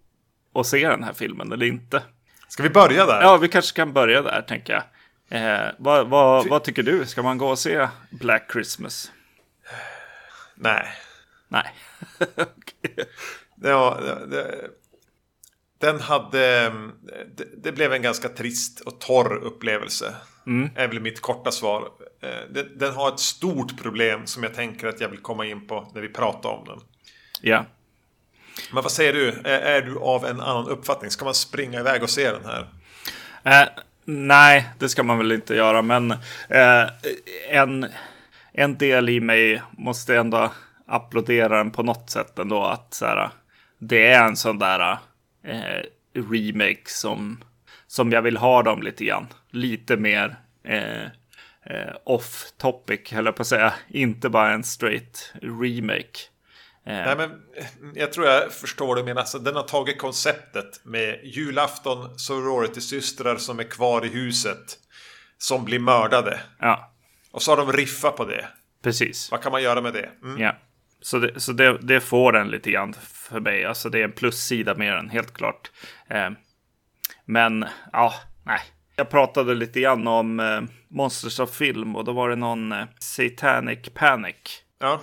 och 0.53 0.67
se 0.67 0.89
den 0.89 1.03
här 1.03 1.13
filmen 1.13 1.53
eller 1.53 1.67
inte? 1.67 2.03
Ska 2.49 2.63
vi 2.63 2.71
börja 2.71 3.07
där? 3.07 3.23
Ja, 3.23 3.37
vi 3.37 3.49
kanske 3.49 3.77
kan 3.77 3.93
börja 3.93 4.23
där, 4.23 4.43
tänker 4.49 4.73
jag. 4.73 4.83
Eh, 5.29 5.67
vad, 5.79 6.09
vad, 6.09 6.49
vad 6.49 6.65
tycker 6.65 6.83
du? 6.83 7.07
Ska 7.07 7.23
man 7.23 7.39
gå 7.39 7.49
och 7.49 7.59
se 7.59 7.89
Black 8.11 8.53
Christmas? 8.53 9.13
Nej. 10.55 10.89
Nej. 11.49 11.75
Okej. 12.21 13.05
Ja, 13.63 13.99
det, 14.31 14.71
den 15.81 16.01
hade... 16.01 16.69
Det, 17.37 17.63
det 17.63 17.73
blev 17.73 17.93
en 17.93 18.03
ganska 18.03 18.29
trist 18.29 18.81
och 18.81 19.01
torr 19.01 19.37
upplevelse. 19.37 20.15
Mm. 20.47 20.71
Är 20.77 20.89
väl 20.89 21.01
mitt 21.01 21.21
korta 21.21 21.51
svar. 21.51 21.89
Eh, 22.23 22.29
det- 22.51 22.79
Den 22.79 22.95
har 22.95 23.09
ett 23.09 23.21
stort 23.21 23.83
problem 23.83 24.27
som 24.27 24.43
jag 24.43 24.55
tänker 24.55 24.87
att 24.87 25.01
jag 25.01 25.09
vill 25.09 25.21
komma 25.23 25.47
in 25.47 25.67
på 25.67 25.91
när 25.95 26.01
vi 26.03 26.09
pratar 26.09 26.49
om 26.49 26.65
den. 26.65 26.81
Ja. 27.41 27.65
Men 28.73 28.83
vad 28.83 28.93
säger 28.93 29.13
du? 29.13 29.29
Är, 29.29 29.61
är 29.61 29.83
du 29.83 29.99
av 29.99 30.27
en 30.27 30.41
annan 30.41 30.69
uppfattning? 30.69 31.11
Ska 31.11 31.25
man 31.25 31.35
springa 31.35 31.81
iväg 31.81 32.03
och 32.03 32.11
se 32.11 32.31
den 32.31 32.45
här? 32.45 32.69
Eh, 33.45 33.69
nej, 34.05 34.69
det 34.79 34.89
ska 34.89 35.03
man 35.03 35.19
väl 35.19 35.33
inte 35.33 35.55
göra, 35.55 35.83
men 35.83 36.11
eh, 36.49 36.87
en, 37.51 37.87
en 38.53 38.79
del 38.79 39.09
i 39.09 39.21
mig 39.21 39.63
måste 39.71 40.17
ändå 40.17 40.53
applådera 40.87 41.57
den 41.57 41.71
på 41.71 41.83
något 41.83 42.11
sätt 42.11 42.39
ändå. 42.39 42.65
Att 42.65 42.95
så 42.95 43.07
här, 43.07 43.31
det 43.79 44.07
är 44.07 44.27
en 44.27 44.37
sån 44.37 44.59
där 44.59 44.99
eh, 45.45 45.83
remake 46.15 46.83
som, 46.85 47.45
som 47.87 48.13
jag 48.13 48.23
vill 48.23 48.37
ha 48.37 48.63
dem 48.63 48.83
lite 48.83 49.05
grann. 49.05 49.27
Lite 49.51 49.97
mer 49.97 50.37
eh, 50.65 51.03
eh 51.65 51.95
off 52.05 52.53
topic, 52.59 53.13
höll 53.13 53.27
jag 53.27 53.37
på 53.37 53.43
att 53.43 53.49
säga. 53.49 53.73
Inte 53.89 54.29
bara 54.29 54.53
en 54.53 54.65
straight 54.65 55.33
remake. 55.43 56.32
Eh, 56.87 56.93
Nej, 56.93 57.17
men 57.17 57.31
eh, 57.57 57.67
jag 57.95 58.13
tror 58.13 58.27
jag 58.27 58.53
förstår 58.53 58.87
vad 58.87 58.97
du 58.97 59.03
menar. 59.05 59.21
Alltså, 59.21 59.39
den 59.39 59.57
har 59.57 59.63
tagit 59.63 59.99
konceptet 59.99 60.81
med 60.85 61.21
julafton, 61.25 62.19
sorority-systrar 62.19 63.37
som 63.37 63.59
är 63.59 63.65
kvar 63.65 64.05
i 64.05 64.09
huset. 64.09 64.79
Som 65.39 65.65
blir 65.65 65.79
mördade. 65.79 66.41
ja, 66.59 66.93
Och 67.33 67.43
så 67.43 67.51
har 67.53 67.57
de 67.57 67.73
riffat 67.73 68.17
på 68.17 68.25
det. 68.25 68.49
precis. 68.83 69.31
Vad 69.31 69.43
kan 69.43 69.53
man 69.53 69.63
göra 69.63 69.81
med 69.81 69.93
det? 69.93 70.11
Mm. 70.23 70.41
Ja, 70.43 70.57
så, 71.01 71.19
det, 71.19 71.41
så 71.41 71.53
det, 71.53 71.79
det 71.79 72.01
får 72.01 72.33
den 72.33 72.49
lite 72.49 72.71
grann 72.71 72.95
för 73.03 73.41
mig. 73.41 73.65
Alltså 73.65 73.89
det 73.89 74.01
är 74.01 74.05
en 74.05 74.13
plussida 74.13 74.75
med 74.75 74.95
den, 74.95 75.09
helt 75.11 75.35
klart. 75.35 75.71
Eh, 76.11 76.31
men, 77.25 77.65
ja, 77.93 78.15
nej. 78.45 78.61
Jag 78.97 79.11
pratade 79.11 79.55
lite 79.55 79.81
grann 79.81 80.07
om 80.07 80.41
eh, 80.41 80.61
Monsters 80.89 81.41
of 81.41 81.51
Film 81.55 81.97
och 81.97 82.05
då 82.05 82.13
var 82.13 82.29
det 82.31 82.37
någon 82.37 82.73
eh, 82.73 82.85
Satanic 83.01 83.89
Panic. 83.95 84.37
Ja. 84.81 85.01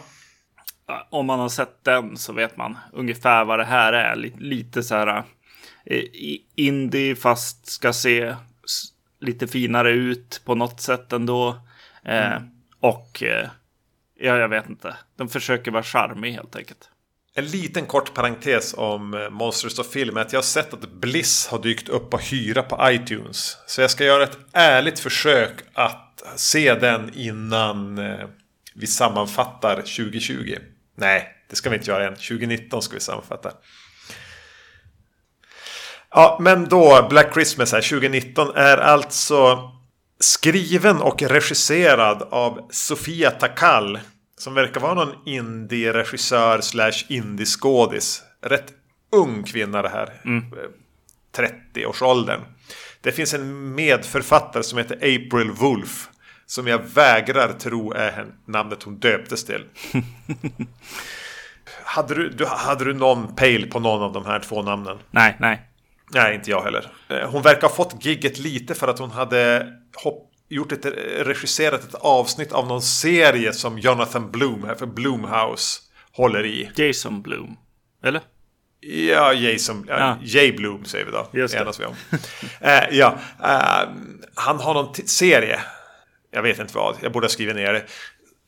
Om 1.10 1.26
man 1.26 1.40
har 1.40 1.50
sett 1.50 1.84
den 1.84 2.18
så 2.18 2.34
vet 2.34 2.58
man 2.58 2.78
ungefär 2.94 3.46
vad 3.46 3.60
det 3.60 3.66
här 3.66 3.94
är. 3.94 4.16
Lite, 4.16 4.40
lite 4.40 4.84
så 4.84 4.96
här 4.96 5.24
eh, 5.86 6.04
indie 6.56 7.16
fast 7.16 7.66
ska 7.66 7.94
se 7.94 8.36
lite 9.22 9.48
finare 9.48 9.92
ut 9.92 10.42
på 10.46 10.56
något 10.56 10.82
sätt 10.82 11.14
ändå. 11.14 11.62
Eh, 12.06 12.38
Och 12.80 13.24
eh, 13.24 13.48
ja, 14.20 14.38
jag 14.38 14.50
vet 14.50 14.70
inte. 14.70 14.96
De 15.18 15.30
försöker 15.30 15.72
vara 15.72 15.84
charmig 15.84 16.32
helt 16.32 16.56
enkelt. 16.56 16.90
En 17.36 17.46
liten 17.46 17.86
kort 17.86 18.14
parentes 18.14 18.74
om 18.78 19.14
eh, 19.14 19.30
Monsters 19.30 19.80
of 19.80 19.88
Film 19.92 20.18
är 20.18 20.22
att 20.22 20.34
jag 20.34 20.38
har 20.38 20.44
sett 20.44 20.74
att 20.74 20.92
Bliss 20.92 21.48
har 21.48 21.60
dykt 21.60 21.90
upp 21.90 22.14
och 22.14 22.24
hyra 22.24 22.64
på 22.64 22.92
iTunes. 22.92 23.58
Så 23.68 23.82
jag 23.82 23.92
ska 23.92 24.04
göra 24.04 24.24
ett 24.24 24.38
ärligt 24.52 25.00
försök 25.00 25.54
att 25.74 26.24
se 26.36 26.74
den 26.74 27.12
innan 27.16 28.02
vi 28.74 28.88
sammanfattar 28.88 29.76
2020. 29.76 30.56
Nej, 31.00 31.36
det 31.50 31.56
ska 31.56 31.70
vi 31.70 31.76
inte 31.76 31.92
göra 31.92 32.08
än. 32.08 32.16
2019 32.16 32.82
ska 32.82 32.94
vi 32.94 33.00
sammanfatta. 33.00 33.52
Ja, 36.12 36.38
men 36.42 36.70
då 36.70 37.08
Black 37.10 37.34
Christmas 37.34 37.72
här 37.72 37.82
2019 37.82 38.56
är 38.56 38.78
alltså 38.78 39.72
skriven 40.20 41.02
och 41.02 41.22
regisserad 41.22 42.28
av 42.32 42.68
Sofia 42.72 43.32
Takal. 43.32 44.00
Som 44.38 44.54
verkar 44.54 44.82
vara 44.82 44.94
någon 44.94 45.16
indie-regissör 45.26 46.62
slash 46.62 47.06
indie-skådis. 47.08 48.22
Rätt 48.42 48.74
ung 49.12 49.44
kvinna 49.44 49.82
det 49.82 49.90
här. 49.90 50.22
Eh, 50.54 50.70
30-årsåldern. 51.38 52.42
Det 53.02 53.12
finns 53.12 53.34
en 53.34 53.76
medförfattare 53.76 54.64
som 54.64 54.78
heter 54.78 54.96
April 54.96 55.52
Wolf. 55.52 56.09
Som 56.50 56.68
jag 56.68 56.80
vägrar 56.80 57.54
tro 57.54 57.94
är 57.94 58.26
namnet 58.46 58.84
hon 58.84 59.00
döptes 59.00 59.46
till. 59.46 59.66
hade, 61.84 62.16
du, 62.16 62.30
du, 62.30 62.46
hade 62.46 62.86
du 62.86 62.94
någon 62.94 63.36
pejl 63.36 63.72
på 63.72 63.80
någon 63.80 64.02
av 64.04 64.14
de 64.14 64.26
här 64.26 64.40
två 64.40 64.62
namnen? 64.62 64.98
Nej, 65.12 65.36
nej. 65.40 65.62
Nej, 66.14 66.36
inte 66.36 66.50
jag 66.50 66.62
heller. 66.62 66.92
Eh, 67.10 67.30
Hon 67.32 67.42
verkar 67.42 67.62
ha 67.62 67.76
fått 67.76 68.06
gigget 68.06 68.40
lite 68.40 68.76
för 68.76 68.88
att 68.88 69.00
hon 69.00 69.12
hade 69.12 69.68
hopp, 70.04 70.32
gjort 70.50 70.72
ett, 70.72 70.86
regisserat 71.20 71.84
ett 71.84 71.96
avsnitt 71.96 72.52
av 72.52 72.68
någon 72.68 72.82
serie 72.82 73.54
som 73.54 73.80
Jonathan 73.80 74.32
Bloom 74.32 74.64
här 74.64 74.76
för 74.76 74.86
Bloomhouse 74.86 75.80
håller 76.12 76.46
i. 76.46 76.72
Jason 76.76 77.22
Bloom. 77.22 77.58
Eller? 78.04 78.22
Ja, 78.82 79.34
Jason, 79.34 79.86
ja. 79.88 80.00
Ja. 80.00 80.18
Jay 80.22 80.52
Bloom 80.52 80.86
säger 80.86 81.06
vi 81.06 81.12
då. 81.12 81.28
Just 81.34 81.54
det. 81.54 81.72
Vi 81.80 81.86
om. 81.86 81.96
eh, 82.62 82.84
ja, 82.92 83.16
eh, 83.44 83.90
han 84.36 84.60
har 84.60 84.74
någon 84.74 84.96
serie. 84.96 85.60
Jag 86.32 86.42
vet 86.42 86.60
inte 86.60 86.76
vad, 86.78 86.96
jag 87.02 87.12
borde 87.12 87.26
ha 87.26 87.30
skrivit 87.30 87.56
ner 87.56 87.74
det. 87.74 87.84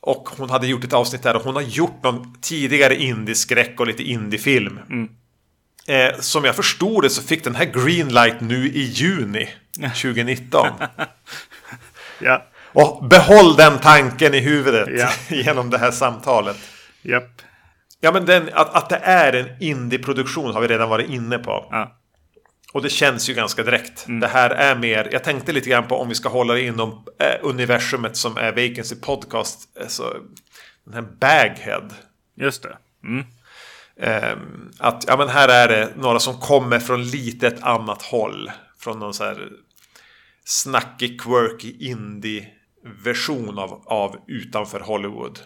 Och 0.00 0.28
hon 0.38 0.50
hade 0.50 0.66
gjort 0.66 0.84
ett 0.84 0.92
avsnitt 0.92 1.22
där 1.22 1.36
och 1.36 1.42
hon 1.42 1.54
har 1.54 1.62
gjort 1.62 2.02
någon 2.02 2.34
tidigare 2.40 2.96
indieskräck 2.96 3.80
och 3.80 3.86
lite 3.86 4.02
indiefilm. 4.02 4.78
Eh, 5.86 6.20
som 6.20 6.44
jag 6.44 6.56
förstod 6.56 7.02
det 7.04 7.10
så 7.10 7.22
fick 7.22 7.44
den 7.44 7.54
här 7.54 7.64
Greenlight 7.64 8.40
nu 8.40 8.66
i 8.68 8.82
juni 8.82 9.48
2019. 9.94 10.68
Ja. 12.24 12.46
och 12.72 13.04
behåll 13.04 13.56
den 13.56 13.78
tanken 13.78 14.34
i 14.34 14.38
huvudet 14.40 14.88
Ja. 14.98 15.08
genom 15.36 15.70
det 15.70 15.78
här 15.78 15.90
samtalet. 15.90 16.56
Japp. 17.02 17.42
Ja 18.00 18.12
men 18.12 18.26
den, 18.26 18.50
att, 18.52 18.74
att 18.74 18.88
det 18.88 18.96
är 18.96 19.32
en 19.32 19.62
indieproduktion 19.62 20.54
har 20.54 20.60
vi 20.60 20.68
redan 20.68 20.88
varit 20.88 21.10
inne 21.10 21.38
på. 21.38 21.68
Ja. 21.70 21.96
Och 22.72 22.82
det 22.82 22.90
känns 22.90 23.30
ju 23.30 23.34
ganska 23.34 23.62
direkt. 23.62 24.04
Det 24.20 24.28
här 24.28 24.50
är 24.50 24.76
mer, 24.76 25.08
jag 25.12 25.24
tänkte 25.24 25.52
lite 25.52 25.70
grann 25.70 25.88
på 25.88 25.96
om 25.96 26.08
vi 26.08 26.14
ska 26.14 26.28
hålla 26.28 26.54
det 26.54 26.62
inom 26.62 27.04
eh, 27.18 27.36
universumet 27.42 28.16
som 28.16 28.36
är 28.36 28.52
Vacancy 28.52 28.96
Podcast. 28.96 29.68
Alltså, 29.80 30.16
den 30.84 30.94
här 30.94 31.02
Baghead. 31.02 31.88
Just 32.36 32.62
det. 32.62 32.76
Mm. 33.04 33.24
Ehm, 33.96 34.70
att 34.78 35.04
ja 35.06 35.16
men 35.16 35.28
här 35.28 35.48
är 35.48 35.68
det 35.68 35.92
några 35.96 36.18
som 36.18 36.40
kommer 36.40 36.78
från 36.78 37.04
lite 37.04 37.46
ett 37.46 37.62
annat 37.62 38.02
håll. 38.02 38.50
Från 38.78 38.98
någon 38.98 39.14
så 39.14 39.24
här 39.24 39.48
snackig, 40.44 41.20
quirky 41.20 41.76
indie-version 41.90 43.58
av, 43.58 43.82
av 43.86 44.16
utanför 44.26 44.80
Hollywood. 44.80 45.38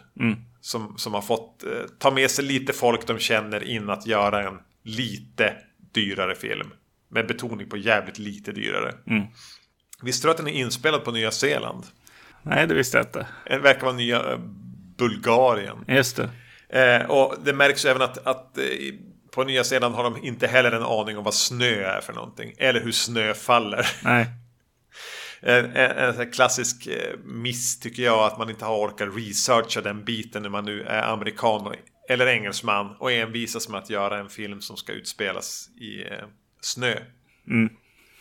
Som, 0.60 0.98
som 0.98 1.14
har 1.14 1.22
fått 1.22 1.64
eh, 1.64 1.70
ta 1.98 2.10
med 2.10 2.30
sig 2.30 2.44
lite 2.44 2.72
folk 2.72 3.06
de 3.06 3.18
känner 3.18 3.64
in 3.64 3.90
att 3.90 4.06
göra 4.06 4.48
en 4.48 4.58
lite 4.82 5.52
dyrare 5.94 6.34
film. 6.34 6.70
Med 7.08 7.26
betoning 7.26 7.68
på 7.68 7.76
jävligt 7.76 8.18
lite 8.18 8.52
dyrare. 8.52 8.94
Visste 10.02 10.26
du 10.26 10.30
att 10.30 10.36
den 10.36 10.48
är 10.48 10.52
inspelad 10.52 11.04
på 11.04 11.10
Nya 11.10 11.30
Zeeland? 11.30 11.86
Nej, 12.42 12.66
det 12.66 12.74
visste 12.74 12.96
jag 12.96 13.06
inte. 13.06 13.26
Det 13.44 13.58
verkar 13.58 13.80
vara 13.80 13.96
nya 13.96 14.32
eh, 14.32 14.38
Bulgarien. 14.96 15.84
Just 15.88 16.16
det. 16.16 16.30
Eh, 16.68 17.10
och 17.10 17.34
det 17.44 17.52
märks 17.52 17.84
även 17.84 18.02
att, 18.02 18.26
att 18.26 18.58
eh, 18.58 18.64
på 19.34 19.44
Nya 19.44 19.64
Zeeland 19.64 19.94
har 19.94 20.04
de 20.04 20.24
inte 20.24 20.46
heller 20.46 20.72
en 20.72 20.82
aning 20.82 21.18
om 21.18 21.24
vad 21.24 21.34
snö 21.34 21.84
är 21.84 22.00
för 22.00 22.12
någonting. 22.12 22.52
Eller 22.58 22.80
hur 22.80 22.92
snö 22.92 23.34
faller. 23.34 23.86
Nej. 24.04 24.26
En, 25.40 25.64
en, 25.64 26.20
en 26.20 26.30
klassisk 26.30 26.86
eh, 26.86 27.18
miss 27.24 27.80
tycker 27.80 28.02
jag 28.02 28.18
att 28.18 28.38
man 28.38 28.50
inte 28.50 28.64
har 28.64 28.76
orkat 28.76 29.08
researcha 29.16 29.80
den 29.80 30.04
biten 30.04 30.42
när 30.42 30.48
man 30.48 30.64
nu 30.64 30.82
är 30.82 31.02
amerikan 31.02 31.74
eller 32.08 32.26
engelsman 32.26 32.96
och 32.98 33.12
envisas 33.12 33.68
med 33.68 33.78
att 33.78 33.90
göra 33.90 34.18
en 34.18 34.28
film 34.28 34.60
som 34.60 34.76
ska 34.76 34.92
utspelas 34.92 35.68
i 35.68 36.04
snö. 36.66 36.98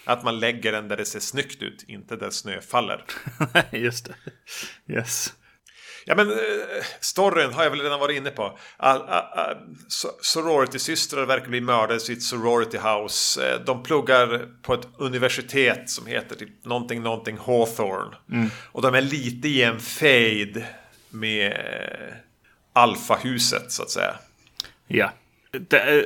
Att 0.06 0.24
man 0.24 0.40
lägger 0.40 0.72
den 0.72 0.88
där 0.88 0.98
det 0.98 1.06
ser 1.06 1.20
snyggt 1.20 1.62
ut, 1.62 1.84
inte 1.88 2.16
där 2.16 2.30
snö 2.30 2.62
faller. 2.62 3.04
Just 3.72 4.06
det. 4.06 4.94
Yes. 4.94 5.34
Ja 6.06 6.16
men 6.16 6.32
eh, 6.32 6.38
storyn 7.00 7.54
har 7.54 7.64
jag 7.64 7.72
väl 7.72 7.82
redan 7.82 8.00
varit 8.00 8.18
inne 8.18 8.30
på. 8.30 8.58
All, 8.78 9.02
all, 9.02 9.24
all, 9.40 9.56
so- 9.90 10.18
sorority-systrar 10.22 11.26
verkar 11.26 11.48
bli 11.48 11.62
mördade 11.62 11.96
i 11.96 12.00
sitt 12.00 12.24
sorority 12.24 12.78
house. 12.78 13.50
Eh, 13.54 13.60
De 13.66 13.84
pluggar 13.84 14.50
på 14.62 14.74
ett 14.74 14.88
universitet 14.98 15.90
som 15.90 16.06
heter 16.06 16.36
typ 16.36 16.66
någonting, 16.66 17.02
någonting 17.02 17.38
Hawthorne. 17.38 18.16
Och 18.72 18.82
de 18.82 18.96
är 18.96 19.02
lite 19.02 19.48
i 19.48 19.64
en 19.64 19.80
fade 19.80 20.66
med 21.10 21.52
eh, 21.52 22.16
alfahuset 22.74 23.72
så 23.72 23.84
att 23.84 23.90
säga. 23.92 24.16
Ja. 24.88 25.14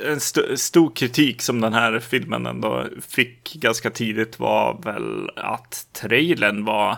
En 0.06 0.18
st- 0.18 0.58
stor 0.58 0.96
kritik 0.96 1.42
som 1.42 1.62
den 1.62 1.74
här 1.74 2.00
filmen 2.00 2.46
ändå 2.46 2.86
fick 3.08 3.54
ganska 3.54 3.90
tidigt 3.90 4.40
var 4.40 4.82
väl 4.84 5.30
att 5.36 5.88
trailern 5.94 6.66
var 6.66 6.98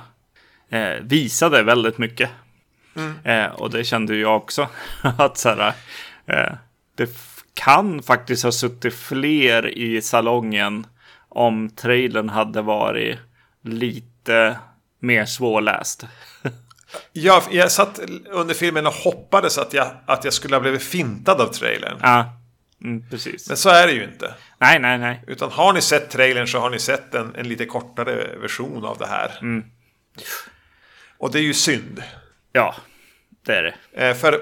eh, 0.70 0.94
visade 1.02 1.64
väldigt 1.64 1.98
mycket. 1.98 2.30
Eh, 3.24 3.46
och 3.46 3.70
det 3.70 3.84
kände 3.84 4.16
jag 4.16 4.38
också. 4.38 4.68
att 5.18 5.38
så 5.38 5.50
här, 5.50 5.74
eh, 6.26 6.54
det 6.98 7.10
kan 7.54 8.04
faktiskt 8.04 8.44
ha 8.44 8.52
suttit 8.52 8.94
fler 8.94 9.68
i 9.68 10.02
salongen 10.02 10.88
om 11.30 11.70
trailern 11.70 12.30
hade 12.30 12.62
varit 12.62 13.18
lite 13.64 14.58
mer 15.00 15.26
svårläst. 15.26 16.06
Jag, 17.14 17.44
jag 17.52 17.72
satt 17.72 18.00
under 18.32 18.54
filmen 18.54 18.88
och 18.88 18.94
hoppades 18.94 19.58
att 19.58 19.74
jag, 19.74 19.88
att 20.06 20.24
jag 20.24 20.34
skulle 20.34 20.56
ha 20.56 20.62
blivit 20.62 20.84
fintad 20.84 21.42
av 21.42 21.48
trailern. 21.48 21.98
Ja, 22.02 22.34
mm, 22.84 23.10
precis. 23.10 23.48
Men 23.48 23.58
så 23.58 23.70
är 23.70 23.88
det 23.88 23.94
ju 23.94 24.04
inte. 24.04 24.34
Nej, 24.58 24.80
nej, 24.80 24.98
nej. 24.98 25.24
Utan 25.28 25.52
har 25.52 25.74
ni 25.74 25.82
sett 25.82 26.10
trailern 26.10 26.48
så 26.48 26.60
har 26.60 26.70
ni 26.70 26.80
sett 26.80 27.16
en, 27.16 27.36
en 27.36 27.48
lite 27.48 27.66
kortare 27.66 28.40
version 28.42 28.86
av 28.86 28.98
det 28.98 29.08
här. 29.08 29.32
Och 31.18 31.32
det 31.32 31.40
är 31.40 31.44
ju 31.44 31.54
synd. 31.54 32.04
Ja, 32.52 32.76
det 33.46 33.56
är 33.56 33.64
det. 33.64 34.08
Eh, 34.08 34.16
för 34.16 34.42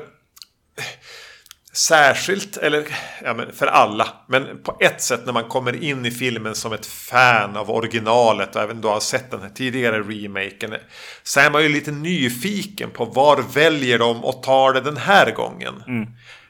särskilt, 1.73 2.57
eller 2.57 2.87
ja, 3.23 3.33
men 3.33 3.51
för 3.51 3.67
alla. 3.67 4.07
Men 4.27 4.63
på 4.63 4.77
ett 4.79 5.01
sätt 5.01 5.25
när 5.25 5.33
man 5.33 5.43
kommer 5.43 5.83
in 5.83 6.05
i 6.05 6.11
filmen 6.11 6.55
som 6.55 6.73
ett 6.73 6.85
fan 6.85 7.57
av 7.57 7.71
originalet 7.71 8.55
och 8.55 8.61
även 8.61 8.81
då 8.81 8.89
har 8.89 8.99
sett 8.99 9.31
den 9.31 9.41
här 9.41 9.49
tidigare 9.49 9.99
remaken. 9.99 10.75
Så 11.23 11.39
är 11.39 11.51
man 11.51 11.63
ju 11.63 11.69
lite 11.69 11.91
nyfiken 11.91 12.89
på 12.91 13.05
var 13.05 13.41
väljer 13.53 13.99
de 13.99 14.23
och 14.25 14.43
tar 14.43 14.73
det 14.73 14.81
den 14.81 14.97
här 14.97 15.31
gången. 15.31 15.73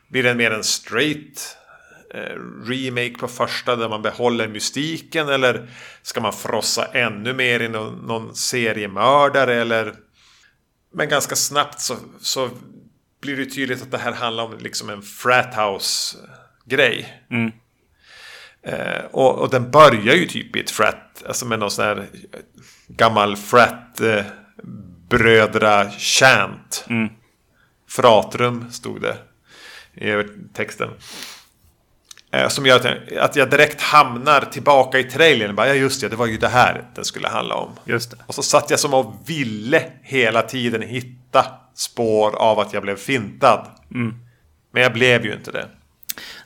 Blir 0.07 0.23
det 0.23 0.35
mer 0.35 0.51
en 0.51 0.63
straight 0.63 1.57
remake 2.66 3.14
på 3.20 3.28
första 3.28 3.76
där 3.76 3.89
man 3.89 4.01
behåller 4.01 4.47
mystiken 4.47 5.30
eller 5.30 5.70
ska 6.01 6.22
man 6.22 6.34
frossa 6.34 6.86
ännu 6.86 7.34
mer 7.34 7.60
i 7.60 7.70
någon, 7.70 7.93
någon 7.93 8.36
seriemördare 8.36 9.55
eller 9.55 9.93
men 10.93 11.10
ganska 11.10 11.36
snabbt 11.36 11.80
så, 11.80 11.95
så 12.22 12.49
blir 13.22 13.38
det 13.38 13.45
tydligt 13.45 13.82
att 13.82 13.91
det 13.91 13.97
här 13.97 14.12
handlar 14.12 14.43
om 14.43 14.57
liksom 14.57 14.89
en 14.89 15.01
frat 15.01 15.55
house 15.55 16.18
grej. 16.66 17.24
Eh, 18.64 19.05
och, 19.12 19.39
och 19.39 19.49
den 19.49 19.72
börjar 19.72 20.16
ju 20.16 20.26
typ 20.26 20.55
i 20.55 20.60
ett 20.60 20.72
frat, 20.72 21.24
alltså 21.28 21.45
med 21.45 21.60
någon 21.60 21.72
sån 21.72 21.86
här 21.86 22.07
gammal 22.88 23.38
frat 23.38 24.01
eh, 24.01 24.26
brödra 25.10 25.91
chant. 25.91 26.86
Fratrum 27.89 28.72
stod 28.72 29.01
det 29.01 29.18
i 29.93 30.24
texten. 30.53 30.89
Eh, 32.32 32.47
som 32.47 32.65
gör 32.65 32.75
att 32.75 32.84
jag, 32.86 33.17
att 33.17 33.36
jag 33.36 33.49
direkt 33.49 33.82
hamnar 33.82 34.41
tillbaka 34.41 34.99
i 34.99 35.03
trailern. 35.03 35.55
Bara, 35.55 35.67
ja 35.67 35.73
just 35.73 36.01
det, 36.01 36.09
det 36.09 36.15
var 36.15 36.25
ju 36.25 36.38
det 36.38 36.47
här 36.47 36.84
den 36.95 37.05
skulle 37.05 37.27
handla 37.27 37.55
om. 37.55 37.71
Just 37.86 38.11
det. 38.11 38.17
Och 38.25 38.36
så 38.36 38.43
satt 38.43 38.69
jag 38.69 38.80
som 38.80 38.93
och 38.93 39.15
ville 39.25 39.84
hela 40.01 40.41
tiden 40.41 40.82
hitta 40.82 41.45
spår 41.75 42.36
av 42.36 42.59
att 42.59 42.73
jag 42.73 42.84
blev 42.84 42.95
fintad. 42.95 43.67
Men 44.71 44.84
jag 44.84 44.93
blev 44.93 45.25
ju 45.25 45.34
inte 45.34 45.51
det. 45.51 45.67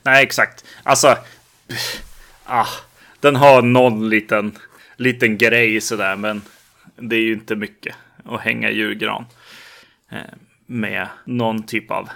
Nej, 0.03 0.23
exakt. 0.23 0.65
Alltså, 0.83 1.17
ah, 2.45 2.67
den 3.19 3.35
har 3.35 3.61
någon 3.61 4.09
liten, 4.09 4.57
liten 4.97 5.37
grej 5.37 5.81
sådär, 5.81 6.15
men 6.15 6.41
det 6.95 7.15
är 7.15 7.21
ju 7.21 7.33
inte 7.33 7.55
mycket 7.55 7.95
att 8.25 8.41
hänga 8.41 8.71
julgran. 8.71 9.25
Eh, 10.11 10.17
med 10.65 11.07
någon 11.25 11.63
typ 11.63 11.91
av 11.91 12.09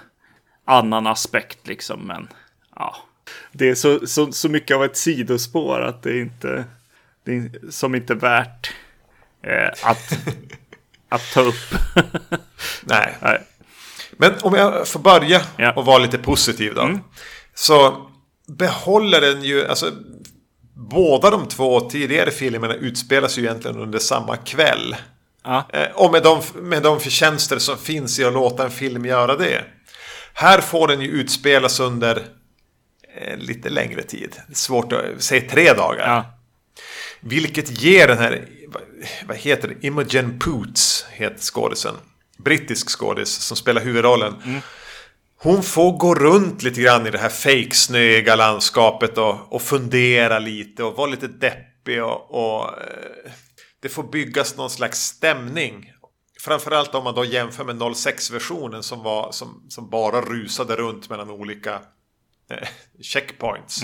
annan 0.64 1.06
aspekt 1.06 1.66
liksom, 1.68 2.06
men 2.06 2.28
ja. 2.76 2.96
Det 3.58 3.68
är 3.68 3.74
så, 3.74 4.06
så, 4.06 4.32
så 4.32 4.48
mycket 4.48 4.74
av 4.76 4.84
ett 4.84 4.96
sidospår 4.96 5.80
att 5.80 6.02
det 6.02 6.10
är 6.10 6.20
inte, 6.20 6.64
det 7.24 7.32
är 7.36 7.70
som 7.70 7.94
inte 7.94 8.12
är 8.12 8.16
värt 8.16 8.72
eh, 9.42 9.90
att, 9.90 10.18
att 11.08 11.32
ta 11.34 11.40
upp. 11.40 11.54
Nej. 12.82 13.16
Nej. 13.22 13.42
Men 14.12 14.32
om 14.42 14.54
jag 14.54 14.88
får 14.88 15.00
börja 15.00 15.40
Ja. 15.56 15.72
och 15.72 15.84
vara 15.84 15.98
lite 15.98 16.18
positiv 16.18 16.74
då. 16.74 16.98
Så 17.54 18.06
behåller 18.46 19.20
den 19.20 19.42
ju, 19.42 19.66
alltså 19.66 19.92
båda 20.74 21.30
de 21.30 21.48
två 21.48 21.80
tidigare 21.80 22.30
filmerna 22.30 22.74
utspelas 22.74 23.38
ju 23.38 23.42
egentligen 23.42 23.78
under 23.78 23.98
samma 23.98 24.36
kväll. 24.36 24.96
Ja. 25.44 25.66
Eh, 25.72 25.86
och 25.94 26.12
med 26.12 26.22
de, 26.22 26.40
med 26.54 26.82
de 26.82 27.00
förtjänster 27.00 27.58
som 27.58 27.78
finns 27.78 28.18
i 28.18 28.24
att 28.24 28.32
låta 28.32 28.64
en 28.64 28.70
film 28.70 29.04
göra 29.06 29.36
det. 29.36 29.64
Här 30.32 30.60
får 30.60 30.88
den 30.88 31.00
ju 31.00 31.08
utspelas 31.08 31.80
under 31.80 32.24
lite 33.36 33.68
längre 33.68 34.02
tid. 34.02 34.36
Svårt 34.52 34.92
att 34.92 35.22
säga 35.22 35.50
tre 35.50 35.72
dagar. 35.72 36.06
Ja. 36.08 36.34
Vilket 37.20 37.82
ger 37.82 38.08
den 38.08 38.18
här, 38.18 38.48
vad- 39.26 39.36
heter 39.36 39.68
det, 39.68 39.86
Imogen 39.86 40.38
Poots 40.38 41.06
heter 41.10 41.40
skådisen. 41.40 41.94
Brittisk 42.38 42.98
skådis 42.98 43.28
som 43.28 43.56
spelar 43.56 43.82
huvudrollen. 43.82 44.34
Hon 45.40 45.62
får 45.62 45.92
gå 45.98 46.14
runt 46.14 46.62
lite 46.62 46.80
grann 46.80 47.06
i 47.06 47.10
det 47.10 47.18
här 47.18 47.28
fejksnöiga 47.28 48.36
landskapet 48.36 49.18
och, 49.18 49.52
och 49.52 49.62
fundera 49.62 50.38
lite 50.38 50.84
och 50.84 50.96
vara 50.96 51.10
lite 51.10 51.26
deppig 51.26 52.04
och, 52.04 52.30
och 52.34 52.64
eh, 52.68 53.30
det 53.80 53.88
får 53.88 54.02
byggas 54.02 54.56
någon 54.56 54.70
slags 54.70 55.00
stämning. 55.00 55.92
Framförallt 56.40 56.94
om 56.94 57.04
man 57.04 57.14
då 57.14 57.24
jämför 57.24 57.64
med 57.64 57.76
06-versionen 57.76 58.82
som, 58.82 59.02
var, 59.02 59.32
som, 59.32 59.62
som 59.68 59.90
bara 59.90 60.20
rusade 60.20 60.76
runt 60.76 61.10
mellan 61.10 61.30
olika 61.30 61.80
eh, 62.50 62.68
checkpoints. 63.00 63.82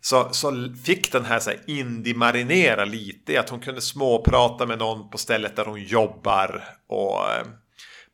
Så, 0.00 0.28
så 0.32 0.74
fick 0.84 1.12
den 1.12 1.24
här, 1.24 1.38
så 1.40 1.50
här 1.50 1.60
indie-marinera 1.66 2.84
lite 2.84 3.40
att 3.40 3.48
hon 3.48 3.60
kunde 3.60 3.80
småprata 3.80 4.66
med 4.66 4.78
någon 4.78 5.10
på 5.10 5.18
stället 5.18 5.56
där 5.56 5.64
hon 5.64 5.82
jobbar 5.82 6.64
och 6.88 7.32
eh, 7.32 7.46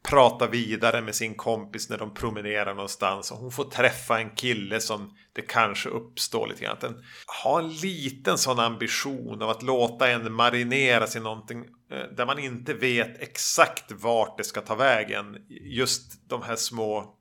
prata 0.08 0.46
vidare 0.46 1.02
med 1.02 1.14
sin 1.14 1.34
kompis 1.34 1.90
när 1.90 1.98
de 1.98 2.14
promenerar 2.14 2.74
någonstans. 2.74 3.30
Och 3.30 3.38
hon 3.38 3.52
får 3.52 3.64
träffa 3.64 4.18
en 4.18 4.30
kille 4.30 4.80
som 4.80 5.16
det 5.32 5.42
kanske 5.42 5.88
uppstår 5.88 6.46
lite 6.46 6.64
grann. 6.64 6.72
Att 6.72 6.80
den 6.80 7.04
har 7.42 7.60
en 7.60 7.68
liten 7.68 8.38
sån 8.38 8.58
ambition 8.58 9.42
av 9.42 9.50
att 9.50 9.62
låta 9.62 10.10
en 10.10 10.32
marineras 10.32 11.16
i 11.16 11.20
någonting 11.20 11.64
eh, 11.92 12.16
där 12.16 12.26
man 12.26 12.38
inte 12.38 12.74
vet 12.74 13.22
exakt 13.22 13.92
vart 13.92 14.38
det 14.38 14.44
ska 14.44 14.60
ta 14.60 14.74
vägen. 14.74 15.36
Just 15.48 16.28
de 16.28 16.42
här 16.42 16.56
små 16.56 17.14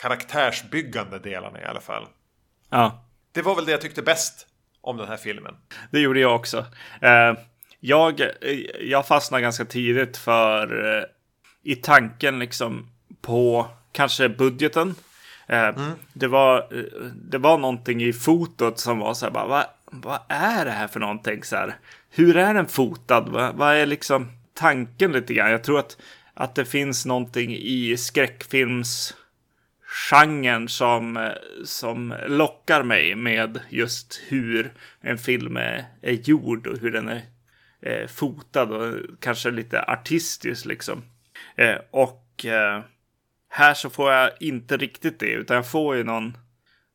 karaktärsbyggande 0.00 1.18
delarna 1.18 1.60
i 1.60 1.64
alla 1.64 1.80
fall. 1.80 2.06
ja. 2.70 3.04
Det 3.32 3.42
var 3.42 3.54
väl 3.54 3.64
det 3.64 3.72
jag 3.72 3.80
tyckte 3.80 4.02
bäst 4.02 4.46
om 4.80 4.96
den 4.96 5.08
här 5.08 5.16
filmen. 5.16 5.56
Det 5.90 6.00
gjorde 6.00 6.20
jag 6.20 6.34
också. 6.34 6.66
Eh, 7.00 7.34
jag, 7.80 8.20
jag 8.80 9.06
fastnade 9.06 9.42
ganska 9.42 9.64
tidigt 9.64 10.16
för 10.16 10.96
eh, 10.98 11.04
i 11.62 11.76
tanken 11.76 12.38
liksom 12.38 12.90
på 13.20 13.70
kanske 13.92 14.28
budgeten. 14.28 14.94
Eh, 15.46 15.70
det, 16.12 16.26
var, 16.28 16.58
eh, 16.58 16.84
det 17.14 17.38
var 17.38 17.58
någonting 17.58 18.02
i 18.02 18.12
fotot 18.12 18.78
som 18.78 18.98
var 18.98 19.14
så 19.14 19.26
här, 19.26 19.32
bara, 19.32 19.46
vad, 19.46 19.64
vad 19.84 20.18
är 20.28 20.64
det 20.64 20.70
här 20.70 20.88
för 20.88 21.00
någonting? 21.00 21.44
Så 21.44 21.56
här, 21.56 21.74
hur 22.10 22.36
är 22.36 22.54
den 22.54 22.68
fotad? 22.68 23.28
Vad, 23.28 23.54
vad 23.54 23.76
är 23.76 23.86
liksom 23.86 24.32
tanken 24.54 25.12
lite 25.12 25.34
grann? 25.34 25.50
Jag 25.50 25.64
tror 25.64 25.78
att, 25.78 25.96
att 26.34 26.54
det 26.54 26.64
finns 26.64 27.06
någonting 27.06 27.56
i 27.56 27.96
skräckfilms 27.96 29.14
genren 29.90 30.68
som, 30.68 31.32
som 31.64 32.14
lockar 32.26 32.82
mig 32.82 33.14
med 33.14 33.60
just 33.68 34.22
hur 34.28 34.72
en 35.00 35.18
film 35.18 35.56
är, 35.56 35.84
är 36.02 36.12
gjord 36.12 36.66
och 36.66 36.78
hur 36.78 36.92
den 36.92 37.08
är 37.08 37.22
eh, 37.82 38.06
fotad 38.06 38.72
och 38.72 38.94
kanske 39.20 39.50
lite 39.50 39.82
artistisk 39.82 40.64
liksom. 40.64 41.02
Eh, 41.56 41.76
och 41.90 42.44
eh, 42.44 42.82
här 43.48 43.74
så 43.74 43.90
får 43.90 44.12
jag 44.12 44.30
inte 44.40 44.76
riktigt 44.76 45.20
det, 45.20 45.32
utan 45.32 45.56
jag 45.56 45.70
får 45.70 45.96
ju 45.96 46.04
någon... 46.04 46.36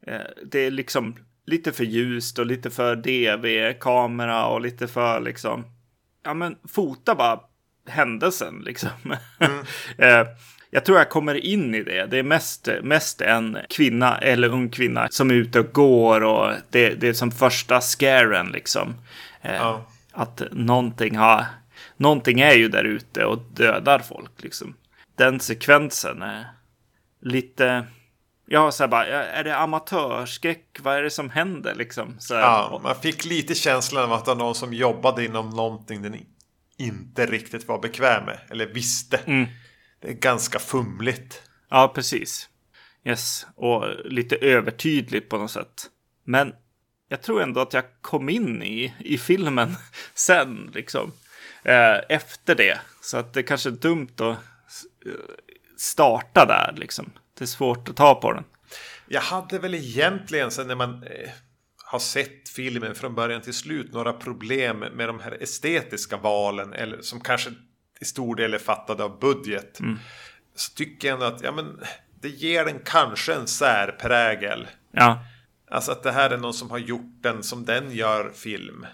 Eh, 0.08 0.22
det 0.46 0.60
är 0.60 0.72
liksom 0.72 1.16
lite 1.46 1.72
för 1.72 1.84
ljust 1.84 2.40
och 2.40 2.46
lite 2.46 2.70
för 2.70 2.96
DV-kamera 2.96 4.46
och 4.46 4.62
lite 4.62 4.88
för 4.88 5.20
liksom... 5.20 5.64
Ja, 6.24 6.34
men 6.34 6.58
fota 6.68 7.16
bara 7.16 7.40
händelsen 7.88 8.62
liksom. 8.66 9.16
Mm. 9.40 9.66
jag 10.70 10.86
tror 10.86 10.98
jag 10.98 11.10
kommer 11.10 11.46
in 11.46 11.76
i 11.76 11.84
det. 11.84 12.06
Det 12.06 12.18
är 12.18 12.24
mest, 12.24 12.70
mest 12.82 13.22
en 13.22 13.58
kvinna 13.70 14.18
eller 14.18 14.50
ung 14.50 14.70
kvinna 14.70 15.08
som 15.10 15.30
är 15.32 15.36
ute 15.36 15.60
och 15.60 15.74
går 15.74 16.24
och 16.24 16.54
det, 16.70 16.90
det 16.90 17.08
är 17.08 17.14
som 17.14 17.32
första 17.32 17.82
scaren 17.82 18.48
liksom. 18.48 18.94
Eh, 19.42 19.56
ja. 19.56 19.86
Att 20.12 20.42
någonting 20.52 21.18
har, 21.18 21.46
någonting 21.98 22.40
är 22.40 22.54
ju 22.54 22.68
där 22.68 22.84
ute 22.84 23.26
och 23.26 23.40
dödar 23.54 24.00
folk 24.00 24.44
liksom. 24.44 24.76
Den 25.16 25.40
sekvensen 25.40 26.22
är 26.22 26.48
lite, 27.22 27.86
ja 28.46 28.72
så 28.72 28.84
här 28.84 28.88
bara, 28.88 29.06
är 29.08 29.44
det 29.44 29.58
amatörskräck? 29.58 30.78
Vad 30.80 30.96
är 30.96 31.04
det 31.04 31.10
som 31.10 31.30
händer 31.30 31.76
liksom? 31.76 32.16
Så 32.20 32.34
här, 32.34 32.42
ja, 32.42 32.80
man 32.84 32.96
fick 32.96 33.26
lite 33.26 33.56
känslan 33.56 34.04
av 34.04 34.14
att 34.14 34.26
det 34.26 34.32
var 34.32 34.36
någon 34.36 34.56
som 34.56 34.74
jobbade 34.74 35.26
inom 35.26 35.50
någonting 35.50 36.02
den 36.02 36.18
inte 36.78 37.26
riktigt 37.26 37.68
var 37.68 37.80
bekväm 37.80 38.26
med 38.26 38.40
eller 38.50 38.66
visste. 38.66 39.18
Mm. 39.26 39.46
Det 40.06 40.12
är 40.12 40.16
ganska 40.16 40.60
fumligt. 40.60 41.42
Ja, 41.70 41.92
precis. 41.96 42.50
Yes, 43.06 43.48
och 43.56 43.86
lite 44.06 44.36
övertydligt 44.36 45.30
på 45.30 45.38
något 45.38 45.52
sätt. 45.52 45.90
Men 46.24 46.54
jag 47.10 47.22
tror 47.22 47.42
ändå 47.42 47.62
att 47.62 47.74
jag 47.74 47.84
kom 48.02 48.30
in 48.30 48.64
i, 48.64 48.94
i 49.00 49.18
filmen 49.18 49.76
sen, 50.14 50.72
liksom. 50.74 51.12
Eh, 51.64 51.98
efter 52.10 52.56
det. 52.56 52.80
Så 53.02 53.18
att 53.18 53.34
det 53.34 53.44
kanske 53.44 53.70
är 53.70 53.72
dumt 53.72 54.12
att 54.16 54.38
eh, 55.06 55.12
starta 55.78 56.46
där, 56.46 56.74
liksom. 56.78 57.12
Det 57.38 57.44
är 57.44 57.48
svårt 57.48 57.90
att 57.90 57.96
ta 57.96 58.16
på 58.16 58.34
den. 58.34 58.44
Jag 59.08 59.22
hade 59.22 59.60
väl 59.60 59.76
egentligen 59.76 60.52
sen 60.52 60.68
när 60.68 60.76
man 60.76 61.04
eh, 61.04 61.30
har 61.86 62.00
sett 62.00 62.50
filmen 62.50 62.96
från 62.96 63.16
början 63.16 63.42
till 63.42 63.54
slut 63.54 63.94
några 63.94 64.14
problem 64.14 64.80
med 64.80 65.10
de 65.10 65.20
här 65.20 65.44
estetiska 65.44 66.18
valen. 66.18 66.74
Eller 66.74 67.02
som 67.02 67.22
kanske 67.22 67.52
i 68.00 68.06
stor 68.06 68.36
del 68.36 68.54
är 68.54 68.58
fattade 68.58 69.04
av 69.04 69.20
budget. 69.20 69.80
Mm. 69.80 70.00
Så 70.56 70.74
tycker 70.74 71.08
jag 71.08 71.14
ändå 71.14 71.26
att 71.26 71.42
ja, 71.42 71.52
men, 71.52 71.80
det 72.22 72.30
ger 72.30 72.66
den 72.66 72.80
kanske 72.86 73.34
en 73.34 73.48
särprägel. 73.48 74.68
Ja. 74.92 75.26
Alltså 75.72 75.92
att 75.92 76.04
det 76.04 76.12
här 76.12 76.30
är 76.30 76.38
någon 76.38 76.54
som 76.54 76.72
har 76.72 76.78
gjort 76.78 77.22
den 77.22 77.44
som 77.44 77.66
den 77.66 77.92
gör 77.92 78.32
film. 78.36 78.86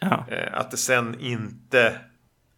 Ja. 0.00 0.26
Eh, 0.30 0.58
att 0.58 0.70
det 0.70 0.76
sen 0.76 1.20
inte 1.20 2.00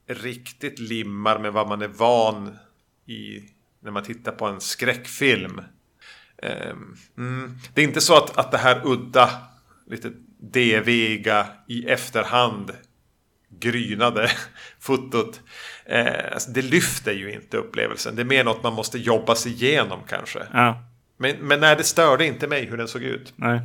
riktigt 0.07 0.78
limmar 0.78 1.39
med 1.39 1.53
vad 1.53 1.68
man 1.68 1.83
är 1.83 1.89
van 1.89 2.59
i 3.07 3.45
när 3.81 3.91
man 3.91 4.03
tittar 4.03 4.33
på 4.33 4.47
en 4.47 4.61
skräckfilm. 4.61 5.61
Eh, 6.37 6.70
mm. 7.18 7.59
Det 7.74 7.81
är 7.81 7.85
inte 7.85 8.01
så 8.01 8.16
att, 8.16 8.39
att 8.39 8.51
det 8.51 8.59
här 8.59 8.81
udda, 8.85 9.31
lite 9.87 10.12
deviga 10.39 11.47
i 11.66 11.87
efterhand 11.87 12.72
grynade 13.59 14.31
fotot. 14.81 15.41
Eh, 15.85 16.33
alltså 16.33 16.51
det 16.51 16.63
lyfter 16.63 17.13
ju 17.13 17.33
inte 17.33 17.57
upplevelsen. 17.57 18.17
Det 18.17 18.23
är 18.23 18.27
mer 18.27 18.45
något 18.45 18.63
man 18.63 18.73
måste 18.73 18.99
jobba 18.99 19.35
sig 19.35 19.53
igenom 19.53 20.01
kanske. 20.09 20.47
Ja. 20.53 20.85
Men, 21.17 21.37
men 21.37 21.61
nej, 21.61 21.77
det 21.77 21.85
störde 21.85 22.27
inte 22.27 22.47
mig 22.47 22.65
hur 22.65 22.77
den 22.77 22.89
såg 22.89 23.03
ut. 23.03 23.33
Nej. 23.37 23.61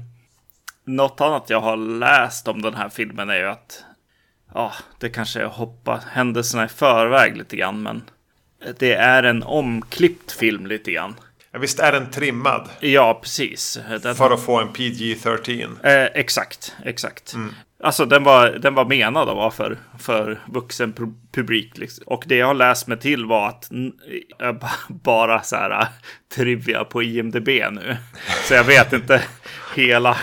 Något 0.84 1.22
annat 1.22 1.50
jag 1.50 1.62
har 1.62 1.78
läst 1.78 2.48
om 2.48 2.62
den 2.62 2.76
här 2.76 2.90
filmen 2.90 3.30
är 3.30 3.36
ju 3.36 3.46
att 3.46 3.84
ja, 4.54 4.74
det 5.00 5.10
kanske 5.10 5.40
är 5.40 5.46
att 5.46 5.54
hoppa 5.54 6.02
händelserna 6.12 6.66
i 6.66 6.68
förväg 6.68 7.38
lite 7.38 7.56
grann, 7.56 7.84
men 7.84 8.02
det 8.80 8.94
är 8.94 9.24
en 9.24 9.44
omklippt 9.44 10.32
film 10.32 10.68
lite 10.68 10.92
grann. 10.92 11.16
Visst 11.60 11.80
är 11.80 11.92
den 11.92 12.12
trimmad? 12.12 12.70
Ja, 12.80 13.20
precis. 13.22 13.80
Den... 14.02 14.16
För 14.16 14.32
att 14.32 14.44
få 14.44 14.60
en 14.60 14.70
PG-13? 14.70 15.78
Eh, 15.84 16.10
exakt, 16.14 16.76
exakt. 16.84 17.34
Mm. 17.34 17.54
Alltså 17.84 18.06
den 18.06 18.24
var, 18.24 18.50
den 18.50 18.76
var 18.76 18.86
menad 18.86 19.30
att 19.30 19.36
vara 19.36 19.52
för, 19.52 19.78
för 20.00 20.40
vuxen 20.48 20.94
publik. 21.32 21.78
Liksom. 21.78 22.04
Och 22.08 22.24
det 22.28 22.36
jag 22.36 22.48
har 22.48 22.54
läst 22.54 22.88
mig 22.88 23.00
till 23.00 23.26
var 23.26 23.48
att 23.48 23.70
bara 24.90 25.42
så 25.42 25.56
här 25.56 25.82
äh, 25.82 25.88
trivia 26.36 26.84
på 26.84 27.04
IMDB 27.04 27.48
nu. 27.48 27.98
Så 28.48 28.54
jag 28.54 28.64
vet 28.64 28.94
inte 28.94 29.24
hela, 29.76 30.18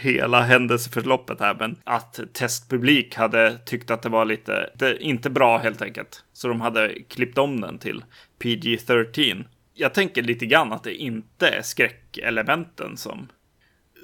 hela 0.00 0.42
händelseförloppet 0.42 1.40
här. 1.40 1.56
Men 1.58 1.76
att 1.84 2.20
testpublik 2.32 3.14
hade 3.14 3.58
tyckt 3.58 3.90
att 3.90 4.02
det 4.02 4.08
var 4.08 4.24
lite, 4.24 4.70
det, 4.74 5.02
inte 5.02 5.30
bra 5.30 5.58
helt 5.58 5.82
enkelt. 5.82 6.24
Så 6.32 6.48
de 6.48 6.60
hade 6.60 6.94
klippt 7.08 7.38
om 7.38 7.60
den 7.60 7.78
till 7.78 8.04
PG-13. 8.42 9.44
Jag 9.80 9.94
tänker 9.94 10.22
lite 10.22 10.46
grann 10.46 10.72
att 10.72 10.84
det 10.84 10.94
inte 10.94 11.48
är 11.48 11.62
skräckelementen 11.62 12.96
som, 12.96 13.28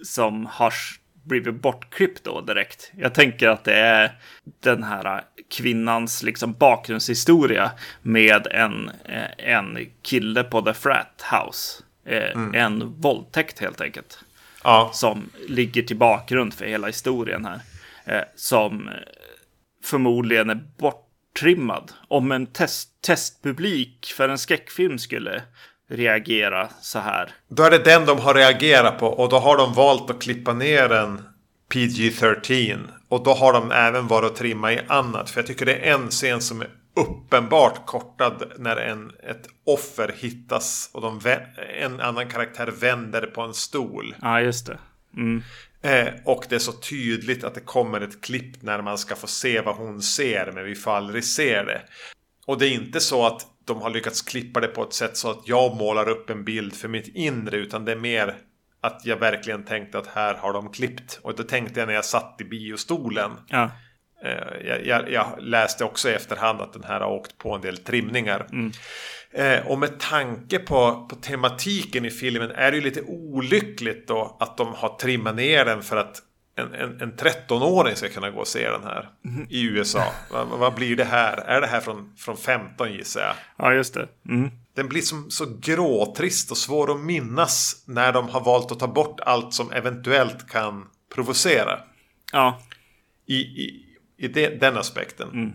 som 0.02 0.46
har 0.46 0.74
blivit 1.22 1.54
bortklippt 1.54 2.24
då 2.24 2.40
direkt. 2.40 2.92
Jag 2.96 3.14
tänker 3.14 3.48
att 3.48 3.64
det 3.64 3.74
är 3.74 4.18
den 4.60 4.82
här 4.82 5.24
kvinnans 5.50 6.22
liksom 6.22 6.52
bakgrundshistoria 6.52 7.70
med 8.02 8.46
en, 8.46 8.90
eh, 9.04 9.48
en 9.54 9.78
kille 10.02 10.44
på 10.44 10.62
The 10.62 10.74
Frat 10.74 11.24
House. 11.32 11.82
Eh, 12.06 12.32
mm. 12.32 12.54
En 12.54 13.00
våldtäkt 13.00 13.58
helt 13.58 13.80
enkelt. 13.80 14.18
Ja. 14.64 14.90
Som 14.94 15.30
ligger 15.48 15.82
till 15.82 15.96
bakgrund 15.96 16.54
för 16.54 16.66
hela 16.66 16.86
historien 16.86 17.44
här. 17.44 17.60
Eh, 18.04 18.24
som 18.36 18.90
förmodligen 19.84 20.50
är 20.50 20.60
borttrimmad. 21.34 21.92
Om 22.08 22.32
en 22.32 22.46
test, 22.46 22.88
testpublik 23.00 24.12
för 24.16 24.28
en 24.28 24.38
skräckfilm 24.38 24.98
skulle 24.98 25.42
reagera 25.90 26.68
så 26.80 26.98
här. 26.98 27.30
Då 27.48 27.62
är 27.62 27.70
det 27.70 27.78
den 27.78 28.06
de 28.06 28.18
har 28.18 28.34
reagerat 28.34 28.98
på 28.98 29.06
och 29.06 29.28
då 29.28 29.38
har 29.38 29.56
de 29.56 29.72
valt 29.72 30.10
att 30.10 30.22
klippa 30.22 30.52
ner 30.52 30.92
en 30.92 31.22
PG-13. 31.72 32.78
Och 33.08 33.24
då 33.24 33.34
har 33.34 33.52
de 33.52 33.70
även 33.72 34.06
varit 34.06 34.30
och 34.30 34.36
trimma 34.36 34.72
i 34.72 34.80
annat. 34.88 35.30
För 35.30 35.40
jag 35.40 35.46
tycker 35.46 35.66
det 35.66 35.74
är 35.74 35.94
en 35.94 36.08
scen 36.08 36.40
som 36.40 36.60
är 36.60 36.68
uppenbart 36.96 37.86
kortad 37.86 38.52
när 38.58 38.76
en, 38.76 39.10
ett 39.30 39.46
offer 39.66 40.14
hittas 40.16 40.90
och 40.92 41.02
de, 41.02 41.20
en 41.80 42.00
annan 42.00 42.28
karaktär 42.28 42.66
vänder 42.80 43.26
på 43.26 43.42
en 43.42 43.54
stol. 43.54 44.14
Ja, 44.22 44.40
just 44.40 44.66
det. 44.66 44.78
Mm. 45.16 45.42
Eh, 45.84 46.08
och 46.24 46.44
det 46.48 46.54
är 46.54 46.58
så 46.58 46.72
tydligt 46.72 47.44
att 47.44 47.54
det 47.54 47.60
kommer 47.60 48.00
ett 48.00 48.20
klipp 48.20 48.62
när 48.62 48.82
man 48.82 48.98
ska 48.98 49.16
få 49.16 49.26
se 49.26 49.60
vad 49.60 49.76
hon 49.76 50.02
ser 50.02 50.52
men 50.54 50.64
vi 50.64 50.74
får 50.74 50.90
aldrig 50.90 51.24
se 51.24 51.62
det. 51.62 51.82
Och 52.46 52.58
det 52.58 52.66
är 52.66 52.70
inte 52.70 53.00
så 53.00 53.26
att 53.26 53.46
de 53.64 53.82
har 53.82 53.90
lyckats 53.90 54.22
klippa 54.22 54.60
det 54.60 54.68
på 54.68 54.82
ett 54.82 54.92
sätt 54.92 55.16
så 55.16 55.30
att 55.30 55.48
jag 55.48 55.76
målar 55.76 56.08
upp 56.08 56.30
en 56.30 56.44
bild 56.44 56.74
för 56.74 56.88
mitt 56.88 57.08
inre 57.08 57.56
utan 57.56 57.84
det 57.84 57.92
är 57.92 57.96
mer 57.96 58.36
att 58.80 59.02
jag 59.04 59.16
verkligen 59.16 59.64
tänkte 59.64 59.98
att 59.98 60.06
här 60.06 60.34
har 60.34 60.52
de 60.52 60.72
klippt. 60.72 61.20
Och 61.22 61.36
det 61.36 61.44
tänkte 61.44 61.80
jag 61.80 61.86
när 61.86 61.94
jag 61.94 62.04
satt 62.04 62.36
i 62.40 62.44
biostolen. 62.44 63.30
Ja. 63.48 63.70
Eh, 64.22 64.66
jag, 64.68 64.86
jag, 64.86 65.10
jag, 65.12 65.26
läste 65.38 65.84
också 65.84 66.10
i 66.10 66.12
efterhand 66.12 66.60
att 66.60 66.72
den 66.72 66.84
här 66.84 67.00
har 67.00 67.10
åkt 67.10 67.38
på 67.38 67.54
en 67.54 67.60
del 67.60 67.76
trimningar. 67.76 68.46
Mm. 68.52 68.72
Eh, 69.32 69.66
och 69.66 69.78
med 69.78 70.00
tanke 70.00 70.58
på, 70.58 71.06
på 71.10 71.16
tematiken 71.16 72.04
i 72.04 72.10
filmen 72.10 72.50
är 72.50 72.70
det 72.70 72.76
ju 72.76 72.82
lite 72.82 73.02
olyckligt 73.02 74.08
då 74.08 74.36
att 74.40 74.56
de 74.56 74.74
har 74.74 74.96
trimmat 74.96 75.36
ner 75.36 75.64
den 75.64 75.82
för 75.82 75.96
att 75.96 76.22
en, 76.56 76.74
en, 76.74 77.00
en 77.00 77.12
13-åring 77.12 77.96
ska 77.96 78.08
kunna 78.08 78.30
gå 78.30 78.40
och 78.40 78.46
se 78.46 78.70
den 78.70 78.82
här 78.82 79.08
mm. 79.24 79.46
i 79.50 79.62
USA. 79.62 80.04
vad, 80.30 80.46
vad, 80.46 80.74
blir 80.74 80.96
det 80.96 81.04
här? 81.04 81.36
Är 81.36 81.60
det 81.60 81.66
här 81.66 81.80
från, 81.80 82.12
från 82.16 82.36
15 82.36 82.92
gissar 82.92 83.20
jag? 83.20 83.34
Ja, 83.56 83.74
just 83.74 83.94
det. 83.94 84.08
Mm. 84.28 84.50
Den 84.74 84.88
blir 84.88 85.00
som, 85.00 85.30
så 85.30 85.46
gråtrist 85.60 86.50
och 86.50 86.56
svår 86.56 86.94
att 86.94 87.00
minnas 87.00 87.84
när 87.86 88.12
de 88.12 88.28
har 88.28 88.40
valt 88.40 88.72
att 88.72 88.80
ta 88.80 88.86
bort 88.86 89.20
allt 89.20 89.54
som 89.54 89.72
eventuellt 89.72 90.48
kan 90.48 90.86
provocera. 91.14 91.80
Ja. 92.32 92.60
I, 93.26 93.36
i, 93.36 93.83
i 94.18 94.28
det, 94.28 94.48
den 94.48 94.76
aspekten. 94.76 95.28
Mm. 95.28 95.46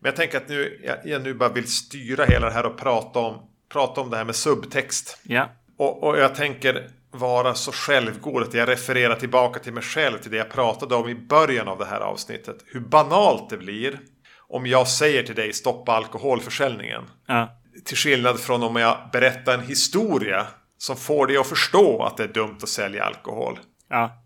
Men 0.00 0.08
jag 0.08 0.16
tänker 0.16 0.36
att 0.36 0.48
nu, 0.48 0.80
jag, 0.84 0.96
jag, 1.04 1.22
nu 1.22 1.34
bara 1.34 1.48
vill 1.48 1.72
styra 1.72 2.24
hela 2.24 2.46
det 2.46 2.52
här 2.52 2.66
och 2.66 2.78
prata 2.78 3.18
om, 3.18 3.50
prata 3.72 4.00
om 4.00 4.10
det 4.10 4.16
här 4.16 4.24
med 4.24 4.36
subtext. 4.36 5.18
Ja. 5.22 5.50
Och, 5.78 6.02
och 6.02 6.18
jag 6.18 6.34
tänker 6.34 6.90
vara 7.10 7.54
så 7.54 7.72
självgod 7.72 8.42
att 8.42 8.54
jag 8.54 8.68
refererar 8.68 9.16
tillbaka 9.16 9.60
till 9.60 9.72
mig 9.72 9.82
själv 9.82 10.18
till 10.18 10.30
det 10.30 10.36
jag 10.36 10.50
pratade 10.50 10.94
om 10.94 11.08
i 11.08 11.14
början 11.14 11.68
av 11.68 11.78
det 11.78 11.84
här 11.84 12.00
avsnittet. 12.00 12.56
Hur 12.66 12.80
banalt 12.80 13.50
det 13.50 13.56
blir 13.56 14.00
om 14.48 14.66
jag 14.66 14.88
säger 14.88 15.22
till 15.22 15.34
dig 15.34 15.52
stoppa 15.52 15.92
alkoholförsäljningen. 15.92 17.02
Ja. 17.26 17.60
Till 17.84 17.96
skillnad 17.96 18.40
från 18.40 18.62
om 18.62 18.76
jag 18.76 19.08
berättar 19.12 19.54
en 19.54 19.66
historia 19.66 20.46
som 20.78 20.96
får 20.96 21.26
dig 21.26 21.36
att 21.36 21.46
förstå 21.46 22.02
att 22.02 22.16
det 22.16 22.24
är 22.24 22.28
dumt 22.28 22.58
att 22.62 22.68
sälja 22.68 23.04
alkohol. 23.04 23.58
Ja. 23.88 24.22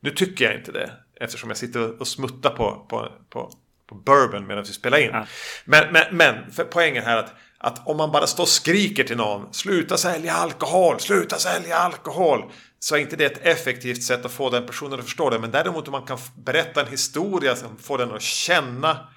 Nu 0.00 0.10
tycker 0.10 0.44
jag 0.44 0.54
inte 0.54 0.72
det. 0.72 0.90
Eftersom 1.22 1.50
jag 1.50 1.56
sitter 1.56 2.00
och 2.00 2.08
smuttar 2.08 2.50
på, 2.50 2.86
på, 2.88 3.12
på, 3.30 3.52
på 3.86 3.94
bourbon 3.94 4.46
medan 4.46 4.64
vi 4.64 4.72
spelar 4.72 4.98
in. 4.98 5.10
Ja. 5.12 5.26
Men, 5.64 5.92
men, 5.92 6.16
men 6.16 6.50
för 6.52 6.64
poängen 6.64 7.04
här 7.04 7.16
att, 7.16 7.34
att 7.58 7.86
om 7.86 7.96
man 7.96 8.12
bara 8.12 8.26
står 8.26 8.42
och 8.42 8.48
skriker 8.48 9.04
till 9.04 9.16
någon 9.16 9.52
sluta 9.52 9.96
sälja 9.96 10.32
alkohol, 10.32 11.00
sluta 11.00 11.38
sälja 11.38 11.76
alkohol. 11.76 12.44
Så 12.78 12.94
är 12.94 12.98
inte 12.98 13.16
det 13.16 13.24
ett 13.24 13.46
effektivt 13.46 14.02
sätt 14.02 14.24
att 14.24 14.32
få 14.32 14.50
den 14.50 14.66
personen 14.66 14.98
att 14.98 15.04
förstå 15.04 15.30
det. 15.30 15.38
Men 15.38 15.50
däremot 15.50 15.88
om 15.88 15.92
man 15.92 16.06
kan 16.06 16.18
berätta 16.36 16.80
en 16.80 16.90
historia 16.90 17.56
som 17.56 17.76
får 17.78 17.98
den 17.98 18.12
att 18.12 18.22
känna. 18.22 19.08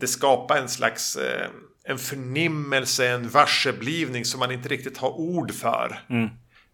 Det 0.00 0.06
skapar 0.06 0.56
en 0.56 0.68
slags 0.68 1.16
eh, 1.16 1.48
en 1.84 1.98
förnimmelse, 1.98 3.08
en 3.08 3.28
varseblivning 3.28 4.24
som 4.24 4.40
man 4.40 4.52
inte 4.52 4.68
riktigt 4.68 4.98
har 4.98 5.10
ord 5.10 5.54
för. 5.54 6.00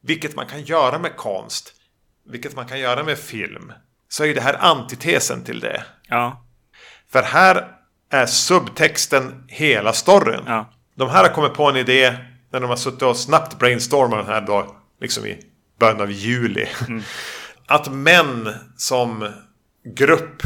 Vilket 0.01 0.37
man 0.37 0.47
kan 0.47 0.63
göra 0.63 0.99
med 0.99 1.17
konst. 1.17 1.75
Vilket 2.31 2.57
man 2.57 2.67
kan 2.67 2.81
göra 2.81 3.05
med 3.05 3.19
film. 3.19 3.73
Så 4.09 4.25
är 4.25 4.35
det 4.35 4.41
här 4.41 4.57
antitesen 4.61 5.45
till 5.45 5.61
det. 5.61 5.85
Ja. 6.09 6.45
För 7.13 7.23
här 7.23 7.69
är 8.11 8.27
subtexten 8.27 9.45
hela 9.49 9.93
storyn. 9.93 10.43
Ja. 10.47 10.73
De 10.95 11.11
här 11.11 11.23
har 11.23 11.35
kommit 11.35 11.55
på 11.55 11.69
en 11.69 11.77
idé 11.77 12.17
när 12.51 12.61
de 12.61 12.71
har 12.71 12.77
suttit 12.77 13.03
och 13.03 13.17
snabbt 13.17 13.59
brainstormat 13.59 14.19
den 14.19 14.35
här 14.35 14.41
då, 14.41 14.77
liksom 15.01 15.27
i 15.27 15.39
början 15.79 16.01
av 16.01 16.11
juli. 16.11 16.67
Att 17.67 17.93
män 17.93 18.55
som 18.77 19.33
grupp 19.85 20.43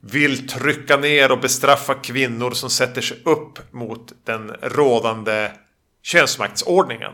vill 0.00 0.48
trycka 0.48 0.96
ner 0.96 1.32
och 1.32 1.40
bestraffa 1.40 1.94
kvinnor 1.94 2.50
som 2.50 2.70
sätter 2.70 3.00
sig 3.00 3.22
upp 3.24 3.72
mot 3.72 4.12
den 4.24 4.50
rådande 4.62 5.50
könsmaktsordningen. 6.02 7.12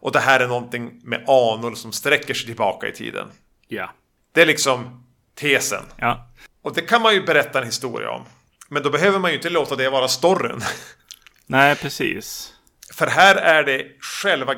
Och 0.00 0.12
det 0.12 0.20
här 0.20 0.40
är 0.40 0.48
någonting 0.48 1.00
med 1.04 1.24
anor 1.28 1.74
som 1.74 1.92
sträcker 1.92 2.34
sig 2.34 2.46
tillbaka 2.46 2.88
i 2.88 2.92
tiden. 2.92 3.28
Ja. 3.68 3.90
Det 4.32 4.42
är 4.42 4.46
liksom 4.46 5.05
tesen. 5.36 5.84
Ja. 5.96 6.30
Och 6.62 6.74
det 6.74 6.82
kan 6.82 7.02
man 7.02 7.14
ju 7.14 7.22
berätta 7.22 7.58
en 7.58 7.66
historia 7.66 8.10
om. 8.10 8.24
Men 8.68 8.82
då 8.82 8.90
behöver 8.90 9.18
man 9.18 9.30
ju 9.30 9.36
inte 9.36 9.50
låta 9.50 9.76
det 9.76 9.90
vara 9.90 10.08
storyn. 10.08 10.60
Nej, 11.46 11.76
precis. 11.76 12.52
För 12.92 13.06
här 13.06 13.36
är 13.36 13.62
det 13.62 13.86
själva 14.00 14.54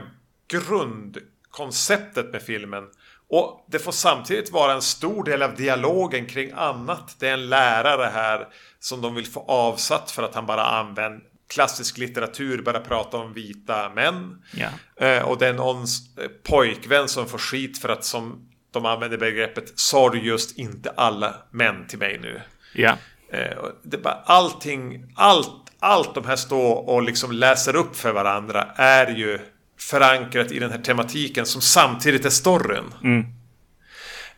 grundkonceptet 0.50 2.32
med 2.32 2.42
filmen. 2.42 2.84
Och 3.30 3.66
det 3.70 3.78
får 3.78 3.92
samtidigt 3.92 4.52
vara 4.52 4.72
en 4.72 4.82
stor 4.82 5.24
del 5.24 5.42
av 5.42 5.54
dialogen 5.54 6.26
kring 6.26 6.52
annat. 6.54 7.16
Det 7.18 7.28
är 7.28 7.32
en 7.32 7.48
lärare 7.48 8.10
här 8.14 8.48
som 8.80 9.00
de 9.00 9.14
vill 9.14 9.26
få 9.26 9.40
avsatt 9.48 10.10
för 10.10 10.22
att 10.22 10.34
han 10.34 10.46
bara 10.46 10.64
använder 10.64 11.20
klassisk 11.48 11.98
litteratur, 11.98 12.62
börjar 12.62 12.80
prata 12.80 13.16
om 13.16 13.32
vita 13.32 13.90
män. 13.94 14.42
Ja. 14.52 14.68
Eh, 15.06 15.22
och 15.22 15.38
det 15.38 15.46
är 15.46 15.54
någon 15.54 15.82
eh, 15.82 16.28
pojkvän 16.42 17.08
som 17.08 17.26
får 17.26 17.38
skit 17.38 17.78
för 17.78 17.88
att 17.88 18.04
som 18.04 18.48
de 18.70 18.86
använder 18.86 19.18
begreppet 19.18 19.72
Sa 19.74 20.10
du 20.10 20.18
just 20.18 20.58
inte 20.58 20.90
alla 20.90 21.34
män 21.50 21.86
till 21.86 21.98
mig 21.98 22.18
nu? 22.22 22.42
Ja. 22.74 22.96
Eh, 23.32 23.64
det 23.82 23.98
bara 23.98 24.22
allting, 24.24 25.12
allt, 25.16 25.50
allt 25.80 26.14
de 26.14 26.24
här 26.24 26.36
står 26.36 26.88
och 26.88 27.02
liksom 27.02 27.32
läser 27.32 27.76
upp 27.76 27.96
för 27.96 28.12
varandra 28.12 28.66
är 28.76 29.06
ju 29.06 29.38
förankrat 29.80 30.52
i 30.52 30.58
den 30.58 30.70
här 30.70 30.78
tematiken 30.78 31.46
som 31.46 31.60
samtidigt 31.60 32.24
är 32.24 32.30
storyn. 32.30 32.94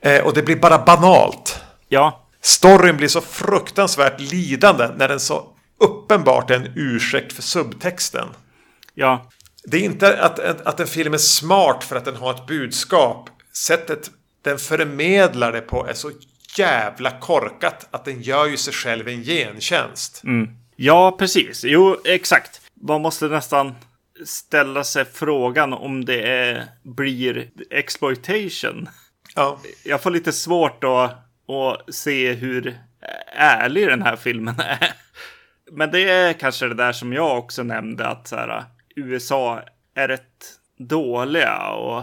Eh, 0.00 0.24
och 0.24 0.34
det 0.34 0.42
blir 0.42 0.56
bara 0.56 0.78
banalt. 0.78 1.60
Ja. 1.88 2.26
Storyn 2.42 2.96
blir 2.96 3.08
så 3.08 3.20
fruktansvärt 3.20 4.20
lidande 4.20 4.88
när 4.96 5.08
den 5.08 5.20
så 5.20 5.56
uppenbart 5.80 6.50
är 6.50 6.54
en 6.54 6.72
ursäkt 6.76 7.32
för 7.32 7.42
subtexten. 7.42 8.28
Ja. 8.94 9.30
Det 9.64 9.76
är 9.76 9.80
inte 9.80 10.22
att, 10.22 10.38
att 10.38 10.80
en 10.80 10.86
film 10.86 11.14
är 11.14 11.18
smart 11.18 11.84
för 11.84 11.96
att 11.96 12.04
den 12.04 12.16
har 12.16 12.34
ett 12.34 12.46
budskap. 12.46 13.30
Sättet 13.52 14.10
den 14.42 14.58
förmedlar 14.58 15.52
det 15.52 15.60
på 15.60 15.86
är 15.86 15.94
så 15.94 16.10
jävla 16.58 17.10
korkat 17.10 17.88
att 17.90 18.04
den 18.04 18.22
gör 18.22 18.46
ju 18.46 18.56
sig 18.56 18.72
själv 18.72 19.08
en 19.08 19.22
gentjänst. 19.22 20.22
Ja, 20.76 21.16
precis. 21.18 21.64
Jo, 21.64 21.96
exakt. 22.04 22.60
Man 22.74 23.00
måste 23.00 23.28
nästan 23.28 23.74
ställa 24.24 24.84
sig 24.84 25.04
frågan 25.04 25.72
om 25.72 26.04
det 26.04 26.22
är, 26.22 26.66
blir 26.82 27.50
exploitation. 27.70 28.88
Ja. 29.34 29.60
Jag 29.84 30.02
får 30.02 30.10
lite 30.10 30.32
svårt 30.32 30.84
att, 30.84 31.10
att 31.48 31.94
se 31.94 32.32
hur 32.32 32.78
ärlig 33.36 33.88
den 33.88 34.02
här 34.02 34.16
filmen 34.16 34.60
är. 34.60 34.92
Men 35.72 35.90
det 35.90 36.10
är 36.10 36.32
kanske 36.32 36.68
det 36.68 36.74
där 36.74 36.92
som 36.92 37.12
jag 37.12 37.38
också 37.38 37.62
nämnde 37.62 38.08
att 38.08 38.28
så 38.28 38.36
här, 38.36 38.64
USA 38.96 39.62
är 39.94 40.08
rätt 40.08 40.58
dåliga 40.78 41.68
och, 41.68 42.02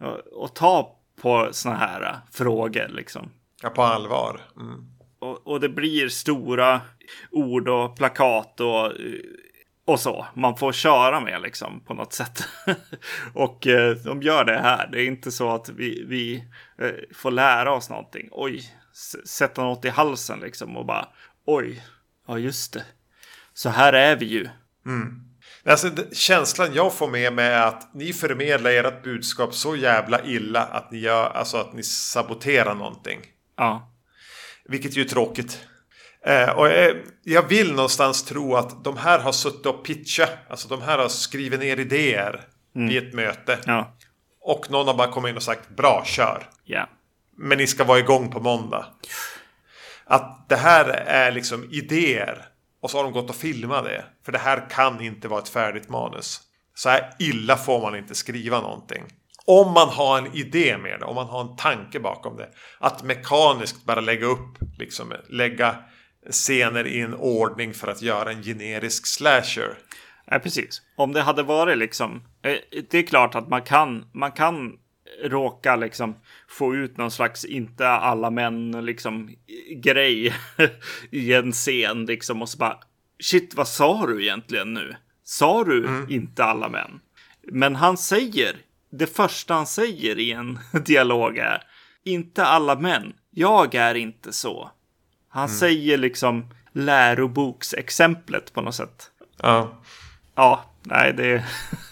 och, 0.00 0.42
och 0.42 0.54
ta 0.54 0.95
på 1.26 1.48
såna 1.52 1.76
här 1.76 2.20
frågor 2.30 2.88
liksom. 2.88 3.30
ja, 3.62 3.70
på 3.70 3.82
allvar. 3.82 4.40
Mm. 4.56 4.84
Och, 5.18 5.46
och 5.46 5.60
det 5.60 5.68
blir 5.68 6.08
stora 6.08 6.80
ord 7.30 7.68
och 7.68 7.96
plakat 7.96 8.60
och, 8.60 8.92
och 9.84 10.00
så. 10.00 10.26
Man 10.34 10.56
får 10.56 10.72
köra 10.72 11.20
med 11.20 11.42
liksom 11.42 11.80
på 11.80 11.94
något 11.94 12.12
sätt. 12.12 12.48
och 13.34 13.66
eh, 13.66 13.96
de 13.96 14.22
gör 14.22 14.44
det 14.44 14.58
här. 14.58 14.88
Det 14.92 15.02
är 15.02 15.06
inte 15.06 15.32
så 15.32 15.54
att 15.54 15.68
vi, 15.68 16.04
vi 16.04 16.44
eh, 16.78 17.14
får 17.14 17.30
lära 17.30 17.72
oss 17.72 17.90
någonting. 17.90 18.28
Oj, 18.32 18.62
sätta 19.26 19.62
något 19.62 19.84
i 19.84 19.88
halsen 19.88 20.40
liksom 20.40 20.76
och 20.76 20.86
bara 20.86 21.08
oj, 21.46 21.84
ja 22.28 22.38
just 22.38 22.72
det. 22.72 22.84
Så 23.54 23.68
här 23.68 23.92
är 23.92 24.16
vi 24.16 24.26
ju. 24.26 24.48
Alltså, 25.66 25.88
det- 25.90 26.16
känslan 26.16 26.74
jag 26.74 26.94
får 26.94 27.08
med 27.08 27.32
mig 27.32 27.46
är 27.46 27.66
att 27.66 27.94
ni 27.94 28.12
förmedlar 28.12 28.70
ert 28.70 29.02
budskap 29.02 29.54
så 29.54 29.76
jävla 29.76 30.24
illa 30.24 30.62
att 30.62 30.90
ni, 30.90 30.98
gör, 30.98 31.30
alltså 31.30 31.56
att 31.56 31.72
ni 31.72 31.82
saboterar 31.82 32.74
någonting. 32.74 33.20
Ja, 33.56 33.92
Vilket 34.68 34.96
ju 34.96 35.00
är 35.02 35.08
tråkigt. 35.08 35.60
Eh, 36.26 36.48
och 36.50 36.68
eh, 36.68 36.96
jag 37.24 37.48
vill 37.48 37.72
någonstans 37.72 38.24
tro 38.24 38.54
att 38.56 38.84
de 38.84 38.96
här 38.96 39.18
har 39.18 39.32
suttit 39.32 39.66
och 39.66 39.84
pitchat. 39.84 40.30
Alltså 40.50 40.68
de 40.68 40.82
här 40.82 40.98
har 40.98 41.08
skrivit 41.08 41.60
ner 41.60 41.80
idéer 41.80 42.40
vid 42.74 43.08
ett 43.08 43.14
möte. 43.14 43.58
ja, 43.66 43.96
Och 44.40 44.70
någon 44.70 44.86
har 44.86 44.94
bara 44.94 45.10
kommit 45.12 45.30
in 45.30 45.36
och 45.36 45.42
sagt 45.42 45.68
bra, 45.68 46.02
kör. 46.06 46.48
ja, 46.64 46.88
Men 47.36 47.58
ni 47.58 47.66
ska 47.66 47.84
vara 47.84 47.98
igång 47.98 48.30
på 48.30 48.40
måndag. 48.40 48.86
Att 50.04 50.48
det 50.48 50.56
här 50.56 50.84
är 51.06 51.32
liksom 51.32 51.68
idéer. 51.70 52.44
Och 52.80 52.90
så 52.90 52.98
har 52.98 53.04
de 53.04 53.12
gått 53.12 53.30
och 53.30 53.36
filmat 53.36 53.84
det. 53.84 54.04
För 54.24 54.32
det 54.32 54.38
här 54.38 54.70
kan 54.70 55.00
inte 55.00 55.28
vara 55.28 55.42
ett 55.42 55.48
färdigt 55.48 55.88
manus. 55.88 56.40
Så 56.74 56.88
här 56.88 57.10
illa 57.18 57.56
får 57.56 57.80
man 57.80 57.96
inte 57.96 58.14
skriva 58.14 58.60
någonting. 58.60 59.02
Om 59.46 59.72
man 59.72 59.88
har 59.88 60.18
en 60.18 60.34
idé 60.34 60.78
med 60.78 61.00
det, 61.00 61.06
om 61.06 61.14
man 61.14 61.26
har 61.26 61.40
en 61.40 61.56
tanke 61.56 62.00
bakom 62.00 62.36
det. 62.36 62.48
Att 62.78 63.02
mekaniskt 63.02 63.84
bara 63.84 64.00
lägga 64.00 64.26
upp, 64.26 64.58
liksom 64.78 65.12
lägga 65.28 65.76
scener 66.30 66.86
i 66.86 67.00
en 67.00 67.14
ordning 67.14 67.74
för 67.74 67.88
att 67.88 68.02
göra 68.02 68.30
en 68.30 68.42
generisk 68.42 69.06
slasher. 69.06 69.78
Ja, 70.26 70.38
precis. 70.38 70.82
Om 70.96 71.12
det 71.12 71.22
hade 71.22 71.42
varit 71.42 71.78
liksom. 71.78 72.22
Eh, 72.42 72.56
det 72.90 72.98
är 72.98 73.02
klart 73.02 73.34
att 73.34 73.48
man 73.48 73.62
kan. 73.62 74.10
Man 74.14 74.32
kan 74.32 74.72
råka 75.24 75.76
liksom 75.76 76.16
få 76.48 76.74
ut 76.74 76.96
någon 76.96 77.10
slags 77.10 77.44
inte 77.44 77.88
alla 77.88 78.30
män 78.30 78.84
liksom 78.86 79.30
grej 79.82 80.34
i 81.10 81.32
en 81.32 81.52
scen 81.52 82.06
liksom 82.06 82.42
och 82.42 82.48
så 82.48 82.58
bara 82.58 82.78
shit 83.20 83.54
vad 83.54 83.68
sa 83.68 84.06
du 84.06 84.22
egentligen 84.22 84.74
nu? 84.74 84.96
Sa 85.24 85.64
du 85.64 86.06
inte 86.08 86.44
alla 86.44 86.68
män? 86.68 87.00
Men 87.42 87.76
han 87.76 87.96
säger 87.96 88.56
det 88.90 89.16
första 89.16 89.54
han 89.54 89.66
säger 89.66 90.18
i 90.18 90.32
en 90.32 90.58
dialog 90.84 91.38
är 91.38 91.62
inte 92.04 92.44
alla 92.44 92.74
män. 92.74 93.12
Jag 93.30 93.74
är 93.74 93.94
inte 93.94 94.32
så. 94.32 94.70
Han 95.28 95.48
säger 95.48 95.98
liksom 95.98 96.54
läroboksexemplet 96.72 98.52
på 98.52 98.60
något 98.60 98.74
sätt. 98.74 99.10
Ja. 99.42 99.82
Ja, 100.34 100.64
nej, 100.86 101.12
det, 101.12 101.44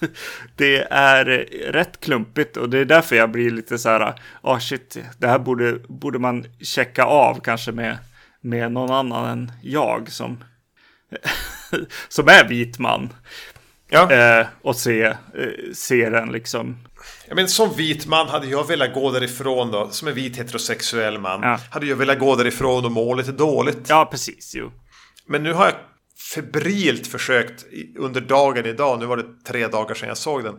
det 0.56 0.86
är 0.90 1.24
rätt 1.72 2.00
klumpigt 2.00 2.56
och 2.56 2.70
det 2.70 2.78
är 2.78 2.84
därför 2.84 3.16
jag 3.16 3.30
blir 3.30 3.50
lite 3.50 3.78
så 3.78 3.88
här, 3.88 4.14
ah 4.42 4.60
shit, 4.60 4.98
det 5.18 5.26
här 5.26 5.38
borde, 5.38 5.78
borde 5.88 6.18
man 6.18 6.46
checka 6.60 7.04
av 7.04 7.40
kanske 7.40 7.72
med, 7.72 7.98
med 8.40 8.72
någon 8.72 8.90
annan 8.90 9.24
än 9.30 9.52
jag 9.62 10.12
som, 10.12 10.44
som 12.08 12.28
är 12.28 12.48
vit 12.48 12.78
man. 12.78 13.12
ja. 13.90 14.12
Eh, 14.12 14.46
och 14.62 14.76
se, 14.76 15.02
eh, 15.02 15.14
se 15.74 16.10
den 16.10 16.32
liksom. 16.32 16.76
Ja, 17.28 17.34
men 17.34 17.48
som 17.48 17.74
vit 17.76 18.06
man 18.06 18.28
hade 18.28 18.46
jag 18.46 18.68
velat 18.68 18.94
gå 18.94 19.10
därifrån 19.10 19.70
då. 19.70 19.90
Som 19.90 20.08
en 20.08 20.14
vit 20.14 20.38
heterosexuell 20.38 21.18
man. 21.18 21.42
Ja. 21.42 21.58
Hade 21.70 21.86
jag 21.86 21.96
velat 21.96 22.18
gå 22.18 22.36
därifrån 22.36 22.84
och 22.84 22.92
må 22.92 23.14
lite 23.14 23.32
dåligt. 23.32 23.86
Ja, 23.88 24.08
precis, 24.10 24.52
jo. 24.54 24.72
Men 25.26 25.42
nu 25.42 25.52
har 25.52 25.64
jag 25.64 25.74
febrilt 26.34 27.06
försökt 27.06 27.66
under 27.98 28.20
dagen 28.20 28.66
idag. 28.66 29.00
Nu 29.00 29.06
var 29.06 29.16
det 29.16 29.24
tre 29.46 29.66
dagar 29.66 29.94
sedan 29.94 30.08
jag 30.08 30.18
såg 30.18 30.44
den. 30.44 30.58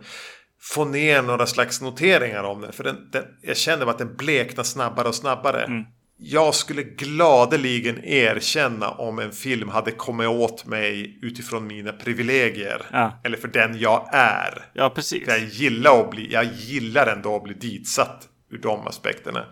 Få 0.61 0.85
ner 0.85 1.21
några 1.21 1.45
slags 1.47 1.81
noteringar 1.81 2.43
om 2.43 2.61
den. 2.61 2.71
För 2.73 2.83
den, 2.83 3.09
den, 3.11 3.23
jag 3.41 3.57
kände 3.57 3.85
bara 3.85 3.91
att 3.91 3.97
den 3.97 4.15
bleknar 4.15 4.63
snabbare 4.63 5.07
och 5.07 5.15
snabbare. 5.15 5.85
Jag 6.17 6.55
skulle 6.55 6.83
gladeligen 6.83 8.03
erkänna 8.03 8.89
om 8.89 9.19
en 9.19 9.31
film 9.31 9.69
hade 9.69 9.91
kommit 9.91 10.27
åt 10.27 10.65
mig 10.65 11.19
utifrån 11.21 11.67
mina 11.67 11.91
privilegier. 11.91 12.81
Ja. 12.91 13.21
Eller 13.23 13.37
för 13.37 13.47
den 13.47 13.79
jag 13.79 14.09
är. 14.13 14.65
Ja, 14.73 14.89
precis. 14.89 15.23
Jag 15.27 15.39
gillar, 15.39 16.01
att 16.01 16.11
bli, 16.11 16.33
jag 16.33 16.45
gillar 16.45 17.07
ändå 17.07 17.35
att 17.35 17.43
bli 17.43 17.53
ditsatt 17.53 18.27
ur 18.51 18.57
de 18.57 18.87
aspekterna. 18.87 19.45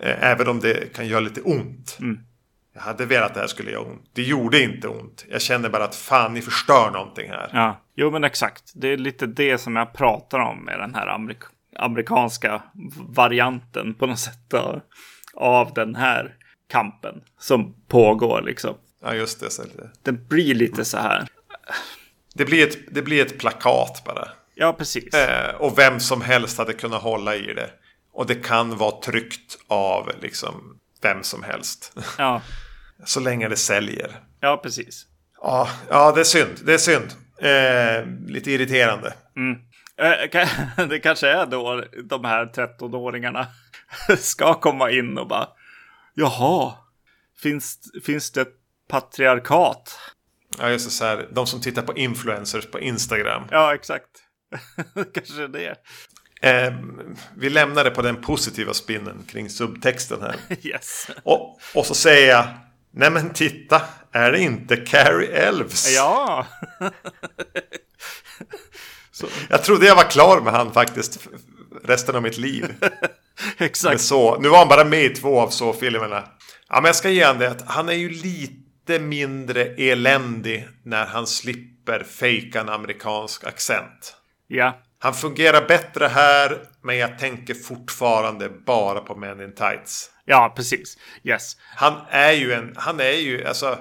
Eh, 0.00 0.30
Även 0.30 0.48
om 0.48 0.60
det 0.60 0.94
kan 0.94 1.06
göra 1.06 1.20
lite 1.20 1.40
ont. 1.40 1.98
Jag 2.74 2.82
hade 2.82 3.06
velat 3.06 3.26
att 3.26 3.34
det 3.34 3.40
här 3.40 3.46
skulle 3.46 3.70
göra 3.70 3.82
ont. 3.82 4.10
Det 4.12 4.22
gjorde 4.22 4.62
inte 4.62 4.88
ont. 4.88 5.24
Jag 5.28 5.42
känner 5.42 5.68
bara 5.68 5.84
att 5.84 5.94
fan, 5.94 6.34
ni 6.34 6.42
förstör 6.42 6.90
någonting 6.90 7.30
här. 7.30 7.50
Ja, 7.52 7.80
jo 7.94 8.10
men 8.10 8.24
exakt. 8.24 8.72
Det 8.74 8.88
är 8.88 8.96
lite 8.96 9.26
det 9.26 9.58
som 9.58 9.76
jag 9.76 9.92
pratar 9.92 10.38
om 10.38 10.64
med 10.64 10.78
den 10.78 10.94
här 10.94 11.06
amerik 11.06 11.38
amerikanska 11.76 12.62
varianten 13.08 13.94
på 13.94 14.06
något 14.06 14.18
sätt 14.18 14.54
av, 14.54 14.80
av 15.34 15.74
den 15.74 15.94
här 15.94 16.34
kampen 16.68 17.14
som 17.38 17.74
pågår 17.88 18.42
liksom. 18.42 18.74
Ja, 19.02 19.14
just 19.14 19.40
det. 19.40 19.50
Så 19.50 19.62
det. 19.62 19.90
Det 20.02 20.12
blir 20.12 20.54
lite 20.54 20.84
så 20.84 20.98
här. 20.98 21.28
Det 22.34 22.44
blir 22.44 22.68
ett, 22.68 22.78
det 22.94 23.02
blir 23.02 23.26
ett 23.26 23.38
plakat 23.38 24.02
bara. 24.06 24.28
Ja, 24.54 24.72
precis. 24.72 25.14
Eh, 25.14 25.54
och 25.54 25.78
vem 25.78 26.00
som 26.00 26.20
helst 26.20 26.58
hade 26.58 26.72
kunnat 26.72 27.02
hålla 27.02 27.36
i 27.36 27.54
det. 27.54 27.70
Och 28.12 28.26
det 28.26 28.34
kan 28.34 28.76
vara 28.76 29.00
tryckt 29.00 29.58
av 29.68 30.10
liksom 30.20 30.78
vem 31.02 31.22
som 31.22 31.42
helst. 31.42 31.98
Ja, 32.18 32.42
Så 33.04 33.20
länge 33.20 33.48
det 33.48 33.56
säljer. 33.56 34.20
ja 34.40 34.56
precis. 34.62 35.06
Ja, 35.42 35.68
ja 35.88 36.12
det 36.12 36.20
är 36.20 36.24
synd. 36.24 36.60
Det 36.64 36.74
är 36.74 36.78
synd. 36.78 37.06
Eh, 37.38 38.06
lite 38.32 38.50
irriterande. 38.50 39.14
Eh, 39.98 40.28
ka- 40.30 40.86
Det 40.88 40.98
kanske 40.98 41.28
är 41.28 41.46
då 41.46 41.84
de 42.04 42.24
här 42.24 42.46
13-åringarna 42.46 43.46
ska 44.18 44.54
komma 44.54 44.90
in 44.90 45.18
och 45.18 45.28
bara 45.28 45.48
Jaha, 46.14 46.72
finns, 47.42 47.78
finns 48.04 48.30
det 48.32 48.40
ett 48.40 48.54
patriarkat? 48.88 49.98
Ja, 50.58 50.70
just 50.70 50.86
det. 50.86 50.90
Så 50.90 51.04
här, 51.04 51.28
de 51.32 51.46
som 51.46 51.60
tittar 51.60 51.82
på 51.82 51.96
influencers 51.96 52.66
på 52.70 52.80
Instagram. 52.80 53.42
Ja, 53.50 53.74
exakt. 53.74 54.10
kanske 55.14 55.46
det. 55.46 55.74
Eh, 56.42 56.72
vi 57.36 57.50
lämnar 57.50 57.84
det 57.84 57.90
på 57.90 58.02
den 58.02 58.16
positiva 58.22 58.74
spinnen 58.74 59.22
kring 59.28 59.50
subtexten 59.50 60.22
här. 60.22 60.36
Yes. 60.62 61.10
Och, 61.22 61.58
och 61.74 61.86
så 61.86 61.94
säger 61.94 62.28
jag. 62.28 62.46
Nej 62.96 63.10
men 63.10 63.30
titta, 63.30 63.82
är 64.12 64.32
det 64.32 64.40
inte 64.40 64.76
Carrie 64.76 65.28
Elves? 65.28 65.94
Ja. 65.96 66.46
Jag 69.48 69.64
trodde 69.64 69.86
jag 69.86 69.96
var 69.96 70.10
klar 70.10 70.40
med 70.40 70.52
han 70.52 70.72
faktiskt 70.72 71.28
resten 71.84 72.16
av 72.16 72.22
mitt 72.22 72.38
liv. 72.38 72.74
Exakt. 73.58 74.00
så. 74.00 74.38
Nu 74.38 74.48
var 74.48 74.58
han 74.58 74.68
bara 74.68 74.84
med 74.84 75.04
i 75.04 75.08
två 75.08 75.40
av 75.40 75.48
så-filmerna. 75.48 76.24
Ja, 76.68 76.74
men 76.74 76.84
jag 76.84 76.96
ska 76.96 77.10
ge 77.10 77.24
han 77.24 77.38
det. 77.38 77.50
att 77.50 77.62
Han 77.66 77.88
är 77.88 77.92
ju 77.92 78.08
lite 78.08 78.98
mindre 78.98 79.64
eländig 79.64 80.68
när 80.82 81.06
han 81.06 81.26
slipper 81.26 82.04
fejka 82.04 82.60
en 82.60 82.68
amerikansk 82.68 83.44
accent. 83.44 84.16
Ja. 84.46 84.78
Han 84.98 85.14
fungerar 85.14 85.68
bättre 85.68 86.06
här, 86.06 86.58
men 86.82 86.96
jag 86.96 87.18
tänker 87.18 87.54
fortfarande 87.54 88.48
bara 88.48 89.00
på 89.00 89.14
Men 89.14 89.40
in 89.40 89.54
Tights. 89.54 90.10
Ja, 90.24 90.52
precis. 90.56 90.98
Yes. 91.24 91.56
Han 91.76 91.92
är 92.10 92.32
ju 92.32 92.52
en, 92.52 92.74
han 92.76 93.00
är 93.00 93.10
ju, 93.20 93.46
alltså, 93.46 93.78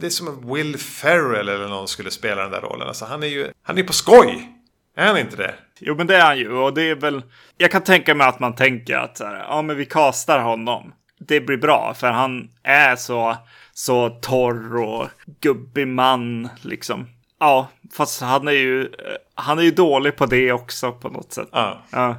det 0.00 0.06
är 0.06 0.10
som 0.10 0.28
om 0.28 0.54
Will 0.54 0.78
Ferrell 0.78 1.48
eller 1.48 1.68
någon 1.68 1.88
skulle 1.88 2.10
spela 2.10 2.42
den 2.42 2.50
där 2.50 2.60
rollen. 2.60 2.88
Alltså 2.88 3.04
han 3.04 3.22
är 3.22 3.26
ju, 3.26 3.50
han 3.62 3.78
är 3.78 3.82
på 3.82 3.92
skoj. 3.92 4.50
Är 4.96 5.06
han 5.06 5.18
inte 5.18 5.36
det? 5.36 5.54
Jo, 5.78 5.94
men 5.94 6.06
det 6.06 6.16
är 6.16 6.24
han 6.24 6.38
ju. 6.38 6.52
Och 6.52 6.74
det 6.74 6.82
är 6.82 6.94
väl... 6.94 7.22
Jag 7.56 7.70
kan 7.70 7.82
tänka 7.84 8.14
mig 8.14 8.26
att 8.26 8.40
man 8.40 8.54
tänker 8.54 8.96
att 8.96 9.16
så 9.16 9.24
här, 9.24 9.34
ja, 9.38 9.62
men 9.62 9.76
vi 9.76 9.86
kastar 9.86 10.38
honom. 10.38 10.94
Det 11.18 11.40
blir 11.40 11.56
bra, 11.56 11.94
för 11.94 12.10
han 12.10 12.48
är 12.62 12.96
så, 12.96 13.36
så 13.72 14.08
torr 14.10 14.76
och 14.76 15.08
gubbig 15.40 15.88
man, 15.88 16.48
liksom. 16.62 17.06
Ja, 17.40 17.68
fast 17.96 18.20
han 18.20 18.48
är 18.48 18.52
ju, 18.52 18.90
han 19.34 19.58
är 19.58 19.62
ju 19.62 19.70
dålig 19.70 20.16
på 20.16 20.26
det 20.26 20.52
också 20.52 20.92
på 20.92 21.08
något 21.08 21.32
sätt. 21.32 21.48
Ja. 21.52 21.82
Ja, 21.90 22.16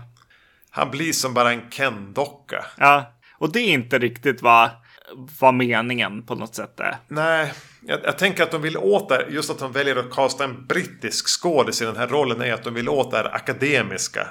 Han 0.70 0.91
blir 0.91 1.13
som 1.13 1.34
bara 1.34 1.51
en 1.51 1.70
Ken-docka. 1.70 2.66
ja. 2.78 3.11
Och 3.38 3.51
det 3.51 3.59
är 3.59 3.73
inte 3.73 3.99
riktigt 3.99 4.41
vad, 4.41 4.69
vad 5.39 5.53
meningen 5.53 6.23
på 6.23 6.36
något 6.36 6.55
sätt 6.55 6.79
är. 6.79 6.97
Nej, 7.07 7.53
jag, 7.88 7.99
jag 8.03 8.17
tänker 8.17 8.43
att 8.43 8.51
de 8.51 8.61
vill 8.61 8.77
åt 8.77 9.09
det, 9.09 9.25
just 9.29 9.49
att 9.49 9.59
de 9.59 9.71
väljer 9.71 9.95
att 9.95 10.11
kasta 10.11 10.43
en 10.43 10.65
brittisk 10.65 11.41
skådis 11.41 11.81
i 11.81 11.86
den 11.86 11.97
här 11.97 12.07
rollen 12.07 12.41
är 12.41 12.53
att 12.53 12.63
de 12.63 12.73
vill 12.73 12.89
åt 12.89 13.11
det 13.11 13.17
här 13.17 13.36
akademiska. 13.36 14.27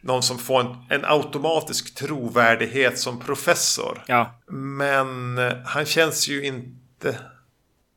Någon 0.00 0.22
som 0.22 0.38
får 0.38 0.60
en, 0.60 0.76
en 0.88 1.04
automatisk 1.04 1.94
trovärdighet 1.94 2.98
som 2.98 3.20
professor. 3.20 4.02
Ja, 4.06 4.40
Men 4.50 5.38
eh, 5.38 5.52
han 5.64 5.84
känns 5.84 6.28
ju 6.28 6.46
inte... 6.46 7.18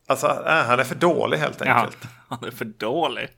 Alltså, 0.06 0.26
äh, 0.26 0.62
han 0.66 0.80
är 0.80 0.84
för 0.84 0.94
dålig 0.94 1.38
helt 1.38 1.60
ja. 1.64 1.72
enkelt. 1.72 1.98
han 2.28 2.44
är 2.44 2.50
för 2.50 2.64
dålig. 2.64 3.28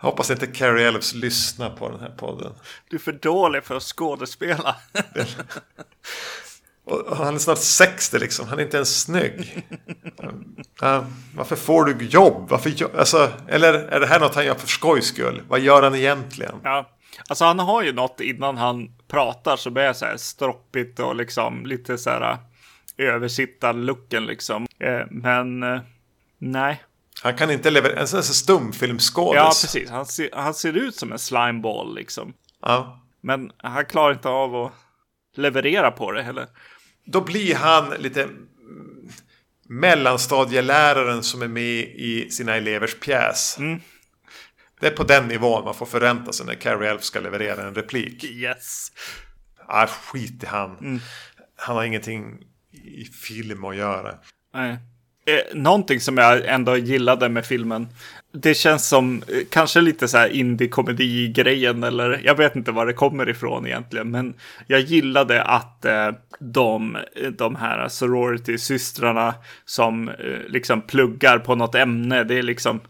Jag 0.00 0.10
hoppas 0.10 0.30
inte 0.30 0.46
Carrie 0.46 0.88
Elves 0.88 1.14
lyssnar 1.14 1.70
på 1.70 1.88
den 1.88 2.00
här 2.00 2.08
podden. 2.10 2.52
Du 2.90 2.96
är 2.96 3.00
för 3.00 3.12
dålig 3.12 3.64
för 3.64 3.76
att 3.76 3.82
skådespela. 3.82 4.76
Och 6.84 7.16
han 7.16 7.34
är 7.34 7.38
snart 7.38 7.58
60 7.58 8.18
liksom. 8.18 8.48
Han 8.48 8.58
är 8.58 8.62
inte 8.62 8.76
ens 8.76 9.00
snygg. 9.02 9.66
Ja, 10.80 11.06
varför 11.36 11.56
får 11.56 11.84
du 11.84 12.06
jobb? 12.06 12.46
Varför, 12.50 12.70
gö- 12.70 12.98
alltså, 12.98 13.32
eller 13.48 13.74
är 13.74 14.00
det 14.00 14.06
här 14.06 14.20
något 14.20 14.34
han 14.34 14.44
gör 14.46 14.54
för 14.54 14.68
skojs 14.68 15.06
skull? 15.06 15.42
Vad 15.48 15.60
gör 15.60 15.82
han 15.82 15.94
egentligen? 15.94 16.54
Ja, 16.64 16.90
alltså 17.28 17.44
han 17.44 17.58
har 17.58 17.82
ju 17.82 17.92
något 17.92 18.20
innan 18.20 18.56
han 18.56 18.88
pratar 19.08 19.70
blir 19.70 19.82
det 19.84 19.94
så 19.94 20.04
här 20.04 20.16
stroppigt 20.16 21.00
och 21.00 21.16
liksom 21.16 21.66
lite 21.66 21.98
så 21.98 22.10
här 22.10 22.38
översittar-looken 22.98 24.26
liksom. 24.26 24.66
Eh, 24.78 25.06
men 25.10 25.62
eh, 25.62 25.80
nej. 26.38 26.82
Han 27.22 27.36
kan 27.36 27.50
inte 27.50 27.70
leverera. 27.70 28.00
En 28.00 28.08
sån 28.08 28.16
här 28.16 28.22
stumfilmskådis. 28.22 29.36
Ja, 29.36 29.46
precis. 29.62 29.90
Han 29.90 30.06
ser, 30.06 30.30
han 30.32 30.54
ser 30.54 30.72
ut 30.72 30.96
som 30.96 31.12
en 31.12 31.18
slimeball 31.18 31.94
liksom. 31.94 32.34
Ja. 32.62 33.02
Men 33.20 33.52
han 33.56 33.84
klarar 33.84 34.12
inte 34.12 34.28
av 34.28 34.56
att 34.56 34.72
leverera 35.36 35.90
på 35.90 36.12
det 36.12 36.22
heller. 36.22 36.46
Då 37.04 37.20
blir 37.20 37.54
han 37.54 37.90
lite 37.90 38.28
mellanstadieläraren 39.68 41.22
som 41.22 41.42
är 41.42 41.48
med 41.48 41.80
i 41.84 42.30
sina 42.30 42.54
elevers 42.54 43.00
pjäs. 43.00 43.56
Mm. 43.58 43.80
Det 44.80 44.86
är 44.86 44.90
på 44.90 45.04
den 45.04 45.28
nivån 45.28 45.64
man 45.64 45.74
får 45.74 45.86
förvänta 45.86 46.32
sig 46.32 46.46
när 46.46 46.54
Carrie 46.54 46.90
Elf 46.90 47.02
ska 47.02 47.20
leverera 47.20 47.66
en 47.66 47.74
replik. 47.74 48.24
Yes. 48.24 48.92
Ah, 49.66 49.86
skit 49.86 50.42
i 50.42 50.46
han. 50.46 50.78
Mm. 50.78 51.00
Han 51.56 51.76
har 51.76 51.84
ingenting 51.84 52.38
i 52.72 53.04
film 53.04 53.64
att 53.64 53.76
göra. 53.76 54.14
Nej. 54.54 54.78
Eh, 55.28 55.56
någonting 55.58 56.00
som 56.00 56.18
jag 56.18 56.46
ändå 56.46 56.76
gillade 56.76 57.28
med 57.28 57.46
filmen. 57.46 57.88
Det 58.32 58.54
känns 58.54 58.88
som 58.88 59.22
eh, 59.28 59.42
kanske 59.50 59.80
lite 59.80 60.08
så 60.08 60.18
här 60.18 60.28
indie-komedi-grejen 60.28 61.82
eller 61.82 62.20
jag 62.24 62.34
vet 62.34 62.56
inte 62.56 62.72
var 62.72 62.86
det 62.86 62.92
kommer 62.92 63.28
ifrån 63.28 63.66
egentligen. 63.66 64.10
Men 64.10 64.34
jag 64.66 64.80
gillade 64.80 65.42
att 65.42 65.84
eh, 65.84 66.10
de, 66.38 66.96
eh, 66.96 67.30
de 67.30 67.56
här 67.56 67.88
sorority-systrarna 67.88 69.34
som 69.64 70.08
eh, 70.08 70.14
liksom 70.48 70.80
pluggar 70.80 71.38
på 71.38 71.54
något 71.54 71.74
ämne. 71.74 72.24
Det 72.24 72.38
är 72.38 72.42
liksom 72.42 72.80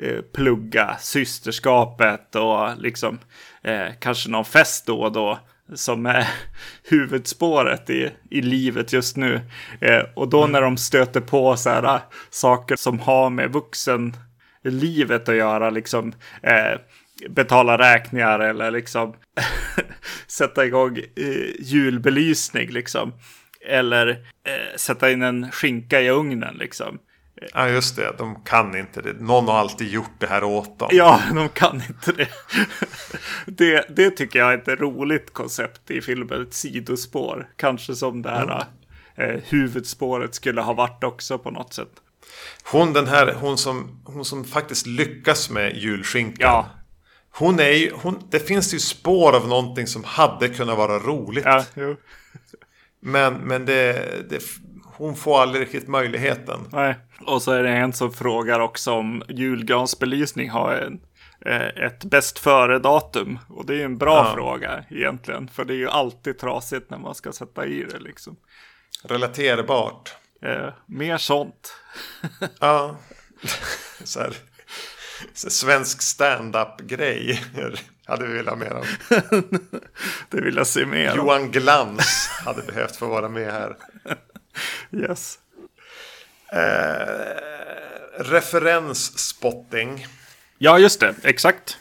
eh, 0.00 0.20
plugga 0.34 0.96
systerskapet 1.00 2.34
och 2.34 2.68
liksom 2.78 3.18
eh, 3.62 3.86
kanske 4.00 4.30
någon 4.30 4.44
fest 4.44 4.86
då 4.86 5.00
och 5.00 5.12
då 5.12 5.38
som 5.74 6.06
är 6.06 6.28
huvudspåret 6.82 7.90
i, 7.90 8.10
i 8.30 8.42
livet 8.42 8.92
just 8.92 9.16
nu. 9.16 9.40
Eh, 9.80 10.02
och 10.14 10.28
då 10.28 10.46
när 10.46 10.62
de 10.62 10.76
stöter 10.76 11.20
på 11.20 11.56
så 11.56 11.70
här, 11.70 12.00
saker 12.30 12.76
som 12.76 12.98
har 12.98 13.30
med 13.30 13.52
vuxenlivet 13.52 15.28
att 15.28 15.36
göra, 15.36 15.70
liksom 15.70 16.12
eh, 16.42 16.78
betala 17.28 17.78
räkningar 17.78 18.38
eller 18.40 18.70
liksom 18.70 19.14
sätta 20.26 20.66
igång 20.66 20.98
eh, 20.98 21.50
julbelysning 21.58 22.70
liksom. 22.70 23.12
Eller 23.66 24.08
eh, 24.44 24.76
sätta 24.76 25.10
in 25.10 25.22
en 25.22 25.50
skinka 25.52 26.00
i 26.00 26.10
ugnen 26.10 26.56
liksom. 26.56 26.98
Ja, 27.52 27.68
just 27.68 27.96
det. 27.96 28.14
De 28.18 28.42
kan 28.44 28.76
inte 28.76 29.02
det. 29.02 29.12
Någon 29.12 29.48
har 29.48 29.54
alltid 29.54 29.88
gjort 29.88 30.14
det 30.18 30.26
här 30.26 30.44
åt 30.44 30.78
dem. 30.78 30.88
Ja, 30.92 31.20
de 31.34 31.48
kan 31.48 31.82
inte 31.88 32.12
det. 32.12 32.28
det. 33.46 33.96
Det 33.96 34.10
tycker 34.10 34.38
jag 34.38 34.52
är 34.52 34.58
ett 34.58 34.80
roligt 34.80 35.32
koncept 35.32 35.90
i 35.90 36.00
filmen, 36.00 36.42
ett 36.42 36.54
sidospår. 36.54 37.48
Kanske 37.56 37.94
som 37.94 38.22
det 38.22 38.30
här 38.30 38.64
eh, 39.14 39.40
huvudspåret 39.44 40.34
skulle 40.34 40.60
ha 40.60 40.72
varit 40.72 41.04
också 41.04 41.38
på 41.38 41.50
något 41.50 41.72
sätt. 41.72 41.90
Hon 42.64 42.92
den 42.92 43.06
här, 43.06 43.34
hon 43.40 43.58
som, 43.58 44.00
hon 44.04 44.24
som 44.24 44.44
faktiskt 44.44 44.86
lyckas 44.86 45.50
med 45.50 45.76
julskinkan. 45.76 46.50
Ja. 46.50 46.70
Hon 47.30 47.60
är 47.60 47.70
ju, 47.70 47.92
hon, 47.94 48.22
det 48.30 48.40
finns 48.40 48.74
ju 48.74 48.78
spår 48.78 49.36
av 49.36 49.48
någonting 49.48 49.86
som 49.86 50.04
hade 50.04 50.48
kunnat 50.48 50.78
vara 50.78 50.98
roligt. 50.98 51.44
Ja. 51.44 51.64
Men, 53.06 53.34
men 53.34 53.66
det, 53.66 54.06
det, 54.30 54.42
hon 54.96 55.16
får 55.16 55.42
aldrig 55.42 55.62
riktigt 55.62 55.88
möjligheten. 55.88 56.60
Nej. 56.72 56.94
Och 57.26 57.42
så 57.42 57.52
är 57.52 57.62
det 57.62 57.70
en 57.70 57.92
som 57.92 58.12
frågar 58.12 58.60
också 58.60 58.92
om 58.92 59.22
julgransbelysning 59.28 60.50
har 60.50 60.74
en, 60.74 61.00
eh, 61.46 61.84
ett 61.84 62.04
bäst 62.04 62.38
före-datum. 62.38 63.38
Och 63.48 63.66
det 63.66 63.80
är 63.80 63.84
en 63.84 63.98
bra 63.98 64.26
Ja. 64.28 64.34
fråga 64.34 64.84
egentligen. 64.90 65.48
För 65.48 65.64
det 65.64 65.74
är 65.74 65.78
ju 65.78 65.88
alltid 65.88 66.38
trasigt 66.38 66.90
när 66.90 66.98
man 66.98 67.14
ska 67.14 67.32
sätta 67.32 67.66
i 67.66 67.84
det 67.84 67.98
liksom. 67.98 68.36
Relaterbart. 69.04 70.14
Eh, 70.42 70.68
mer 70.86 71.18
sånt. 71.18 71.74
Ja. 72.60 72.96
Så 74.04 74.20
här. 74.20 74.36
Svensk 75.34 76.02
stand-up-grej 76.02 77.44
hade 78.06 78.26
vi 78.26 78.32
velat 78.32 78.54
ha 78.54 78.56
mer 78.64 78.70
av. 78.70 78.86
det 80.30 80.40
vill 80.40 80.56
jag 80.56 80.66
se 80.66 80.86
mer 80.86 81.16
Johan 81.16 81.50
Glans 81.50 82.28
hade 82.44 82.62
behövt 82.62 82.96
få 82.96 83.06
vara 83.06 83.28
med 83.28 83.52
här. 83.52 83.76
Yes. 84.92 85.38
Eh, 86.52 87.34
referensspotting. 88.18 90.06
Ja, 90.58 90.78
just 90.78 91.00
det. 91.00 91.14
Exakt. 91.22 91.78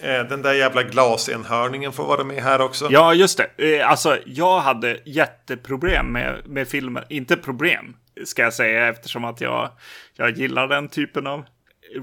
Eh, 0.00 0.28
den 0.28 0.42
där 0.42 0.54
jävla 0.54 0.82
glasenhörningen 0.82 1.92
får 1.92 2.06
vara 2.06 2.24
med 2.24 2.42
här 2.42 2.60
också. 2.60 2.88
Ja, 2.90 3.14
just 3.14 3.40
det. 3.56 3.78
Eh, 3.78 3.90
alltså, 3.90 4.18
jag 4.26 4.60
hade 4.60 5.00
jätteproblem 5.04 6.12
med, 6.12 6.42
med 6.46 6.68
filmen. 6.68 7.04
Inte 7.08 7.36
problem, 7.36 7.96
ska 8.24 8.42
jag 8.42 8.54
säga, 8.54 8.88
eftersom 8.88 9.24
att 9.24 9.40
jag, 9.40 9.70
jag 10.16 10.30
gillar 10.30 10.68
den 10.68 10.88
typen 10.88 11.26
av 11.26 11.44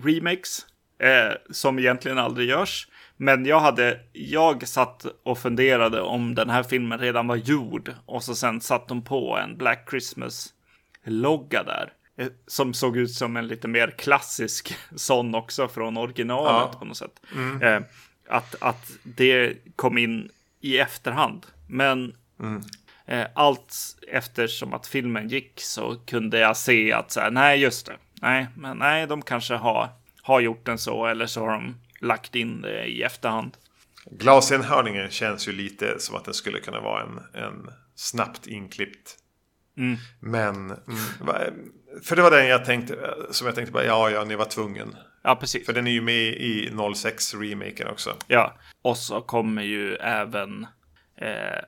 remakes. 0.03 0.65
Eh, 0.99 1.33
som 1.51 1.79
egentligen 1.79 2.17
aldrig 2.17 2.49
görs. 2.49 2.87
Men 3.17 3.45
jag 3.45 3.59
hade, 3.59 3.99
jag 4.13 4.67
satt 4.67 5.05
och 5.23 5.37
funderade 5.37 6.01
om 6.01 6.35
den 6.35 6.49
här 6.49 6.63
filmen 6.63 6.99
redan 6.99 7.27
var 7.27 7.35
gjord. 7.35 7.93
Och 8.05 8.23
så 8.23 8.35
sen 8.35 8.61
satt 8.61 8.87
de 8.87 9.01
på 9.03 9.37
en 9.37 9.57
Black 9.57 9.87
Christmas-logga 9.89 11.63
där. 11.63 11.93
Eh, 12.17 12.27
som 12.47 12.73
såg 12.73 12.97
ut 12.97 13.11
som 13.11 13.37
en 13.37 13.47
lite 13.47 13.67
mer 13.67 13.87
klassisk 13.97 14.75
sån 14.95 15.35
också 15.35 15.67
från 15.67 15.97
originalet 15.97 16.69
Ja. 16.73 16.79
på 16.79 16.85
något 16.85 16.97
sätt. 16.97 17.21
Eh, 17.61 17.79
att, 18.29 18.55
att 18.61 18.91
det 19.03 19.53
kom 19.75 19.97
in 19.97 20.29
i 20.61 20.77
efterhand. 20.79 21.45
Men 21.67 22.15
eh, 23.05 23.25
allt 23.35 23.75
eftersom 24.11 24.73
att 24.73 24.87
filmen 24.87 25.27
gick 25.27 25.51
så 25.61 25.95
kunde 26.05 26.39
jag 26.39 26.57
se 26.57 26.91
att 26.93 27.11
så 27.11 27.19
här, 27.19 27.31
nej 27.31 27.59
just 27.59 27.85
det. 27.85 27.93
Nej, 28.21 28.47
men 28.57 28.77
nej, 28.77 29.07
de 29.07 29.21
kanske 29.21 29.53
har, 29.55 29.89
har 30.23 30.39
gjort 30.39 30.65
den 30.65 30.77
så 30.77 31.05
eller 31.05 31.25
så 31.25 31.39
har 31.39 31.51
de 31.51 31.75
lagt 31.99 32.35
in 32.35 32.61
det 32.61 32.85
i 32.85 33.03
efterhand. 33.03 33.57
Glasenhörningen 34.05 35.09
känns 35.09 35.47
ju 35.47 35.51
lite 35.51 35.99
som 35.99 36.15
att 36.15 36.25
den 36.25 36.33
skulle 36.33 36.59
kunna 36.59 36.81
vara 36.81 37.03
en, 37.03 37.43
en 37.43 37.69
snabbt 37.95 38.47
inklippt. 38.47 39.17
Men, 40.19 40.55
mm, 40.55 40.77
för 42.03 42.15
det 42.15 42.21
var 42.21 42.31
den 42.31 42.47
jag 42.47 42.65
tänkte, 42.65 43.15
som 43.31 43.47
jag 43.47 43.55
tänkte 43.55 43.73
bara, 43.73 43.85
ja, 43.85 44.09
ja, 44.09 44.23
ni 44.23 44.35
var 44.35 44.45
tvungen. 44.45 44.95
Ja, 45.23 45.35
precis. 45.35 45.65
För 45.65 45.73
den 45.73 45.87
är 45.87 45.91
ju 45.91 46.01
med 46.01 46.27
i 46.27 46.69
06-remaken 46.69 47.87
också. 47.87 48.15
Ja, 48.27 48.57
och 48.81 48.97
så 48.97 49.21
kommer 49.21 49.61
ju 49.61 49.95
även 49.95 50.67
eh, 51.17 51.63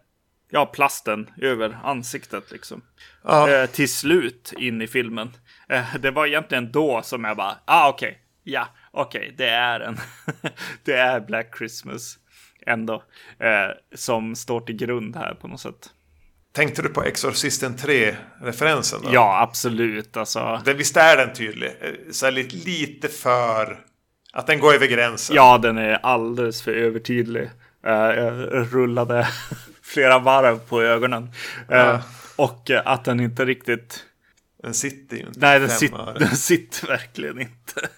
ja, 0.49 0.65
plasten 0.65 1.29
över 1.41 1.77
ansiktet 1.83 2.51
liksom. 2.51 2.81
Eh, 3.27 3.65
till 3.65 3.93
slut 3.93 4.53
in 4.57 4.81
i 4.81 4.87
filmen. 4.87 5.31
Eh, 5.69 5.95
det 5.99 6.11
var 6.11 6.25
egentligen 6.25 6.71
då 6.71 7.01
som 7.01 7.23
jag 7.23 7.37
bara, 7.37 7.55
ah 7.65 7.89
okej, 7.89 8.19
ja, 8.45 8.67
okej, 8.91 9.33
det 9.37 9.47
är 9.49 9.79
en, 9.79 9.97
det 10.83 10.93
är 10.93 11.19
Black 11.19 11.57
Christmas 11.57 12.17
ändå, 12.65 13.03
eh, 13.39 13.69
som 13.95 14.35
står 14.35 14.61
till 14.61 14.75
grund 14.75 15.15
här 15.15 15.33
på 15.33 15.47
något 15.47 15.61
sätt. 15.61 15.89
Tänkte 16.53 16.81
du 16.81 16.89
på 16.89 17.03
Exorcisten 17.03 17.75
3-referensen 17.77 18.99
då? 19.03 19.09
Ja, 19.13 19.41
absolut, 19.41 20.17
alltså. 20.17 20.61
Det, 20.65 20.73
visst 20.73 20.97
är 20.97 21.17
den 21.17 21.33
tydlig? 21.33 21.69
Eh, 21.81 21.89
Så 22.11 22.29
lite, 22.29 22.55
lite 22.55 23.07
för... 23.07 23.79
Att 24.33 24.47
den 24.47 24.59
går 24.59 24.73
över 24.73 24.87
gränsen. 24.87 25.35
Ja, 25.35 25.57
den 25.57 25.77
är 25.77 25.99
alldeles 26.03 26.61
för 26.61 26.71
övertydlig. 26.71 27.49
Eh, 27.85 27.93
jag 27.93 28.33
rullade 28.73 29.27
flera 29.81 30.19
varv 30.19 30.59
på 30.59 30.81
ögonen. 30.81 31.23
Eh, 31.69 31.77
Ja. 31.77 32.01
Och 32.35 32.71
att 32.85 33.05
den 33.05 33.19
inte 33.19 33.45
riktigt... 33.45 34.05
Den 34.65 34.73
sitter 34.73 35.17
ju 35.17 35.27
inte 35.27 35.39
Nej, 35.39 35.59
den, 35.59 35.69
sit, 35.69 35.93
den 36.19 36.35
sitter 36.35 36.87
verkligen 36.87 37.41
inte. 37.41 37.89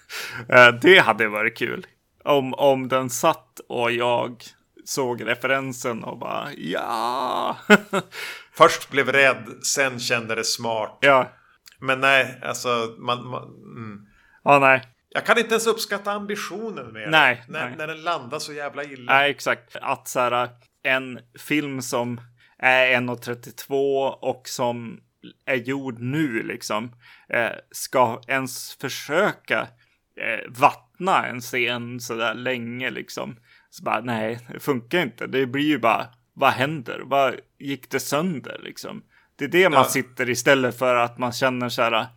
Eh, 0.50 0.68
Det 0.82 1.00
hade 1.00 1.28
varit 1.28 1.58
kul. 1.58 1.88
Om, 2.24 2.54
om 2.54 2.88
den 2.88 3.10
satt 3.10 3.60
och 3.70 3.92
jag 3.92 4.44
såg 4.86 5.28
referensen 5.28 6.04
och 6.04 6.20
bara 6.20 6.48
ja. 6.58 7.58
Först 8.54 8.90
blev 8.90 9.12
rädd, 9.12 9.46
sen 9.64 10.00
kände 10.00 10.36
det 10.36 10.44
smart. 10.44 10.98
ja, 11.02 11.32
Men 11.80 12.00
nej, 12.00 12.40
alltså 12.44 12.96
man... 13.00 13.28
man 13.28 13.44
mm. 13.44 14.06
ja 14.44 14.60
nej. 14.60 14.82
Jag 15.10 15.26
kan 15.26 15.38
inte 15.38 15.50
ens 15.50 15.68
uppskatta 15.68 16.12
ambitionen 16.12 16.94
med 16.94 17.12
Nej. 17.12 17.44
När, 17.48 17.66
nej. 17.66 17.76
när 17.78 17.88
den 17.88 18.02
landar 18.04 18.40
så 18.40 18.54
jävla 18.54 18.84
illa. 18.84 19.14
Nej, 19.14 19.32
exakt. 19.32 19.76
Att 19.76 20.08
så 20.08 20.20
här, 20.20 20.50
en 20.84 21.20
film 21.40 21.82
som 21.82 22.22
är 22.60 22.88
1.32 23.02 24.10
och 24.10 24.42
som 24.48 25.00
är 25.46 25.56
gjord 25.56 26.00
nu 26.00 26.44
liksom 26.44 26.96
eh, 27.30 27.52
ska 27.72 28.22
ens 28.28 28.76
försöka 28.76 29.68
eh, 30.16 30.50
vattna 30.50 31.26
en 31.28 31.42
scen 31.42 32.00
så 32.00 32.16
där 32.16 32.34
länge 32.34 32.90
liksom. 32.90 33.36
Så 33.70 33.84
bara 33.84 34.02
nej, 34.02 34.40
det 34.54 34.60
funkar 34.60 35.02
inte. 35.02 35.28
Det 35.28 35.46
blir 35.46 35.66
ju 35.66 35.80
bara, 35.80 36.08
vad 36.34 36.52
händer? 36.52 37.02
Vad 37.04 37.36
gick 37.60 37.90
det 37.90 38.00
sönder 38.00 38.60
liksom? 38.64 39.04
Det 39.36 39.46
är 39.46 39.50
det 39.50 39.70
man 39.70 39.80
Ja. 39.80 39.84
sitter 39.90 40.30
istället 40.30 40.78
för 40.78 40.96
att 40.96 41.18
man 41.18 41.32
känner 41.32 41.70
så 41.70 41.82
här 41.82 41.94
eh, 41.94 42.08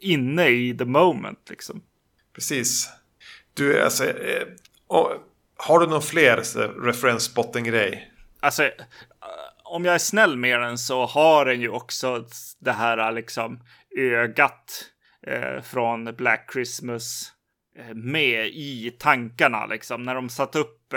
inne 0.00 0.48
i 0.48 0.76
the 0.78 0.84
moment 0.84 1.50
liksom. 1.50 1.82
Precis. 2.34 2.90
Du, 3.54 3.82
alltså... 3.82 4.04
Eh, 4.04 4.46
och, 4.86 5.12
har 5.58 5.78
du 5.80 5.86
någon 5.86 6.02
fler 6.02 6.42
så, 6.42 6.60
reference-spotting-grej? 6.60 8.12
Alltså, 8.40 8.62
om 9.68 9.84
jag 9.84 9.94
är 9.94 9.98
snäll 9.98 10.36
med 10.36 10.60
den 10.60 10.78
så 10.78 11.06
har 11.06 11.44
den 11.44 11.60
ju 11.60 11.68
också 11.68 12.26
det 12.60 12.72
här 12.72 13.12
liksom 13.12 13.60
ögat 13.98 14.84
eh, 15.26 15.62
från 15.62 16.04
Black 16.04 16.50
Christmas 16.52 17.32
eh, 17.78 17.94
med 17.94 18.46
i 18.46 18.96
tankarna 18.98 19.66
liksom. 19.66 20.02
När 20.02 20.14
de 20.14 20.28
satt 20.28 20.56
upp 20.56 20.92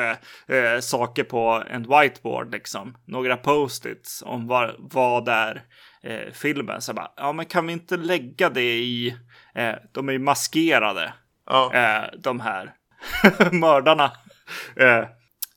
eh, 0.47 0.79
saker 0.79 1.23
på 1.23 1.63
en 1.69 1.81
whiteboard 1.83 2.51
liksom. 2.51 2.97
Några 3.05 3.37
post-its 3.37 4.23
om 4.25 4.47
vad, 4.47 4.75
vad 4.77 5.27
är 5.27 5.63
eh, 6.03 6.31
filmen. 6.33 6.81
Så 6.81 6.93
bara, 6.93 7.11
ja 7.17 7.33
men 7.33 7.45
kan 7.45 7.67
vi 7.67 7.73
inte 7.73 7.97
lägga 7.97 8.49
det 8.49 8.79
i, 8.79 9.17
eh, 9.55 9.75
de 9.91 10.09
är 10.09 10.13
ju 10.13 10.19
maskerade 10.19 11.13
eh, 11.73 12.03
de 12.17 12.39
här 12.39 12.73
mördarna. 13.51 14.11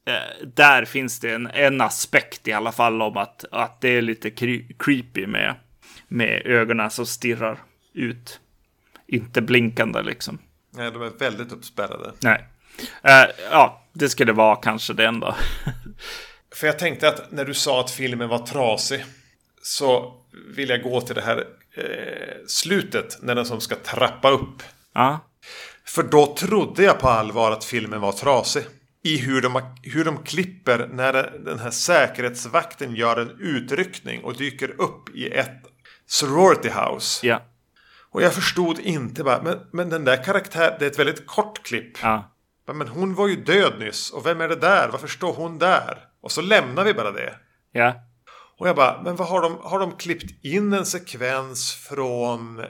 Eh, 0.07 0.46
där 0.55 0.84
finns 0.84 1.20
det 1.20 1.34
en, 1.34 1.46
en 1.46 1.80
aspekt 1.80 2.48
i 2.48 2.53
alla 2.53 2.72
fall 2.72 3.03
om 3.03 3.16
att, 3.16 3.44
att 3.53 3.80
det 3.80 3.88
är 3.88 4.03
lite 4.03 4.28
cre- 4.28 4.74
creepy 4.78 5.26
med, 5.26 5.55
med 6.09 6.42
ögonen 6.46 6.90
som 6.90 7.07
stirrar 7.07 7.59
ut. 7.94 8.40
Inte 9.07 9.42
blinkande 9.42 10.03
liksom. 10.03 10.38
Nej, 10.70 10.90
de 10.90 11.03
är 11.03 11.11
väldigt 11.18 11.53
uppspärrade. 11.53 12.12
Nej. 12.20 12.46
Eh, 13.03 13.30
ja, 13.50 13.82
det 13.92 14.09
skulle 14.09 14.32
vara 14.32 14.57
kanske 14.57 14.92
det 14.92 15.07
ändå. 15.07 15.34
För 16.55 16.66
jag 16.66 16.78
tänkte 16.78 17.09
att 17.09 17.32
när 17.32 17.44
du 17.44 17.55
sa 17.55 17.80
att 17.80 17.90
filmen 17.90 18.28
var 18.28 18.38
trasig 18.38 19.05
så 19.62 20.14
vill 20.57 20.68
jag 20.68 20.82
gå 20.82 21.00
till 21.00 21.14
det 21.14 21.22
här 21.22 21.44
eh, 21.76 22.36
slutet 22.46 23.18
när 23.22 23.34
den 23.34 23.46
som 23.46 23.61
ska 23.61 23.74
trappa 23.74 24.30
upp. 24.30 24.62
ja, 24.94 25.18
För 25.84 26.03
då 26.03 26.26
trodde 26.34 26.82
jag 26.82 27.00
på 27.00 27.09
allvar 27.09 27.50
att 27.53 27.64
filmen 27.64 28.00
var 28.00 28.12
trasig. 28.12 28.64
I 29.05 29.16
hur 29.18 29.42
de, 29.42 29.62
hur 29.82 30.05
de 30.05 30.22
klipper 30.22 30.88
när 30.92 31.12
den 31.44 31.59
här 31.59 31.70
säkerhetsvakten 31.70 32.94
gör 32.94 33.16
en 33.16 33.36
utryckning 33.40 34.24
och 34.24 34.36
dyker 34.36 34.80
upp 34.80 35.14
i 35.14 35.28
ett 35.28 35.62
sorority 36.07 36.68
house. 36.68 37.26
ja, 37.26 37.42
Och 38.11 38.22
jag 38.22 38.34
förstod 38.34 38.78
inte 38.78 39.24
bara, 39.24 39.42
men, 39.42 39.59
men 39.72 39.88
den 39.90 40.05
där 40.05 40.24
karaktären, 40.24 40.76
det 40.78 40.84
är 40.86 40.90
ett 40.90 40.98
väldigt 40.98 41.26
kort 41.26 41.62
klipp. 41.62 41.98
ja, 42.66 42.72
Men 42.72 42.88
hon 42.88 43.14
var 43.14 43.28
ju 43.28 43.36
död 43.36 43.78
nyss. 43.78 44.11
Och 44.11 44.26
vem 44.26 44.40
är 44.40 44.48
det 44.48 44.57
där? 44.57 44.88
Varför 44.88 45.09
står 45.09 45.32
hon 45.34 45.59
där? 45.59 45.98
Och 46.20 46.32
så 46.32 46.40
lämnar 46.40 46.84
vi 46.84 46.94
bara 46.94 47.11
det. 47.11 47.34
ja, 47.72 47.94
Och 48.59 48.68
jag 48.68 48.76
bara, 48.76 49.03
men 49.03 49.16
vad 49.16 49.28
har 49.28 49.42
de, 49.42 49.59
har 49.62 49.78
de 49.78 49.96
klippt 49.96 50.44
in 50.44 50.72
en 50.72 50.86
sekvens 50.86 51.74
från 51.74 52.64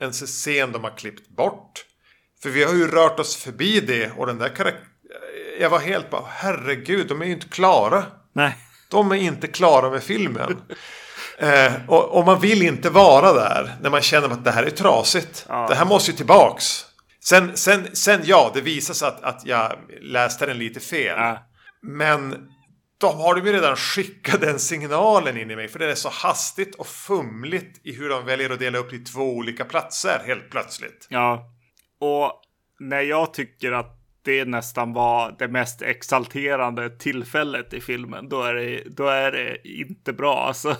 en 0.00 0.12
scen 0.12 0.72
de 0.72 0.84
har 0.84 0.96
klippt 0.96 1.28
bort? 1.28 1.84
För 2.42 2.50
vi 2.50 2.64
har 2.64 2.74
ju 2.74 2.88
rört 2.88 3.20
oss 3.20 3.36
förbi 3.36 3.80
det 3.80 4.10
och 4.16 4.26
den 4.26 4.38
där 4.38 4.48
karaktären. 4.48 4.86
Jag 5.62 5.70
var 5.70 5.78
helt 5.78 6.10
bara, 6.10 6.24
herregud, 6.28 7.06
de 7.08 7.22
är 7.22 7.26
ju 7.26 7.32
inte 7.32 7.48
klara. 7.48 8.04
nej, 8.32 8.56
De 8.90 9.12
är 9.12 9.16
inte 9.16 9.46
klara 9.46 9.90
med 9.90 10.02
filmen. 10.02 10.62
Eh, 11.38 11.72
och, 11.88 12.18
och 12.18 12.24
man 12.24 12.40
vill 12.40 12.62
inte 12.62 12.90
vara 12.90 13.32
där 13.32 13.74
när 13.82 13.90
man 13.90 14.02
känner 14.02 14.28
att 14.28 14.44
det 14.44 14.50
här 14.50 14.62
är 14.62 14.70
trasigt. 14.70 15.46
Ja. 15.48 15.66
Det 15.68 15.74
här 15.74 15.84
måste 15.84 16.10
ju 16.10 16.16
tillbaks. 16.16 16.84
Sen, 17.20 17.56
sen, 17.56 17.86
sen 17.92 18.20
ja, 18.24 18.50
det 18.54 18.60
visar 18.60 18.94
sig 18.94 19.08
att, 19.08 19.22
att 19.22 19.46
jag 19.46 19.72
läste 20.00 20.46
den 20.46 20.58
lite 20.58 20.80
fel. 20.80 21.18
ja, 21.18 21.46
Men 21.82 22.48
de 22.98 23.16
har 23.20 23.36
ju 23.36 23.52
redan 23.52 23.76
skickat 23.76 24.40
den 24.40 24.58
signalen 24.58 25.36
in 25.38 25.50
i 25.50 25.56
mig. 25.56 25.68
För 25.68 25.78
det 25.78 25.90
är 25.90 25.94
så 25.94 26.08
hastigt 26.08 26.74
och 26.74 26.86
fumligt 26.86 27.80
i 27.86 27.92
hur 27.94 28.08
de 28.08 28.24
väljer 28.24 28.50
att 28.50 28.58
dela 28.58 28.78
upp 28.78 28.90
det 28.90 28.96
i 28.96 29.04
två 29.04 29.22
olika 29.22 29.64
platser 29.64 30.22
helt 30.26 30.50
plötsligt. 30.50 31.06
ja. 31.10 31.48
Och 32.00 32.32
när 32.80 33.00
jag 33.00 33.34
tycker 33.34 33.72
att 33.72 33.98
det 34.24 34.44
nästan 34.44 34.92
var 34.92 35.34
det 35.38 35.48
mest 35.48 35.82
exalterande 35.82 36.90
tillfället 36.90 37.74
i 37.74 37.80
filmen, 37.80 38.28
då 38.28 38.42
är 38.42 38.54
det, 38.54 38.82
då 38.86 39.08
är 39.08 39.32
det 39.32 39.68
inte 39.68 40.12
bra 40.12 40.46
alltså. 40.46 40.76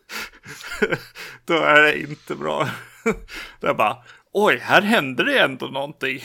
då 1.44 1.54
är 1.54 1.82
det 1.82 2.00
inte 2.00 2.34
bra. 2.34 2.68
det 3.60 3.66
är 3.66 3.74
bara, 3.74 3.96
oj, 4.32 4.58
här 4.62 4.82
hände 4.82 5.24
det 5.24 5.38
ändå 5.38 5.66
någonting. 5.66 6.20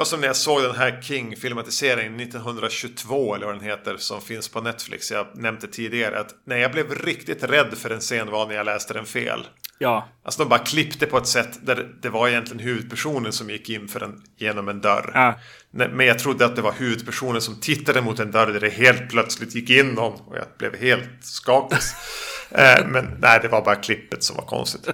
Var 0.00 0.04
som 0.04 0.20
när 0.20 0.26
jag 0.26 0.36
såg 0.36 0.62
den 0.62 0.74
här 0.74 1.02
King-filmatiseringen 1.02 2.20
1922 2.20 3.34
eller 3.34 3.46
vad 3.46 3.54
den 3.54 3.64
heter 3.64 3.96
som 3.96 4.20
finns 4.20 4.48
på 4.48 4.60
Netflix. 4.60 5.10
Jag 5.10 5.26
nämnde 5.34 5.66
tidigare 5.66 6.20
att 6.20 6.34
när 6.46 6.56
jag 6.56 6.72
blev 6.72 6.94
riktigt 6.94 7.44
rädd 7.44 7.74
för 7.78 7.90
en 7.90 8.00
scen 8.00 8.30
var 8.30 8.46
när 8.46 8.54
jag 8.54 8.66
läste 8.66 8.94
den 8.94 9.06
fel. 9.06 9.46
Ja. 9.78 10.08
Alltså 10.24 10.42
de 10.42 10.48
bara 10.48 10.58
klippte 10.58 11.06
på 11.06 11.18
ett 11.18 11.26
sätt 11.26 11.58
där 11.62 11.88
det 12.02 12.08
var 12.08 12.28
egentligen 12.28 12.62
huvudpersonen 12.62 13.32
som 13.32 13.50
gick 13.50 13.68
in 13.68 13.88
för 13.88 14.00
en, 14.00 14.22
genom 14.36 14.68
en 14.68 14.80
dörr. 14.80 15.10
Ja. 15.14 15.34
Men 15.70 16.06
jag 16.06 16.18
trodde 16.18 16.44
att 16.44 16.56
det 16.56 16.62
var 16.62 16.72
huvudpersonen 16.72 17.40
som 17.40 17.60
tittade 17.60 18.00
mot 18.00 18.18
en 18.18 18.30
dörr 18.30 18.46
där 18.46 18.60
det 18.60 18.70
helt 18.70 19.10
plötsligt 19.10 19.54
gick 19.54 19.70
in 19.70 19.88
någon. 19.88 20.12
Och 20.12 20.36
jag 20.36 20.46
blev 20.58 20.76
helt 20.76 21.24
skakig. 21.24 21.78
eh, 22.50 22.86
men 22.86 23.16
nej, 23.18 23.38
det 23.42 23.48
var 23.48 23.64
bara 23.64 23.76
klippet 23.76 24.22
som 24.22 24.36
var 24.36 24.44
konstigt. 24.44 24.88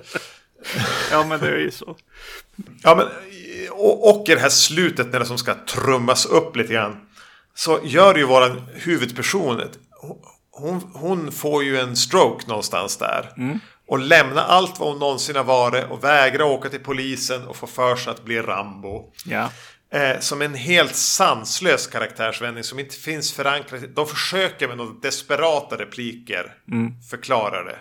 ja, 1.11 1.25
men 1.25 1.41
det 1.41 1.49
är 1.49 1.59
ju 1.59 1.71
så. 1.71 1.97
Ja, 2.83 2.95
men 2.95 3.07
och, 3.71 4.11
och 4.11 4.29
i 4.29 4.35
det 4.35 4.41
här 4.41 4.49
slutet 4.49 5.13
när 5.13 5.21
det 5.21 5.27
som 5.27 5.39
ska 5.39 5.55
trummas 5.55 6.27
upp 6.27 6.57
lite 6.57 6.73
grann. 6.73 6.97
Så 7.55 7.81
gör 7.85 8.15
ju 8.15 8.25
våran 8.25 8.63
huvudperson. 8.75 9.61
Hon, 10.51 10.81
hon 10.95 11.33
får 11.33 11.65
ju 11.65 11.79
en 11.79 11.97
stroke 11.97 12.49
någonstans 12.49 12.97
där. 12.97 13.33
Mm. 13.37 13.61
Och 13.89 13.99
lämna 13.99 14.43
allt 14.43 14.79
vad 14.81 14.89
hon 14.89 14.99
någonsin 14.99 15.37
har 15.37 15.45
varit 15.45 15.91
och 15.91 16.05
vägra 16.05 16.45
åka 16.45 16.69
till 16.69 16.81
polisen 16.81 17.47
och 17.47 17.57
få 17.57 17.67
för 17.67 17.97
sig 17.97 18.11
att 18.11 18.25
bli 18.25 18.43
Rambo. 18.43 19.13
Ja. 19.25 19.51
Eh, 19.93 20.21
som 20.21 20.43
en 20.43 20.55
helt 20.55 20.97
sanslös 20.97 21.87
karaktärsvändning 21.87 22.65
som 22.65 22.79
inte 22.79 22.95
finns 22.95 23.33
förankrad. 23.33 23.91
De 23.95 24.07
försöker 24.07 24.69
med 24.69 24.77
några 24.77 24.93
desperata 25.03 25.77
repliker 25.77 26.55
förklara 27.11 27.65
det. 27.65 27.77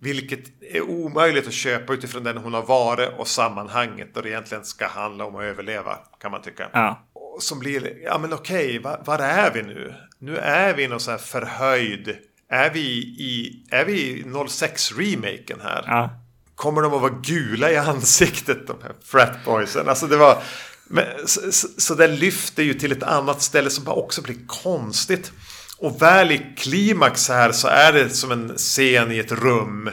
Vilket 0.00 0.62
är 0.62 0.80
omöjligt 0.80 1.46
att 1.46 1.52
köpa 1.52 1.92
utifrån 1.92 2.24
den 2.24 2.36
hon 2.36 2.54
har 2.54 2.62
varit 2.62 3.10
och 3.18 3.28
sammanhanget. 3.28 4.16
Och 4.16 4.22
det 4.22 4.28
egentligen 4.28 4.64
ska 4.64 4.86
handla 4.86 5.24
om 5.24 5.36
att 5.36 5.42
överleva 5.42 5.98
kan 6.20 6.30
man 6.30 6.42
tycka. 6.42 6.70
Ja. 6.72 7.02
Som 7.40 7.58
blir, 7.58 8.02
ja 8.04 8.18
men 8.18 8.32
okej, 8.32 8.78
var, 8.78 9.02
var 9.04 9.18
är 9.18 9.50
vi 9.54 9.62
nu? 9.62 9.94
Nu 10.18 10.36
är 10.36 10.74
vi 10.74 10.82
i 10.82 10.88
någon 10.88 11.00
sån 11.00 11.12
här 11.12 11.18
förhöjd. 11.18 12.16
Är 12.48 12.70
vi 12.70 12.80
i, 13.18 13.64
är 13.70 13.84
vi 13.84 13.92
i 13.92 14.22
06-remaken 14.22 15.60
här? 15.62 15.84
Ja. 15.86 16.10
kommer 16.54 16.82
de 16.82 16.94
att 16.94 17.00
vara 17.00 17.20
gula 17.22 17.70
i 17.70 17.76
ansiktet, 17.76 18.66
de 18.66 18.76
här 18.82 18.92
fratboysen. 19.04 19.88
Alltså 19.88 20.06
det 20.06 20.16
var... 20.16 20.42
Men, 20.88 21.04
så, 21.26 21.52
så, 21.52 21.68
så 21.76 21.94
det 21.94 22.06
lyfter 22.08 22.62
ju 22.62 22.74
till 22.74 22.92
ett 22.92 23.02
annat 23.02 23.42
ställe 23.42 23.70
som 23.70 23.84
bara 23.84 23.96
också 23.96 24.22
blir 24.22 24.36
konstigt. 24.46 25.32
Och 25.78 26.02
väl 26.02 26.30
i 26.30 26.54
klimax 26.56 27.28
här 27.28 27.52
så 27.52 27.68
är 27.68 27.92
det 27.92 28.10
som 28.10 28.32
en 28.32 28.48
scen 28.56 29.12
i 29.12 29.18
ett 29.18 29.32
rum. 29.32 29.90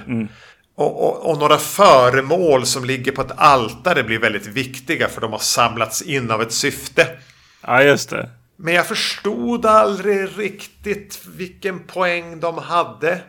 Och, 0.76 1.04
och, 1.04 1.30
och 1.30 1.38
några 1.38 1.58
föremål 1.58 2.66
som 2.66 2.86
ligger 2.86 3.12
på 3.12 3.22
ett 3.22 3.34
altare 3.38 4.04
blir 4.04 4.20
väldigt 4.20 4.48
viktiga 4.48 5.10
för 5.10 5.22
de 5.22 5.32
har 5.32 5.40
samlats 5.40 6.02
in 6.02 6.32
av 6.32 6.42
ett 6.42 6.54
syfte. 6.54 7.08
ja, 7.62 7.84
just 7.84 8.10
det. 8.10 8.30
Men 8.58 8.74
jag 8.74 8.88
förstod 8.88 9.66
aldrig 9.66 10.30
riktigt 10.38 11.22
vilken 11.28 11.80
poäng 11.80 12.40
de 12.40 12.58
hade. 12.58 13.22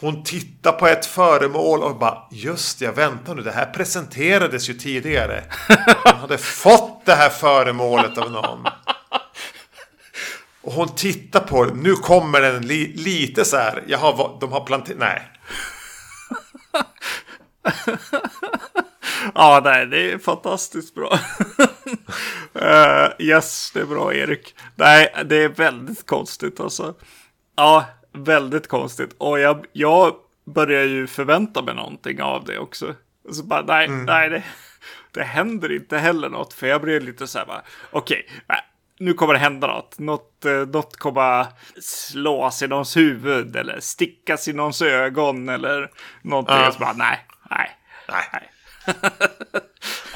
Hon 0.00 0.24
tittar 0.24 0.72
på 0.72 0.86
ett 0.86 1.06
föremål 1.06 1.82
och 1.82 1.98
bara 1.98 2.18
Just 2.30 2.80
ja, 2.80 2.92
vänta 2.92 3.34
nu, 3.34 3.42
det 3.42 3.52
här 3.52 3.66
presenterades 3.66 4.70
ju 4.70 4.74
tidigare. 4.74 5.44
Hon 6.04 6.20
hade 6.20 6.38
fått 6.38 7.06
det 7.06 7.14
här 7.14 7.28
föremålet 7.28 8.18
av 8.18 8.30
någon. 8.30 8.66
Och 10.62 10.72
hon 10.72 10.94
tittar 10.94 11.40
på 11.40 11.64
det. 11.64 11.74
Nu 11.74 11.92
kommer 11.94 12.40
den 12.40 12.66
li 12.66 12.92
lite 12.96 13.44
så 13.44 13.56
här. 13.56 13.84
Jaha, 13.86 14.12
vad- 14.16 14.40
de 14.40 14.52
har 14.52 14.60
planterat... 14.64 14.98
Nej. 14.98 15.28
Ja, 19.34 19.60
nej, 19.64 19.86
det 19.86 20.12
är 20.12 20.18
fantastiskt 20.18 20.94
bra. 20.94 21.18
Eh, 22.54 23.08
yes, 23.18 23.70
det 23.74 23.80
är 23.80 23.84
bra 23.84 24.14
Erik. 24.14 24.54
Nej, 24.74 25.14
det 25.24 25.36
är 25.36 25.48
väldigt 25.48 26.06
konstigt 26.06 26.60
alltså. 26.60 26.94
Ja, 27.56 27.84
väldigt 28.12 28.68
konstigt. 28.68 29.14
Och 29.18 29.38
jag, 29.40 29.66
jag 29.72 30.14
börjar 30.44 30.82
ju 30.84 31.06
förvänta 31.06 31.62
mig 31.62 31.74
någonting 31.74 32.22
av 32.22 32.44
det 32.44 32.58
också. 32.58 32.94
Och 33.28 33.34
så 33.36 33.42
bara, 33.42 33.62
nej, 33.62 33.88
nej, 33.88 34.30
det, 34.30 34.42
det 35.12 35.22
händer 35.22 35.72
inte 35.72 35.98
heller 35.98 36.28
något. 36.28 36.52
För 36.52 36.66
jag 36.66 36.80
blir 36.82 37.00
lite 37.00 37.26
så 37.26 37.38
här 37.38 37.46
bara, 37.46 37.62
okej, 37.90 38.26
nej, 38.48 38.60
nu 39.04 39.14
kommer 39.14 39.32
det 39.34 39.38
hända 39.40 39.66
något. 39.66 39.98
Något, 39.98 40.44
eh, 40.44 40.52
något 40.52 40.96
kommer 40.96 41.46
slås 41.82 42.62
i 42.62 42.66
någons 42.68 42.96
huvud 42.96 43.56
eller 43.56 43.80
stickas 43.80 44.48
i 44.48 44.52
någons 44.52 44.82
ögon 44.82 45.48
eller 45.48 45.90
någonting. 46.22 46.54
Ja. 46.56 46.68
Och 46.68 46.74
så 46.74 46.80
bara, 46.80 46.92
nej, 46.92 47.26
nej, 47.50 47.70
Nej. 48.08 48.24
nej. 48.32 48.48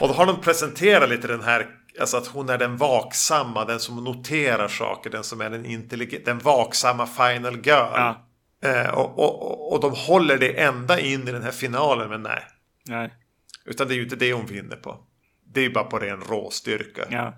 Och 0.01 0.09
då 0.09 0.14
har 0.14 0.26
de 0.26 0.41
presenterat 0.41 1.09
lite 1.11 1.26
den 1.28 1.43
här, 1.43 1.66
alltså 2.01 2.16
att 2.16 2.26
hon 2.26 2.49
är 2.49 2.59
den 2.59 2.76
vaksamma, 2.76 3.64
den 3.64 3.80
som 3.80 4.05
noterar 4.05 4.68
saker, 4.68 5.11
den 5.11 5.24
som 5.24 5.41
är 5.41 5.51
den 5.51 5.66
intelligent, 5.66 6.24
den 6.24 6.39
vaksamma 6.39 7.07
final 7.07 7.55
girl. 7.55 7.62
Ja. 7.95 8.26
Eh, 8.64 8.89
och, 8.95 9.18
och, 9.18 9.43
och- 9.43 9.72
och 9.72 9.80
de 9.80 9.93
håller 9.97 10.39
det 10.39 10.61
ända 10.61 11.01
in 11.01 11.28
i 11.28 11.32
den 11.32 11.43
här 11.43 11.51
finalen, 11.51 12.09
men 12.09 12.22
nej. 12.22 12.43
nej. 12.87 13.14
Utan 13.64 13.89
det 13.89 13.95
är 13.95 13.97
ju 13.97 14.03
inte 14.03 14.16
det 14.16 14.32
hon 14.32 14.47
vinner 14.47 14.76
på. 14.76 14.99
Det 15.53 15.61
är 15.61 15.64
ju 15.64 15.72
bara 15.72 15.84
på 15.84 15.99
ren 15.99 16.20
råstyrka. 16.20 17.03
Ja. 17.11 17.34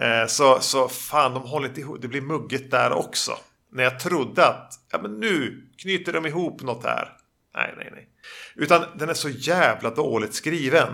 Eh, 0.00 0.26
så, 0.28 0.60
så 0.60 0.88
fan, 0.88 1.34
de 1.34 1.42
håller 1.42 1.68
inte 1.68 1.80
ihop. 1.80 1.98
Det 2.02 2.08
blir 2.08 2.20
mugget 2.20 2.70
där 2.70 2.92
också. 2.92 3.32
När 3.72 3.82
jag 3.82 4.00
trodde 4.00 4.46
att, 4.46 4.72
ja 4.92 4.98
men 5.02 5.20
nu 5.20 5.64
knyter 5.82 6.12
de 6.12 6.26
ihop 6.26 6.62
något 6.62 6.84
här. 6.84 7.12
Nej, 7.54 7.74
nej, 7.76 7.88
nej. 7.92 8.08
Utan 8.54 8.84
den 8.98 9.08
är 9.08 9.14
så 9.14 9.28
jävla 9.28 9.90
dåligt 9.90 10.34
skriven. 10.34 10.88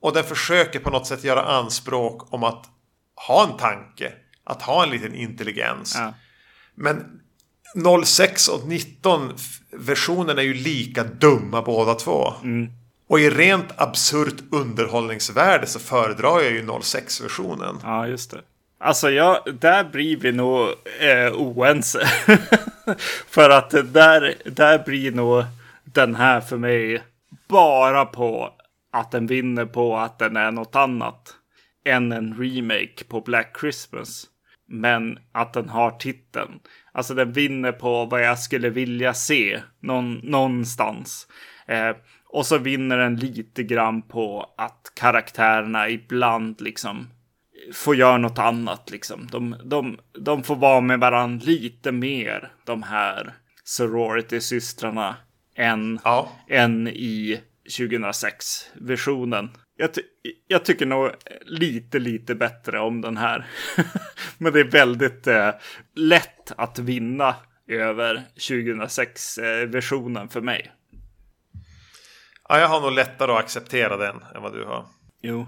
Och 0.00 0.12
den 0.12 0.24
försöker 0.24 0.78
på 0.80 0.90
något 0.90 1.06
sätt 1.06 1.24
göra 1.24 1.42
anspråk 1.42 2.32
om 2.32 2.44
att 2.44 2.66
ha 3.26 3.50
en 3.50 3.56
tanke. 3.56 4.12
Att 4.44 4.62
ha 4.62 4.82
en 4.82 4.90
liten 4.90 5.14
intelligens. 5.14 5.94
Ja. 5.98 6.14
Men 6.74 7.20
06 8.04 8.48
och 8.48 8.68
19 8.68 9.32
f- 9.36 9.58
versionen 9.72 10.38
är 10.38 10.42
ju 10.42 10.54
lika 10.54 11.04
dumma 11.04 11.62
båda 11.62 11.94
två. 11.94 12.32
Och 13.06 13.20
i 13.20 13.30
rent 13.30 13.80
absurt 13.80 14.42
underhållningsvärde 14.50 15.66
så 15.66 15.78
föredrar 15.78 16.40
jag 16.40 16.52
ju 16.52 16.62
06-versionen. 16.62 17.78
Ja, 17.82 18.06
just 18.06 18.30
det. 18.30 18.40
Alltså, 18.78 19.10
jag, 19.10 19.38
där 19.60 19.84
blir 19.84 20.16
vi 20.16 20.32
nog 20.32 20.68
eh, 21.00 21.32
oense. 21.32 22.06
för 23.28 23.50
att 23.50 23.70
där, 23.70 24.34
där 24.44 24.84
blir 24.84 25.12
nog 25.12 25.44
den 25.84 26.14
här 26.14 26.40
för 26.40 26.56
mig 26.56 27.02
bara 27.48 28.04
på 28.04 28.52
att 28.92 29.10
den 29.10 29.26
vinner 29.26 29.64
på 29.64 29.96
att 29.96 30.18
den 30.18 30.36
är 30.36 30.50
något 30.50 30.76
annat 30.76 31.34
än 31.84 32.12
en 32.12 32.34
remake 32.38 33.04
på 33.08 33.20
Black 33.20 33.56
Christmas. 33.60 34.26
Men 34.68 35.18
att 35.32 35.52
den 35.52 35.68
har 35.68 35.90
titeln. 35.90 36.60
Alltså 36.92 37.14
den 37.14 37.32
vinner 37.32 37.72
på 37.72 38.04
vad 38.04 38.22
jag 38.22 38.38
skulle 38.38 38.70
vilja 38.70 39.14
se 39.14 39.60
någon, 39.80 40.14
någonstans. 40.14 41.26
Eh, 41.66 41.96
och 42.32 42.46
så 42.46 42.58
vinner 42.58 42.98
den 42.98 43.16
lite 43.16 43.62
grann 43.62 44.02
på 44.02 44.54
att 44.56 44.92
karaktärerna 44.94 45.88
ibland 45.88 46.60
liksom 46.60 47.08
får 47.72 47.96
göra 47.96 48.18
något 48.18 48.38
annat 48.38 48.90
liksom. 48.90 49.26
De, 49.32 49.56
de, 49.64 49.98
de 50.24 50.42
får 50.42 50.56
vara 50.56 50.80
med 50.80 51.00
varandra 51.00 51.44
lite 51.46 51.92
mer, 51.92 52.52
de 52.64 52.82
här 52.82 53.32
sorority-systrarna, 53.64 55.16
än, 55.56 55.98
Ja. 56.04 56.32
än 56.48 56.88
i 56.88 57.40
2006-versionen. 57.78 59.50
Jag, 59.76 59.94
ty 59.94 60.02
jag 60.46 60.64
tycker 60.64 60.86
nog 60.86 61.10
lite, 61.46 61.98
lite 61.98 62.34
bättre 62.34 62.80
om 62.80 63.00
den 63.00 63.16
här. 63.16 63.46
Men 64.38 64.52
det 64.52 64.60
är 64.60 64.64
väldigt 64.70 65.26
eh, 65.26 65.50
lätt 65.96 66.52
att 66.56 66.78
vinna 66.78 67.34
över 67.68 68.22
2006-versionen 68.36 70.28
för 70.28 70.40
mig. 70.40 70.72
Ja, 72.52 72.60
jag 72.60 72.68
har 72.68 72.80
nog 72.80 72.92
lättare 72.92 73.32
att 73.32 73.38
acceptera 73.38 73.96
den 73.96 74.16
än 74.34 74.42
vad 74.42 74.52
du 74.52 74.64
har. 74.64 74.84
Jo. 75.22 75.46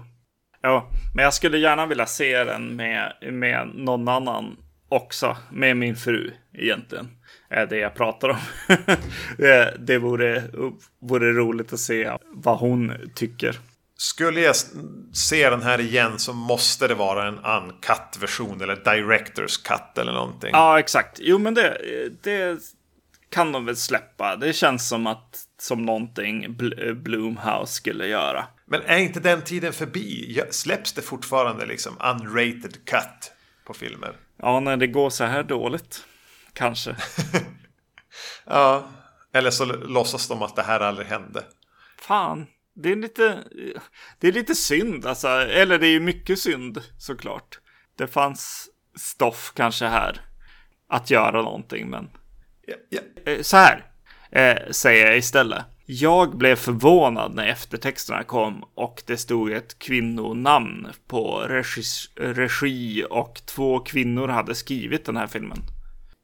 Ja, 0.61 0.89
men 1.13 1.23
jag 1.23 1.33
skulle 1.33 1.57
gärna 1.57 1.85
vilja 1.85 2.05
se 2.05 2.43
den 2.43 2.75
med, 2.75 3.13
med 3.21 3.67
någon 3.75 4.07
annan 4.07 4.57
också. 4.89 5.37
Med 5.51 5.77
min 5.77 5.95
fru 5.95 6.31
egentligen. 6.53 7.07
Är 7.49 7.65
det 7.65 7.77
jag 7.77 7.95
pratar 7.95 8.29
om. 8.29 8.37
det 9.37 9.77
det 9.79 9.97
vore, 9.97 10.43
vore 11.01 11.31
roligt 11.33 11.73
att 11.73 11.79
se 11.79 12.11
vad 12.33 12.57
hon 12.57 12.93
tycker. 13.15 13.59
Skulle 13.97 14.41
jag 14.41 14.55
se 15.13 15.49
den 15.49 15.61
här 15.61 15.79
igen 15.79 16.19
så 16.19 16.33
måste 16.33 16.87
det 16.87 16.95
vara 16.95 17.27
en 17.27 17.39
uncut 17.39 18.17
version 18.19 18.61
eller 18.61 18.75
director's 18.75 19.67
cut 19.67 19.97
eller 19.97 20.13
någonting. 20.13 20.49
Ja, 20.53 20.79
exakt. 20.79 21.19
Jo, 21.21 21.37
men 21.37 21.53
det, 21.53 21.77
det 22.23 22.59
kan 23.29 23.51
de 23.51 23.65
väl 23.65 23.75
släppa. 23.75 24.35
Det 24.35 24.53
känns 24.53 24.89
som 24.89 25.07
att 25.07 25.39
som 25.59 25.85
någonting 25.85 26.47
Bl- 26.57 26.93
Bloomhouse 26.93 27.73
skulle 27.73 28.07
göra. 28.07 28.45
Men 28.65 28.81
är 28.81 28.97
inte 28.97 29.19
den 29.19 29.41
tiden 29.41 29.73
förbi? 29.73 30.41
Släpps 30.51 30.93
det 30.93 31.01
fortfarande 31.01 31.65
liksom 31.65 31.93
unrated 31.99 32.85
cut 32.85 33.31
på 33.65 33.73
filmer? 33.73 34.15
Ja, 34.37 34.59
när 34.59 34.77
det 34.77 34.87
går 34.87 35.09
så 35.09 35.23
här 35.23 35.43
dåligt. 35.43 36.05
Kanske. 36.53 36.95
Ja, 38.45 38.89
eller 39.33 39.49
så 39.51 39.65
låtsas 39.65 40.27
de 40.27 40.41
att 40.41 40.55
det 40.55 40.63
här 40.63 40.79
aldrig 40.79 41.07
hände. 41.07 41.43
Fan. 42.01 42.47
det 42.75 42.91
är 42.91 42.95
lite, 42.95 43.43
det 44.19 44.27
är 44.27 44.31
lite 44.31 44.55
synd 44.55 45.05
alltså. 45.05 45.27
Eller 45.27 45.79
det 45.79 45.87
är 45.87 45.91
ju 45.91 45.99
mycket 45.99 46.39
synd 46.39 46.81
såklart. 46.97 47.59
Det 47.97 48.07
fanns 48.07 48.69
stoff 48.95 49.51
kanske 49.55 49.85
här 49.85 50.21
att 50.89 51.09
göra 51.09 51.41
någonting, 51.41 51.89
men 51.89 52.09
Ja, 52.67 52.75
ja. 52.89 53.31
Eh, 53.31 53.41
så 53.41 53.57
här 53.57 53.85
eh, 54.31 54.71
säger 54.71 55.07
jag 55.07 55.17
istället. 55.17 55.65
Jag 55.85 56.37
blev 56.37 56.55
förvånad 56.55 57.35
när 57.35 57.47
eftertexterna 57.47 58.23
kom 58.23 58.63
och 58.75 59.03
det 59.05 59.17
stod 59.17 59.51
ett 59.51 59.79
kvinnonamn 59.79 60.87
på 61.07 61.39
regi, 61.39 61.81
regi 62.15 63.05
och 63.09 63.41
två 63.45 63.79
kvinnor 63.79 64.27
hade 64.27 64.55
skrivit 64.55 65.05
den 65.05 65.17
här 65.17 65.27
filmen. 65.27 65.57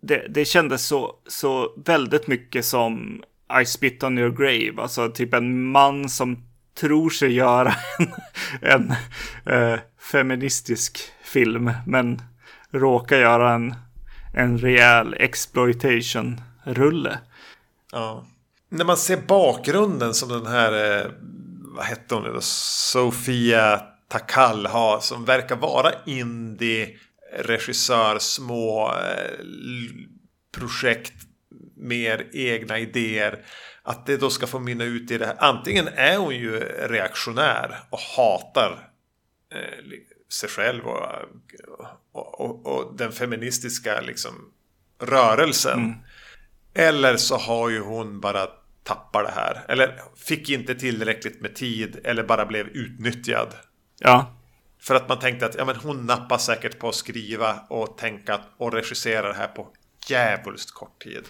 Det, 0.01 0.27
det 0.29 0.45
kändes 0.45 0.85
så, 0.85 1.15
så 1.27 1.73
väldigt 1.85 2.27
mycket 2.27 2.65
som 2.65 3.23
I 3.61 3.65
spit 3.65 4.03
on 4.03 4.17
your 4.17 4.31
grave, 4.31 4.81
alltså 4.81 5.09
typ 5.09 5.33
en 5.33 5.63
man 5.63 6.09
som 6.09 6.43
tror 6.79 7.09
sig 7.09 7.33
göra 7.33 7.73
en, 8.61 8.93
en 9.45 9.73
eh, 9.73 9.79
feministisk 10.11 10.99
film, 11.23 11.71
men 11.85 12.21
råkar 12.71 13.17
göra 13.17 13.53
en, 13.53 13.75
en 14.33 14.57
rejäl 14.57 15.13
exploitation-rulle. 15.13 17.19
Ja. 17.91 18.25
När 18.69 18.85
man 18.85 18.97
ser 18.97 19.17
bakgrunden 19.17 20.13
som 20.13 20.29
den 20.29 20.45
här, 20.45 21.01
eh, 21.01 21.05
vad 21.75 21.85
hette 21.85 22.15
hon 22.15 22.23
nu 22.23 22.33
då? 22.33 22.41
Sofia 22.41 23.83
Takal 24.07 24.65
har, 24.65 24.99
som 24.99 25.25
verkar 25.25 25.55
vara 25.55 25.91
indie-regissör, 26.05 28.19
små 28.19 28.89
eh, 28.89 29.37
projekt, 30.57 31.13
mer 31.75 32.27
egna 32.33 32.79
idéer. 32.79 33.45
Att 33.83 34.05
det 34.05 34.17
då 34.17 34.29
ska 34.29 34.47
få 34.47 34.59
mynna 34.59 34.83
ut 34.83 35.11
i 35.11 35.17
det 35.17 35.25
här. 35.25 35.35
Antingen 35.39 35.87
är 35.87 36.17
hon 36.17 36.35
ju 36.35 36.59
reaktionär 36.79 37.79
och 37.89 37.99
hatar 37.99 38.89
eh, 39.53 39.83
sig 40.29 40.49
själv 40.49 40.87
och, 40.87 41.05
och, 42.11 42.41
och, 42.41 42.65
och 42.65 42.95
den 42.97 43.11
feministiska 43.11 44.01
liksom, 44.01 44.33
rörelsen. 45.01 45.95
Eller 46.73 47.17
så 47.17 47.37
har 47.37 47.69
ju 47.69 47.79
hon 47.79 48.19
bara 48.19 48.47
tappat 48.83 49.25
det 49.25 49.31
här. 49.35 49.65
Eller 49.67 50.01
fick 50.15 50.49
inte 50.49 50.75
tillräckligt 50.75 51.41
med 51.41 51.55
tid. 51.55 51.99
Eller 52.03 52.23
bara 52.23 52.45
blev 52.45 52.67
utnyttjad. 52.67 53.53
Ja, 53.99 54.33
För 54.79 54.95
att 54.95 55.09
man 55.09 55.19
tänkte 55.19 55.45
att 55.45 55.55
ja, 55.55 55.65
men 55.65 55.75
hon 55.75 56.05
nappar 56.05 56.37
säkert 56.37 56.79
på 56.79 56.89
att 56.89 56.95
skriva 56.95 57.59
och 57.69 57.97
tänka 57.97 58.39
och 58.57 58.73
regissera 58.73 59.27
det 59.27 59.33
här 59.33 59.47
på 59.47 59.67
djävulskt 60.07 60.71
kort 60.71 61.03
tid. 61.03 61.23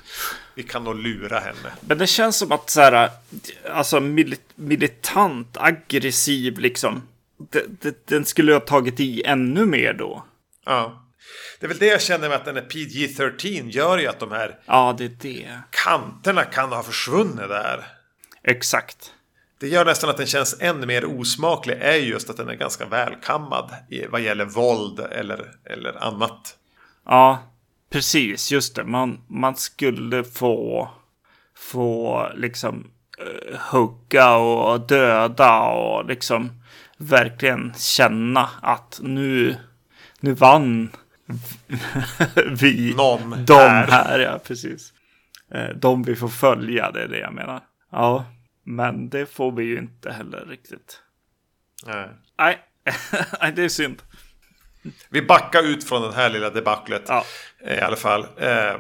Vi 0.55 0.63
kan 0.63 0.83
nog 0.83 0.95
lura 0.95 1.39
henne. 1.39 1.71
men 1.81 1.97
det 1.97 2.07
känns 2.07 2.37
som 2.37 2.51
att 2.51 2.69
så 2.69 2.81
här, 2.81 3.09
alltså 3.71 3.99
mili- 3.99 4.37
militant, 4.55 5.57
aggressiv 5.57 6.59
liksom. 6.59 7.01
Den 8.05 8.25
skulle 8.25 8.53
ha 8.53 8.59
tagit 8.59 8.99
i 8.99 9.23
ännu 9.23 9.65
mer 9.65 9.93
då. 9.93 10.25
Ja. 10.65 11.07
Det 11.59 11.65
är 11.65 11.67
väl 11.67 11.77
det 11.77 11.85
jag 11.85 12.01
känner 12.01 12.29
med 12.29 12.38
att 12.38 12.45
den 12.45 12.57
är 12.57 12.61
PG-13 12.61 13.69
gör 13.69 13.97
ju 13.97 14.07
att 14.07 14.19
de 14.19 14.31
här 14.31 14.59
Ja, 14.65 14.95
det 14.97 15.05
är 15.05 15.09
det. 15.21 15.59
kanterna 15.69 16.43
kan 16.43 16.71
ha 16.71 16.83
försvunnit 16.83 17.38
där. 17.49 17.88
Exakt. 18.43 19.13
Det 19.59 19.67
gör 19.67 19.85
nästan 19.85 20.09
att 20.09 20.17
den 20.17 20.27
känns 20.27 20.61
än 20.61 20.88
mer 20.88 21.05
osmaklig 21.05 21.77
är 21.81 21.95
just 21.95 22.29
att 22.29 22.38
den 22.38 22.49
är 22.49 22.53
ganska 22.55 22.85
välkammad 22.85 23.75
vad 24.09 24.21
gäller 24.21 24.45
våld 24.45 24.99
eller, 24.99 25.51
eller 25.65 26.03
annat. 26.03 26.57
Ja, 27.05 27.43
precis. 27.89 28.51
Just 28.51 28.75
det. 28.75 28.83
Man, 28.83 29.21
man 29.27 29.55
skulle 29.55 30.23
få, 30.23 30.89
få 31.55 32.27
liksom 32.35 32.91
uh, 33.21 33.57
hugga 33.59 34.35
och 34.35 34.79
döda 34.88 35.59
och 35.61 36.05
liksom 36.05 36.61
verkligen 36.97 37.73
känna 37.77 38.49
att 38.61 38.99
nu, 39.03 39.55
nu 40.22 40.34
vann 40.34 40.89
vi. 42.61 42.93
Någon 42.98 43.45
de 43.45 43.53
här. 43.53 43.88
här. 43.88 44.19
ja 44.19 44.39
precis. 44.43 44.93
Eh, 45.53 45.69
De 45.76 46.03
vi 46.03 46.15
får 46.15 46.27
följa, 46.27 46.91
det 46.91 47.03
är 47.03 47.07
det 47.07 47.19
jag 47.19 47.34
menar. 47.34 47.64
Ja, 47.91 48.26
men 48.64 49.10
det 49.10 49.26
får 49.26 49.52
vi 49.52 49.64
ju 49.64 49.77
inte 49.77 50.11
heller 50.11 50.45
riktigt. 50.45 50.99
Nej. 51.85 52.10
Nej, 52.38 52.60
det 53.56 53.64
är 53.64 53.69
synd. 53.69 54.02
Vi 55.10 55.22
backar 55.22 55.64
ut 55.64 55.84
från 55.84 56.02
den 56.02 56.14
här 56.14 56.30
lilla 56.30 56.49
debaclet 56.49 57.03
Ja. 57.07 57.26
eh, 57.65 57.77
i 57.77 57.81
alla 57.81 57.95
fall. 57.95 58.22
Eh, 58.38 58.76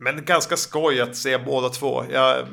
Men 0.00 0.24
ganska 0.24 0.56
skoj 0.56 1.00
att 1.00 1.16
se 1.16 1.38
båda 1.38 1.68
två. 1.68 2.04
Jag, 2.10 2.46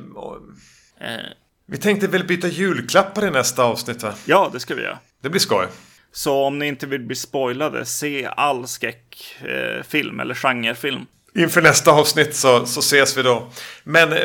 vi 1.65 1.77
tänkte 1.77 2.07
väl 2.07 2.23
byta 2.27 2.47
julklappar 2.47 3.25
i 3.27 3.31
nästa 3.31 3.63
avsnitt 3.63 4.03
va? 4.03 4.13
Ja, 4.25 4.49
det 4.53 4.59
ska 4.59 4.75
vi 4.75 4.81
göra. 4.83 4.99
Det 5.21 5.29
blir 5.29 5.39
skoj. 5.41 5.67
Så 6.15 6.43
om 6.43 6.59
ni 6.59 6.67
inte 6.67 6.87
vill 6.87 7.01
bli 7.01 7.15
spoilade, 7.15 7.85
se 7.85 8.29
all 8.37 8.67
skräckfilm 8.67 10.19
eh, 10.19 10.23
eller 10.23 10.35
genrefilm. 10.35 11.05
Inför 11.35 11.61
nästa 11.61 11.91
avsnitt 11.91 12.35
så, 12.35 12.65
så 12.65 12.79
ses 12.79 13.17
vi 13.17 13.23
då. 13.23 13.51
Men 13.83 14.13
eh, 14.13 14.19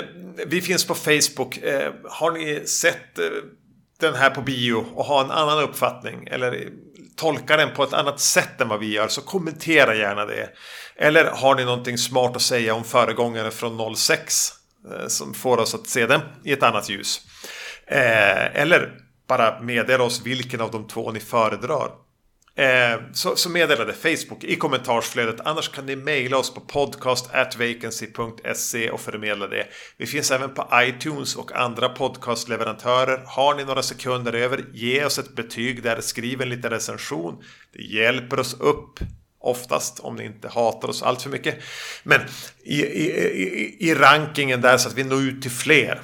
vi 0.47 0.61
finns 0.61 0.87
på 0.87 0.95
Facebook. 0.95 1.57
Eh, 1.57 1.93
har 2.05 2.31
ni 2.31 2.67
sett 2.67 3.19
eh, 3.19 3.25
den 4.01 4.15
här 4.15 4.31
på 4.31 4.41
bio 4.41 4.87
och 4.95 5.05
har 5.05 5.25
en 5.25 5.31
annan 5.31 5.59
uppfattning 5.59 6.29
eller 6.31 6.69
tolkar 7.17 7.57
den 7.57 7.75
på 7.75 7.83
ett 7.83 7.93
annat 7.93 8.21
sätt 8.21 8.61
än 8.61 8.69
vad 8.69 8.81
vi 8.81 8.93
gör 8.93 9.09
så 9.09 9.21
kommentera 9.21 9.95
gärna 9.95 10.27
det. 10.27 10.49
Eller 10.97 11.25
har 11.25 11.55
ni 11.55 11.65
någonting 11.65 11.99
smart 11.99 12.37
att 12.37 12.43
säga 12.43 12.75
om 12.75 12.85
föregångare 12.85 13.51
från 13.51 13.97
06 13.97 14.53
eh, 14.91 15.07
som 15.09 15.35
får 15.35 15.59
oss 15.59 15.75
att 15.75 15.87
se 15.87 16.07
den 16.07 16.21
i 16.45 16.53
ett 16.53 16.63
annat 16.63 16.89
ljus. 16.89 17.21
Eh, 17.87 18.61
eller 18.61 18.93
bara 19.31 19.61
meddela 19.61 20.05
oss 20.05 20.23
vilken 20.25 20.61
av 20.61 20.71
de 20.71 20.87
två 20.87 21.13
ni 21.13 21.21
föredrar. 21.21 21.91
Eh, 22.57 23.01
så, 23.13 23.37
så 23.37 23.51
meddela 23.51 23.85
det 23.85 23.93
Facebook 23.93 24.45
i 24.45 24.57
kommentarsflödet. 24.57 25.41
Annars 25.45 25.69
kan 25.69 25.87
ni 25.87 25.97
mejla 25.97 26.39
oss 26.39 26.55
på 26.55 26.61
podcast.vacancy.se 26.61 28.91
och 28.91 29.01
förmedla 29.01 29.47
det. 29.47 29.67
Vi 29.97 30.07
finns 30.07 30.31
även 30.31 30.55
på 30.55 30.69
iTunes 30.75 31.37
och 31.37 31.53
andra 31.53 31.89
podcastleverantörer. 31.89 33.23
Har 33.27 33.55
ni 33.55 33.65
några 33.65 33.83
sekunder 33.83 34.33
över, 34.33 34.65
ge 34.73 35.05
oss 35.05 35.19
ett 35.19 35.37
betyg 35.37 35.83
där. 35.83 36.01
Skriv 36.01 36.43
en 36.43 36.49
liten 36.49 36.71
recension. 36.71 37.43
Det 37.73 37.83
hjälper 37.83 38.41
oss 38.41 38.57
upp. 38.61 38.99
Oftast 39.41 40.01
om 40.01 40.17
ni 40.17 40.25
inte 40.25 40.49
hatar 40.49 40.89
oss 40.89 41.03
allt 41.03 41.23
för 41.23 41.31
mycket. 41.31 41.59
Men 42.03 42.21
i, 42.65 42.83
i, 42.83 43.07
i, 43.43 43.77
i 43.89 43.95
rankingen 43.95 44.61
där 44.61 44.79
så 44.79 44.89
att 44.89 44.95
vi 44.95 45.05
når 45.05 45.23
ut 45.23 45.43
till 45.43 45.51
fler. 45.51 46.01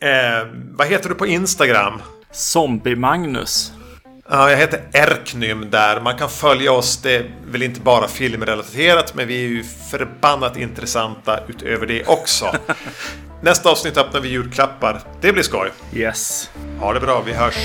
Eh, 0.00 0.46
vad 0.52 0.86
heter 0.86 1.08
du 1.08 1.14
på 1.14 1.26
Instagram? 1.26 2.02
Zombie-Magnus. 2.32 3.72
Ja, 4.28 4.50
jag 4.50 4.56
heter 4.56 4.80
Erknym 4.92 5.70
där. 5.70 6.00
Man 6.00 6.18
kan 6.18 6.28
följa 6.30 6.72
oss. 6.72 6.96
Det 7.02 7.16
är 7.16 7.30
väl 7.50 7.62
inte 7.62 7.80
bara 7.80 8.08
filmrelaterat, 8.08 9.14
men 9.14 9.28
vi 9.28 9.44
är 9.44 9.48
ju 9.48 9.64
förbannat 9.90 10.56
intressanta 10.56 11.40
utöver 11.48 11.86
det 11.86 12.06
också. 12.06 12.56
Nästa 13.42 13.70
avsnitt 13.70 13.96
öppnar 13.96 14.20
vi 14.20 14.28
julklappar. 14.28 15.00
Det 15.20 15.32
blir 15.32 15.42
skoj. 15.42 15.70
Yes. 15.94 16.50
Ha 16.80 16.92
det 16.92 17.00
bra, 17.00 17.22
vi 17.26 17.32
hörs. 17.32 17.56